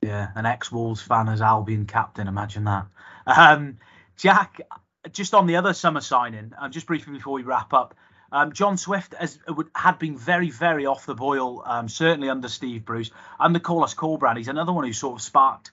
Yeah, 0.00 0.28
an 0.34 0.46
ex 0.46 0.72
Wolves 0.72 1.02
fan 1.02 1.28
as 1.28 1.42
Albion 1.42 1.86
captain. 1.86 2.26
Imagine 2.26 2.64
that. 2.64 2.86
Um, 3.26 3.78
Jack, 4.16 4.60
just 5.10 5.34
on 5.34 5.46
the 5.46 5.56
other 5.56 5.72
summer 5.72 6.00
signing, 6.00 6.52
uh, 6.58 6.68
just 6.68 6.86
briefly 6.86 7.14
before 7.14 7.34
we 7.34 7.42
wrap 7.42 7.72
up, 7.72 7.94
um, 8.30 8.52
John 8.52 8.78
Swift 8.78 9.14
has, 9.14 9.38
had 9.74 9.98
been 9.98 10.16
very, 10.16 10.50
very 10.50 10.86
off 10.86 11.04
the 11.04 11.14
boil, 11.14 11.62
um, 11.66 11.88
certainly 11.88 12.30
under 12.30 12.48
Steve 12.48 12.84
Bruce. 12.84 13.10
And 13.38 13.54
the 13.54 13.60
Carlos 13.60 13.94
Corberán, 13.94 14.38
he's 14.38 14.48
another 14.48 14.72
one 14.72 14.84
who 14.86 14.92
sort 14.92 15.16
of 15.16 15.22
sparked 15.22 15.72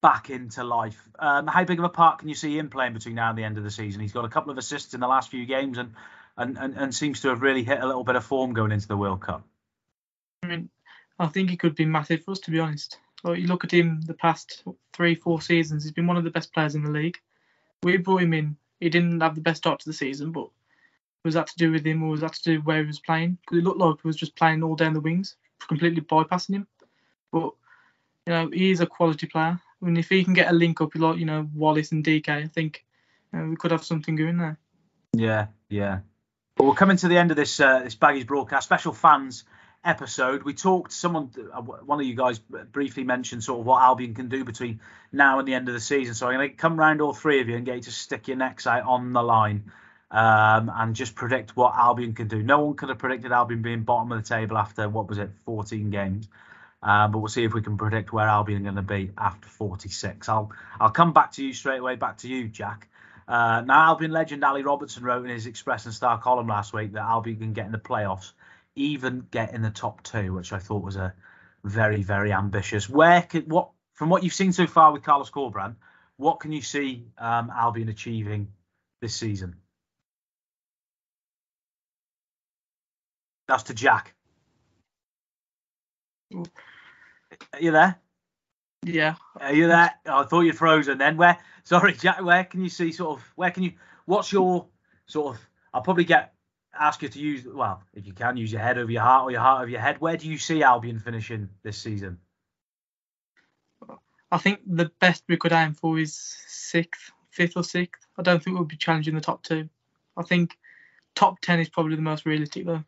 back 0.00 0.30
into 0.30 0.62
life. 0.62 1.08
Um, 1.18 1.48
how 1.48 1.64
big 1.64 1.80
of 1.80 1.84
a 1.84 1.88
part 1.88 2.20
can 2.20 2.28
you 2.28 2.36
see 2.36 2.56
him 2.56 2.70
playing 2.70 2.92
between 2.92 3.16
now 3.16 3.30
and 3.30 3.38
the 3.38 3.42
end 3.42 3.58
of 3.58 3.64
the 3.64 3.70
season? 3.70 4.00
He's 4.00 4.12
got 4.12 4.24
a 4.24 4.28
couple 4.28 4.52
of 4.52 4.58
assists 4.58 4.94
in 4.94 5.00
the 5.00 5.08
last 5.08 5.30
few 5.30 5.44
games 5.44 5.76
and, 5.76 5.94
and, 6.36 6.56
and, 6.56 6.76
and 6.76 6.94
seems 6.94 7.20
to 7.22 7.28
have 7.30 7.42
really 7.42 7.64
hit 7.64 7.80
a 7.80 7.86
little 7.86 8.04
bit 8.04 8.14
of 8.14 8.24
form 8.24 8.52
going 8.54 8.70
into 8.70 8.86
the 8.86 8.96
World 8.96 9.20
Cup. 9.20 9.44
I 10.44 10.46
mean, 10.46 10.68
I 11.18 11.26
think 11.26 11.50
he 11.50 11.56
could 11.56 11.74
be 11.74 11.84
massive 11.84 12.22
for 12.22 12.30
us, 12.30 12.38
to 12.40 12.52
be 12.52 12.60
honest. 12.60 12.98
Like, 13.24 13.40
you 13.40 13.48
look 13.48 13.64
at 13.64 13.72
him 13.72 14.02
the 14.02 14.14
past 14.14 14.62
three, 14.92 15.16
four 15.16 15.42
seasons, 15.42 15.82
he's 15.82 15.92
been 15.92 16.06
one 16.06 16.16
of 16.16 16.22
the 16.22 16.30
best 16.30 16.54
players 16.54 16.76
in 16.76 16.84
the 16.84 16.92
league 16.92 17.18
we 17.82 17.96
brought 17.96 18.22
him 18.22 18.34
in. 18.34 18.56
He 18.80 18.88
didn't 18.88 19.20
have 19.20 19.34
the 19.34 19.40
best 19.40 19.58
start 19.58 19.80
to 19.80 19.88
the 19.88 19.92
season, 19.92 20.32
but 20.32 20.48
was 21.24 21.34
that 21.34 21.48
to 21.48 21.56
do 21.56 21.72
with 21.72 21.86
him 21.86 22.02
or 22.02 22.10
was 22.10 22.20
that 22.20 22.34
to 22.34 22.42
do 22.42 22.60
where 22.60 22.80
he 22.80 22.86
was 22.86 23.00
playing? 23.00 23.38
Because 23.40 23.58
it 23.58 23.64
looked 23.64 23.80
like 23.80 23.96
he 24.02 24.06
was 24.06 24.16
just 24.16 24.36
playing 24.36 24.62
all 24.62 24.76
down 24.76 24.94
the 24.94 25.00
wings, 25.00 25.36
completely 25.66 26.00
bypassing 26.00 26.54
him. 26.54 26.66
But 27.32 27.52
you 28.26 28.32
know, 28.32 28.50
he 28.52 28.70
is 28.70 28.80
a 28.80 28.86
quality 28.86 29.26
player. 29.26 29.60
I 29.80 29.84
mean, 29.84 29.96
if 29.96 30.08
he 30.08 30.24
can 30.24 30.34
get 30.34 30.50
a 30.50 30.54
link 30.54 30.80
up 30.80 30.94
like 30.94 31.18
you 31.18 31.26
know 31.26 31.48
Wallace 31.54 31.92
and 31.92 32.04
Dike, 32.04 32.28
I 32.28 32.46
think 32.46 32.84
you 33.32 33.38
know, 33.38 33.48
we 33.48 33.56
could 33.56 33.70
have 33.70 33.84
something 33.84 34.16
going 34.16 34.38
there. 34.38 34.58
Yeah, 35.12 35.46
yeah. 35.68 36.00
But 36.56 36.64
we're 36.64 36.74
coming 36.74 36.96
to 36.98 37.08
the 37.08 37.16
end 37.16 37.30
of 37.30 37.36
this 37.36 37.60
uh, 37.60 37.80
this 37.80 37.94
Baggies 37.94 38.26
broadcast. 38.26 38.66
Special 38.66 38.92
fans 38.92 39.44
episode, 39.84 40.42
we 40.42 40.54
talked. 40.54 40.92
Someone, 40.92 41.30
uh, 41.52 41.60
one 41.60 42.00
of 42.00 42.06
you 42.06 42.14
guys, 42.14 42.38
briefly 42.38 43.04
mentioned 43.04 43.44
sort 43.44 43.60
of 43.60 43.66
what 43.66 43.82
Albion 43.82 44.14
can 44.14 44.28
do 44.28 44.44
between 44.44 44.80
now 45.12 45.38
and 45.38 45.48
the 45.48 45.54
end 45.54 45.68
of 45.68 45.74
the 45.74 45.80
season. 45.80 46.14
So 46.14 46.28
I'm 46.28 46.34
going 46.34 46.50
to 46.50 46.56
come 46.56 46.78
round 46.78 47.00
all 47.00 47.14
three 47.14 47.40
of 47.40 47.48
you 47.48 47.56
and 47.56 47.64
get 47.64 47.76
you 47.76 47.82
to 47.82 47.92
stick 47.92 48.28
your 48.28 48.36
necks 48.36 48.66
out 48.66 48.84
on 48.84 49.12
the 49.12 49.22
line 49.22 49.70
um, 50.10 50.70
and 50.74 50.94
just 50.94 51.14
predict 51.14 51.56
what 51.56 51.74
Albion 51.74 52.14
can 52.14 52.28
do. 52.28 52.42
No 52.42 52.60
one 52.60 52.76
could 52.76 52.88
have 52.88 52.98
predicted 52.98 53.32
Albion 53.32 53.62
being 53.62 53.82
bottom 53.82 54.12
of 54.12 54.22
the 54.22 54.28
table 54.28 54.58
after 54.58 54.88
what 54.88 55.08
was 55.08 55.18
it, 55.18 55.30
14 55.44 55.90
games. 55.90 56.28
Uh, 56.82 57.08
but 57.08 57.18
we'll 57.18 57.28
see 57.28 57.44
if 57.44 57.54
we 57.54 57.62
can 57.62 57.76
predict 57.76 58.12
where 58.12 58.28
Albion 58.28 58.60
are 58.60 58.72
going 58.72 58.76
to 58.76 58.82
be 58.82 59.10
after 59.18 59.48
46. 59.48 60.28
I'll 60.28 60.52
I'll 60.78 60.90
come 60.90 61.12
back 61.12 61.32
to 61.32 61.44
you 61.44 61.52
straight 61.52 61.78
away. 61.80 61.96
Back 61.96 62.18
to 62.18 62.28
you, 62.28 62.46
Jack. 62.48 62.88
Uh, 63.26 63.62
now, 63.62 63.86
Albion 63.86 64.12
legend 64.12 64.44
Ally 64.44 64.62
Robertson 64.62 65.02
wrote 65.02 65.24
in 65.24 65.30
his 65.30 65.46
Express 65.46 65.86
and 65.86 65.94
Star 65.94 66.18
column 66.18 66.46
last 66.46 66.72
week 66.72 66.92
that 66.92 67.02
Albion 67.02 67.38
can 67.38 67.52
get 67.52 67.66
in 67.66 67.72
the 67.72 67.78
playoffs 67.78 68.30
even 68.78 69.26
get 69.30 69.54
in 69.54 69.62
the 69.62 69.70
top 69.70 70.02
two, 70.02 70.32
which 70.32 70.52
I 70.52 70.58
thought 70.58 70.82
was 70.82 70.96
a 70.96 71.14
very, 71.64 72.02
very 72.02 72.32
ambitious. 72.32 72.88
Where 72.88 73.22
could 73.22 73.50
what 73.50 73.70
from 73.94 74.10
what 74.10 74.22
you've 74.22 74.34
seen 74.34 74.52
so 74.52 74.66
far 74.66 74.92
with 74.92 75.02
Carlos 75.02 75.30
Corberán, 75.30 75.74
what 76.16 76.40
can 76.40 76.52
you 76.52 76.62
see 76.62 77.06
um, 77.18 77.50
Albion 77.54 77.88
achieving 77.88 78.48
this 79.00 79.14
season? 79.14 79.56
That's 83.48 83.64
to 83.64 83.74
Jack. 83.74 84.14
Are 86.32 87.60
you 87.60 87.70
there? 87.70 87.98
Yeah. 88.84 89.16
Are 89.40 89.54
you 89.54 89.66
there? 89.66 89.92
Oh, 90.06 90.22
I 90.22 90.24
thought 90.24 90.42
you'd 90.42 90.56
frozen. 90.56 90.98
Then 90.98 91.16
where? 91.16 91.38
Sorry, 91.64 91.94
Jack. 91.94 92.22
Where 92.22 92.44
can 92.44 92.62
you 92.62 92.68
see 92.68 92.92
sort 92.92 93.18
of? 93.18 93.32
Where 93.36 93.50
can 93.50 93.62
you? 93.62 93.72
What's 94.04 94.32
your 94.32 94.66
sort 95.06 95.34
of? 95.36 95.48
I'll 95.72 95.82
probably 95.82 96.04
get 96.04 96.34
ask 96.78 97.02
you 97.02 97.08
to 97.08 97.18
use, 97.18 97.46
well, 97.46 97.82
if 97.94 98.06
you 98.06 98.12
can, 98.12 98.36
use 98.36 98.52
your 98.52 98.60
head 98.60 98.78
over 98.78 98.90
your 98.90 99.02
heart 99.02 99.24
or 99.24 99.30
your 99.30 99.40
heart 99.40 99.62
over 99.62 99.70
your 99.70 99.80
head. 99.80 100.00
Where 100.00 100.16
do 100.16 100.28
you 100.28 100.38
see 100.38 100.62
Albion 100.62 100.98
finishing 100.98 101.48
this 101.62 101.78
season? 101.78 102.18
I 104.30 104.38
think 104.38 104.60
the 104.66 104.90
best 105.00 105.24
we 105.28 105.36
could 105.36 105.52
aim 105.52 105.72
for 105.72 105.98
is 105.98 106.14
sixth, 106.46 107.10
fifth 107.30 107.56
or 107.56 107.64
sixth. 107.64 108.06
I 108.18 108.22
don't 108.22 108.42
think 108.42 108.56
we'll 108.56 108.66
be 108.66 108.76
challenging 108.76 109.14
the 109.14 109.20
top 109.20 109.42
two. 109.42 109.68
I 110.16 110.22
think 110.22 110.58
top 111.14 111.40
ten 111.40 111.60
is 111.60 111.68
probably 111.68 111.96
the 111.96 112.02
most 112.02 112.26
realistic 112.26 112.66
though. 112.66 112.84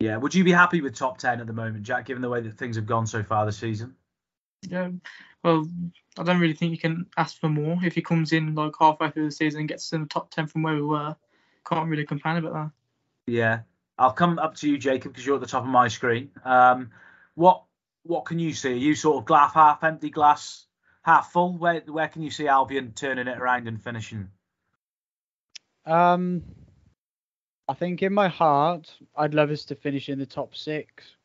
Yeah. 0.00 0.16
Would 0.16 0.34
you 0.34 0.44
be 0.44 0.52
happy 0.52 0.80
with 0.80 0.96
top 0.96 1.18
ten 1.18 1.40
at 1.40 1.46
the 1.46 1.52
moment, 1.52 1.82
Jack, 1.84 2.06
given 2.06 2.22
the 2.22 2.28
way 2.28 2.40
that 2.40 2.54
things 2.54 2.76
have 2.76 2.86
gone 2.86 3.06
so 3.06 3.22
far 3.22 3.44
this 3.44 3.58
season? 3.58 3.94
Yeah. 4.62 4.90
Well, 5.44 5.68
I 6.18 6.22
don't 6.22 6.40
really 6.40 6.54
think 6.54 6.70
you 6.70 6.78
can 6.78 7.06
ask 7.16 7.38
for 7.38 7.48
more. 7.48 7.78
If 7.84 7.94
he 7.94 8.02
comes 8.02 8.32
in 8.32 8.54
like 8.54 8.72
halfway 8.78 9.10
through 9.10 9.26
the 9.26 9.32
season 9.32 9.60
and 9.60 9.68
gets 9.68 9.88
us 9.88 9.92
in 9.92 10.02
the 10.02 10.08
top 10.08 10.30
ten 10.30 10.46
from 10.46 10.62
where 10.62 10.74
we 10.74 10.82
were, 10.82 11.14
can't 11.66 11.88
really 11.88 12.06
complain 12.06 12.38
about 12.38 12.54
that. 12.54 12.70
Yeah. 13.26 13.60
I'll 13.98 14.12
come 14.12 14.38
up 14.38 14.56
to 14.56 14.68
you, 14.68 14.78
Jacob, 14.78 15.12
because 15.12 15.24
you're 15.24 15.36
at 15.36 15.40
the 15.40 15.46
top 15.46 15.62
of 15.62 15.68
my 15.68 15.88
screen. 15.88 16.30
Um, 16.44 16.90
what 17.34 17.64
what 18.04 18.24
can 18.24 18.38
you 18.38 18.52
see? 18.52 18.72
Are 18.72 18.76
you 18.76 18.94
sort 18.94 19.18
of 19.18 19.24
glass 19.26 19.54
half 19.54 19.84
empty, 19.84 20.10
glass 20.10 20.66
half 21.02 21.32
full? 21.32 21.56
Where 21.56 21.80
where 21.86 22.08
can 22.08 22.22
you 22.22 22.30
see 22.30 22.48
Albion 22.48 22.92
turning 22.94 23.28
it 23.28 23.38
around 23.38 23.68
and 23.68 23.82
finishing? 23.82 24.28
Um, 25.86 26.42
I 27.68 27.74
think 27.74 28.02
in 28.02 28.12
my 28.12 28.28
heart, 28.28 28.92
I'd 29.16 29.34
love 29.34 29.50
us 29.50 29.64
to 29.66 29.74
finish 29.74 30.08
in 30.08 30.18
the 30.18 30.26
top 30.26 30.54
six. 30.54 31.16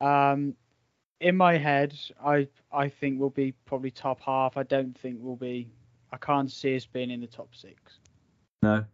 Um, 0.00 0.54
in 1.20 1.36
my 1.36 1.56
head, 1.56 1.98
I 2.24 2.48
I 2.72 2.88
think 2.88 3.18
we'll 3.20 3.30
be 3.30 3.52
probably 3.66 3.90
top 3.90 4.20
half. 4.20 4.56
I 4.56 4.62
don't 4.62 4.96
think 4.98 5.18
we'll 5.20 5.36
be. 5.36 5.70
I 6.10 6.16
can't 6.16 6.50
see 6.50 6.74
us 6.74 6.86
being 6.86 7.10
in 7.10 7.20
the 7.20 7.26
top 7.26 7.54
six. 7.54 7.98
No. 8.62 8.84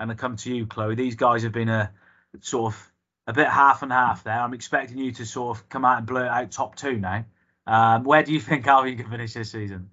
And 0.00 0.10
I 0.10 0.14
come 0.14 0.36
to 0.36 0.54
you, 0.54 0.66
Chloe. 0.66 0.94
These 0.94 1.16
guys 1.16 1.42
have 1.42 1.52
been 1.52 1.68
a 1.68 1.92
sort 2.40 2.72
of 2.72 2.92
a 3.26 3.34
bit 3.34 3.46
half 3.46 3.82
and 3.82 3.92
half 3.92 4.24
there. 4.24 4.40
I'm 4.40 4.54
expecting 4.54 4.98
you 4.98 5.12
to 5.12 5.26
sort 5.26 5.56
of 5.56 5.68
come 5.68 5.84
out 5.84 5.98
and 5.98 6.06
blurt 6.06 6.28
out 6.28 6.50
top 6.50 6.74
two 6.74 6.98
now. 6.98 7.26
Um, 7.66 8.04
where 8.04 8.22
do 8.22 8.32
you 8.32 8.40
think 8.40 8.66
Albion 8.66 8.96
can 8.96 9.10
finish 9.10 9.34
this 9.34 9.52
season? 9.52 9.90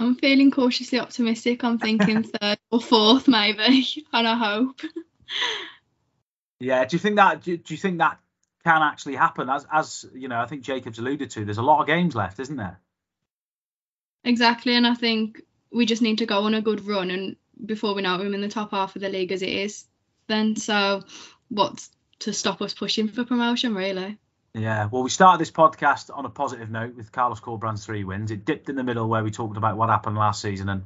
I'm 0.00 0.16
feeling 0.16 0.50
cautiously 0.50 0.98
optimistic. 0.98 1.62
I'm 1.62 1.78
thinking 1.78 2.22
third 2.40 2.58
or 2.70 2.80
fourth, 2.80 3.28
maybe, 3.28 3.86
and 4.12 4.26
I 4.26 4.34
hope. 4.36 4.80
Yeah, 6.58 6.84
do 6.84 6.96
you 6.96 6.98
think 6.98 7.16
that? 7.16 7.42
Do, 7.42 7.56
do 7.56 7.74
you 7.74 7.78
think 7.78 7.98
that 7.98 8.18
can 8.64 8.82
actually 8.82 9.14
happen? 9.14 9.48
As 9.48 9.64
as 9.70 10.04
you 10.14 10.28
know, 10.28 10.40
I 10.40 10.46
think 10.46 10.62
Jacob's 10.62 10.98
alluded 10.98 11.30
to. 11.30 11.44
There's 11.44 11.58
a 11.58 11.62
lot 11.62 11.80
of 11.80 11.86
games 11.86 12.16
left, 12.16 12.40
isn't 12.40 12.56
there? 12.56 12.80
Exactly, 14.24 14.74
and 14.74 14.86
I 14.86 14.94
think 14.94 15.42
we 15.72 15.86
just 15.86 16.02
need 16.02 16.18
to 16.18 16.26
go 16.26 16.40
on 16.40 16.54
a 16.54 16.60
good 16.60 16.84
run, 16.84 17.10
and 17.10 17.36
before 17.64 17.94
we 17.94 18.02
know 18.02 18.18
we're 18.18 18.32
in 18.32 18.40
the 18.40 18.48
top 18.48 18.70
half 18.70 18.96
of 18.96 19.02
the 19.02 19.08
league 19.08 19.32
as 19.32 19.42
it 19.42 19.48
is. 19.48 19.84
Then, 20.26 20.56
so 20.56 21.02
what's 21.48 21.90
to 22.20 22.32
stop 22.32 22.62
us 22.62 22.74
pushing 22.74 23.08
for 23.08 23.24
promotion, 23.24 23.74
really? 23.74 24.18
Yeah, 24.54 24.88
well, 24.90 25.02
we 25.02 25.10
started 25.10 25.40
this 25.40 25.50
podcast 25.50 26.10
on 26.14 26.26
a 26.26 26.30
positive 26.30 26.70
note 26.70 26.94
with 26.94 27.10
Carlos 27.10 27.40
Corberán's 27.40 27.86
three 27.86 28.04
wins. 28.04 28.30
It 28.30 28.44
dipped 28.44 28.68
in 28.68 28.76
the 28.76 28.84
middle 28.84 29.08
where 29.08 29.24
we 29.24 29.30
talked 29.30 29.56
about 29.56 29.76
what 29.76 29.88
happened 29.88 30.16
last 30.16 30.42
season 30.42 30.68
and 30.68 30.84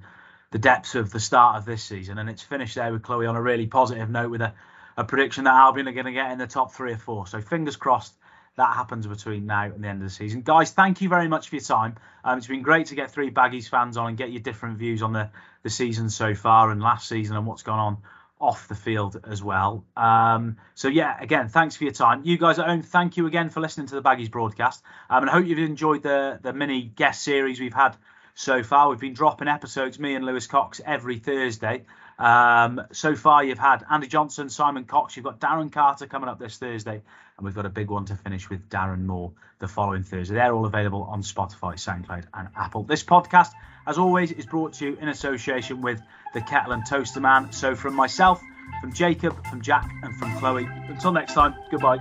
the 0.52 0.58
depths 0.58 0.94
of 0.94 1.10
the 1.10 1.18
start 1.18 1.56
of 1.56 1.64
this 1.64 1.82
season, 1.82 2.18
and 2.18 2.30
it's 2.30 2.42
finished 2.42 2.76
there 2.76 2.92
with 2.92 3.02
Chloe 3.02 3.26
on 3.26 3.34
a 3.34 3.42
really 3.42 3.66
positive 3.66 4.08
note 4.08 4.30
with 4.30 4.40
a, 4.40 4.54
a 4.96 5.04
prediction 5.04 5.44
that 5.44 5.54
Albion 5.54 5.88
are 5.88 5.92
going 5.92 6.06
to 6.06 6.12
get 6.12 6.30
in 6.30 6.38
the 6.38 6.46
top 6.46 6.72
three 6.72 6.92
or 6.92 6.96
four. 6.96 7.26
So 7.26 7.40
fingers 7.40 7.76
crossed 7.76 8.14
that 8.57 8.75
happens 8.75 9.07
between 9.07 9.47
now 9.47 9.64
and 9.64 9.85
the 9.85 9.88
end 9.88 10.03
of 10.03 10.09
the 10.09 10.14
season. 10.14 10.42
Guys, 10.42 10.71
thank 10.71 11.01
you 11.01 11.09
very 11.09 11.29
much 11.29 11.49
for 11.49 11.57
your 11.57 11.64
time. 11.64 11.97
Um, 12.25 12.38
it's 12.38 12.47
been 12.47 12.62
great 12.62 12.87
to 12.87 12.95
get 12.95 13.11
three 13.11 13.31
Baggies 13.31 13.69
fans 13.69 13.97
on 13.97 14.09
and 14.09 14.16
get 14.16 14.33
your 14.33 14.40
different 14.40 14.79
views 14.79 15.03
on 15.03 15.12
the, 15.12 15.31
the 15.62 15.71
season 15.71 16.09
so 16.11 16.35
far 16.35 16.71
and 16.71 16.81
last 16.81 17.09
season 17.09 17.37
and 17.37 17.47
what's 17.47 17.62
gone 17.62 17.79
on 17.79 17.99
off 18.40 18.69
the 18.69 18.75
field 18.75 19.21
as 19.29 19.42
well. 19.42 19.85
Um, 19.97 20.57
so 20.75 20.88
yeah, 20.88 21.16
again, 21.21 21.49
thanks 21.49 21.77
for 21.77 21.85
your 21.85 21.92
time. 21.92 22.23
You 22.25 22.38
guys 22.38 22.59
at 22.59 22.66
home, 22.66 22.83
thank 22.83 23.16
you 23.16 23.27
again 23.27 23.51
for 23.51 23.61
listening 23.61 23.87
to 23.88 23.95
the 23.95 24.03
Baggies 24.03 24.31
broadcast. 24.31 24.83
Um, 25.09 25.23
and 25.23 25.31
I 25.31 25.35
hope 25.35 25.47
you've 25.47 25.59
enjoyed 25.59 26.03
the 26.03 26.38
the 26.42 26.53
mini 26.53 26.83
guest 26.83 27.23
series 27.23 27.61
we've 27.61 27.75
had 27.75 27.97
so 28.35 28.62
far. 28.62 28.90
We've 28.90 29.01
been 29.01 29.14
dropping 29.14 29.49
episodes, 29.49 29.99
me 29.99 30.14
and 30.14 30.25
Lewis 30.25 30.47
Cox, 30.47 30.81
every 30.85 31.19
Thursday. 31.19 31.85
Um, 32.18 32.83
so 32.92 33.14
far, 33.14 33.44
you've 33.44 33.59
had 33.59 33.85
Andy 33.90 34.07
Johnson, 34.07 34.48
Simon 34.48 34.85
Cox. 34.85 35.16
You've 35.16 35.24
got 35.24 35.40
Darren 35.40 35.70
Carter 35.70 36.07
coming 36.07 36.29
up 36.29 36.38
this 36.38 36.57
Thursday, 36.57 37.02
and 37.37 37.44
we've 37.44 37.55
got 37.55 37.66
a 37.66 37.70
big 37.70 37.90
one 37.90 38.07
to 38.07 38.16
finish 38.16 38.48
with 38.48 38.68
Darren 38.68 39.05
Moore 39.05 39.33
the 39.59 39.68
following 39.68 40.02
Thursday. 40.02 40.35
They're 40.35 40.55
all 40.55 40.66
available 40.66 41.02
on 41.05 41.22
Spotify, 41.22 41.74
SoundCloud, 41.74 42.24
and 42.35 42.48
Apple. 42.57 42.85
This 42.85 43.02
podcast, 43.02 43.52
as 43.87 43.98
always, 43.98 44.33
is 44.33 44.46
brought 44.46 44.74
to 44.74 44.87
you 44.87 44.98
in 45.00 45.09
association 45.09 45.83
with 45.83 46.00
the 46.35 46.40
Kettle 46.40 46.72
and 46.72 46.87
Toaster 46.87 47.20
Man. 47.20 47.52
So, 47.52 47.74
from 47.74 47.94
myself, 47.94 48.40
from 48.81 48.92
Jacob, 48.92 49.44
from 49.46 49.61
Jack, 49.61 49.90
and 50.02 50.16
from 50.16 50.37
Chloe. 50.38 50.66
Until 50.88 51.12
next 51.12 51.35
time, 51.35 51.55
goodbye. 51.70 52.00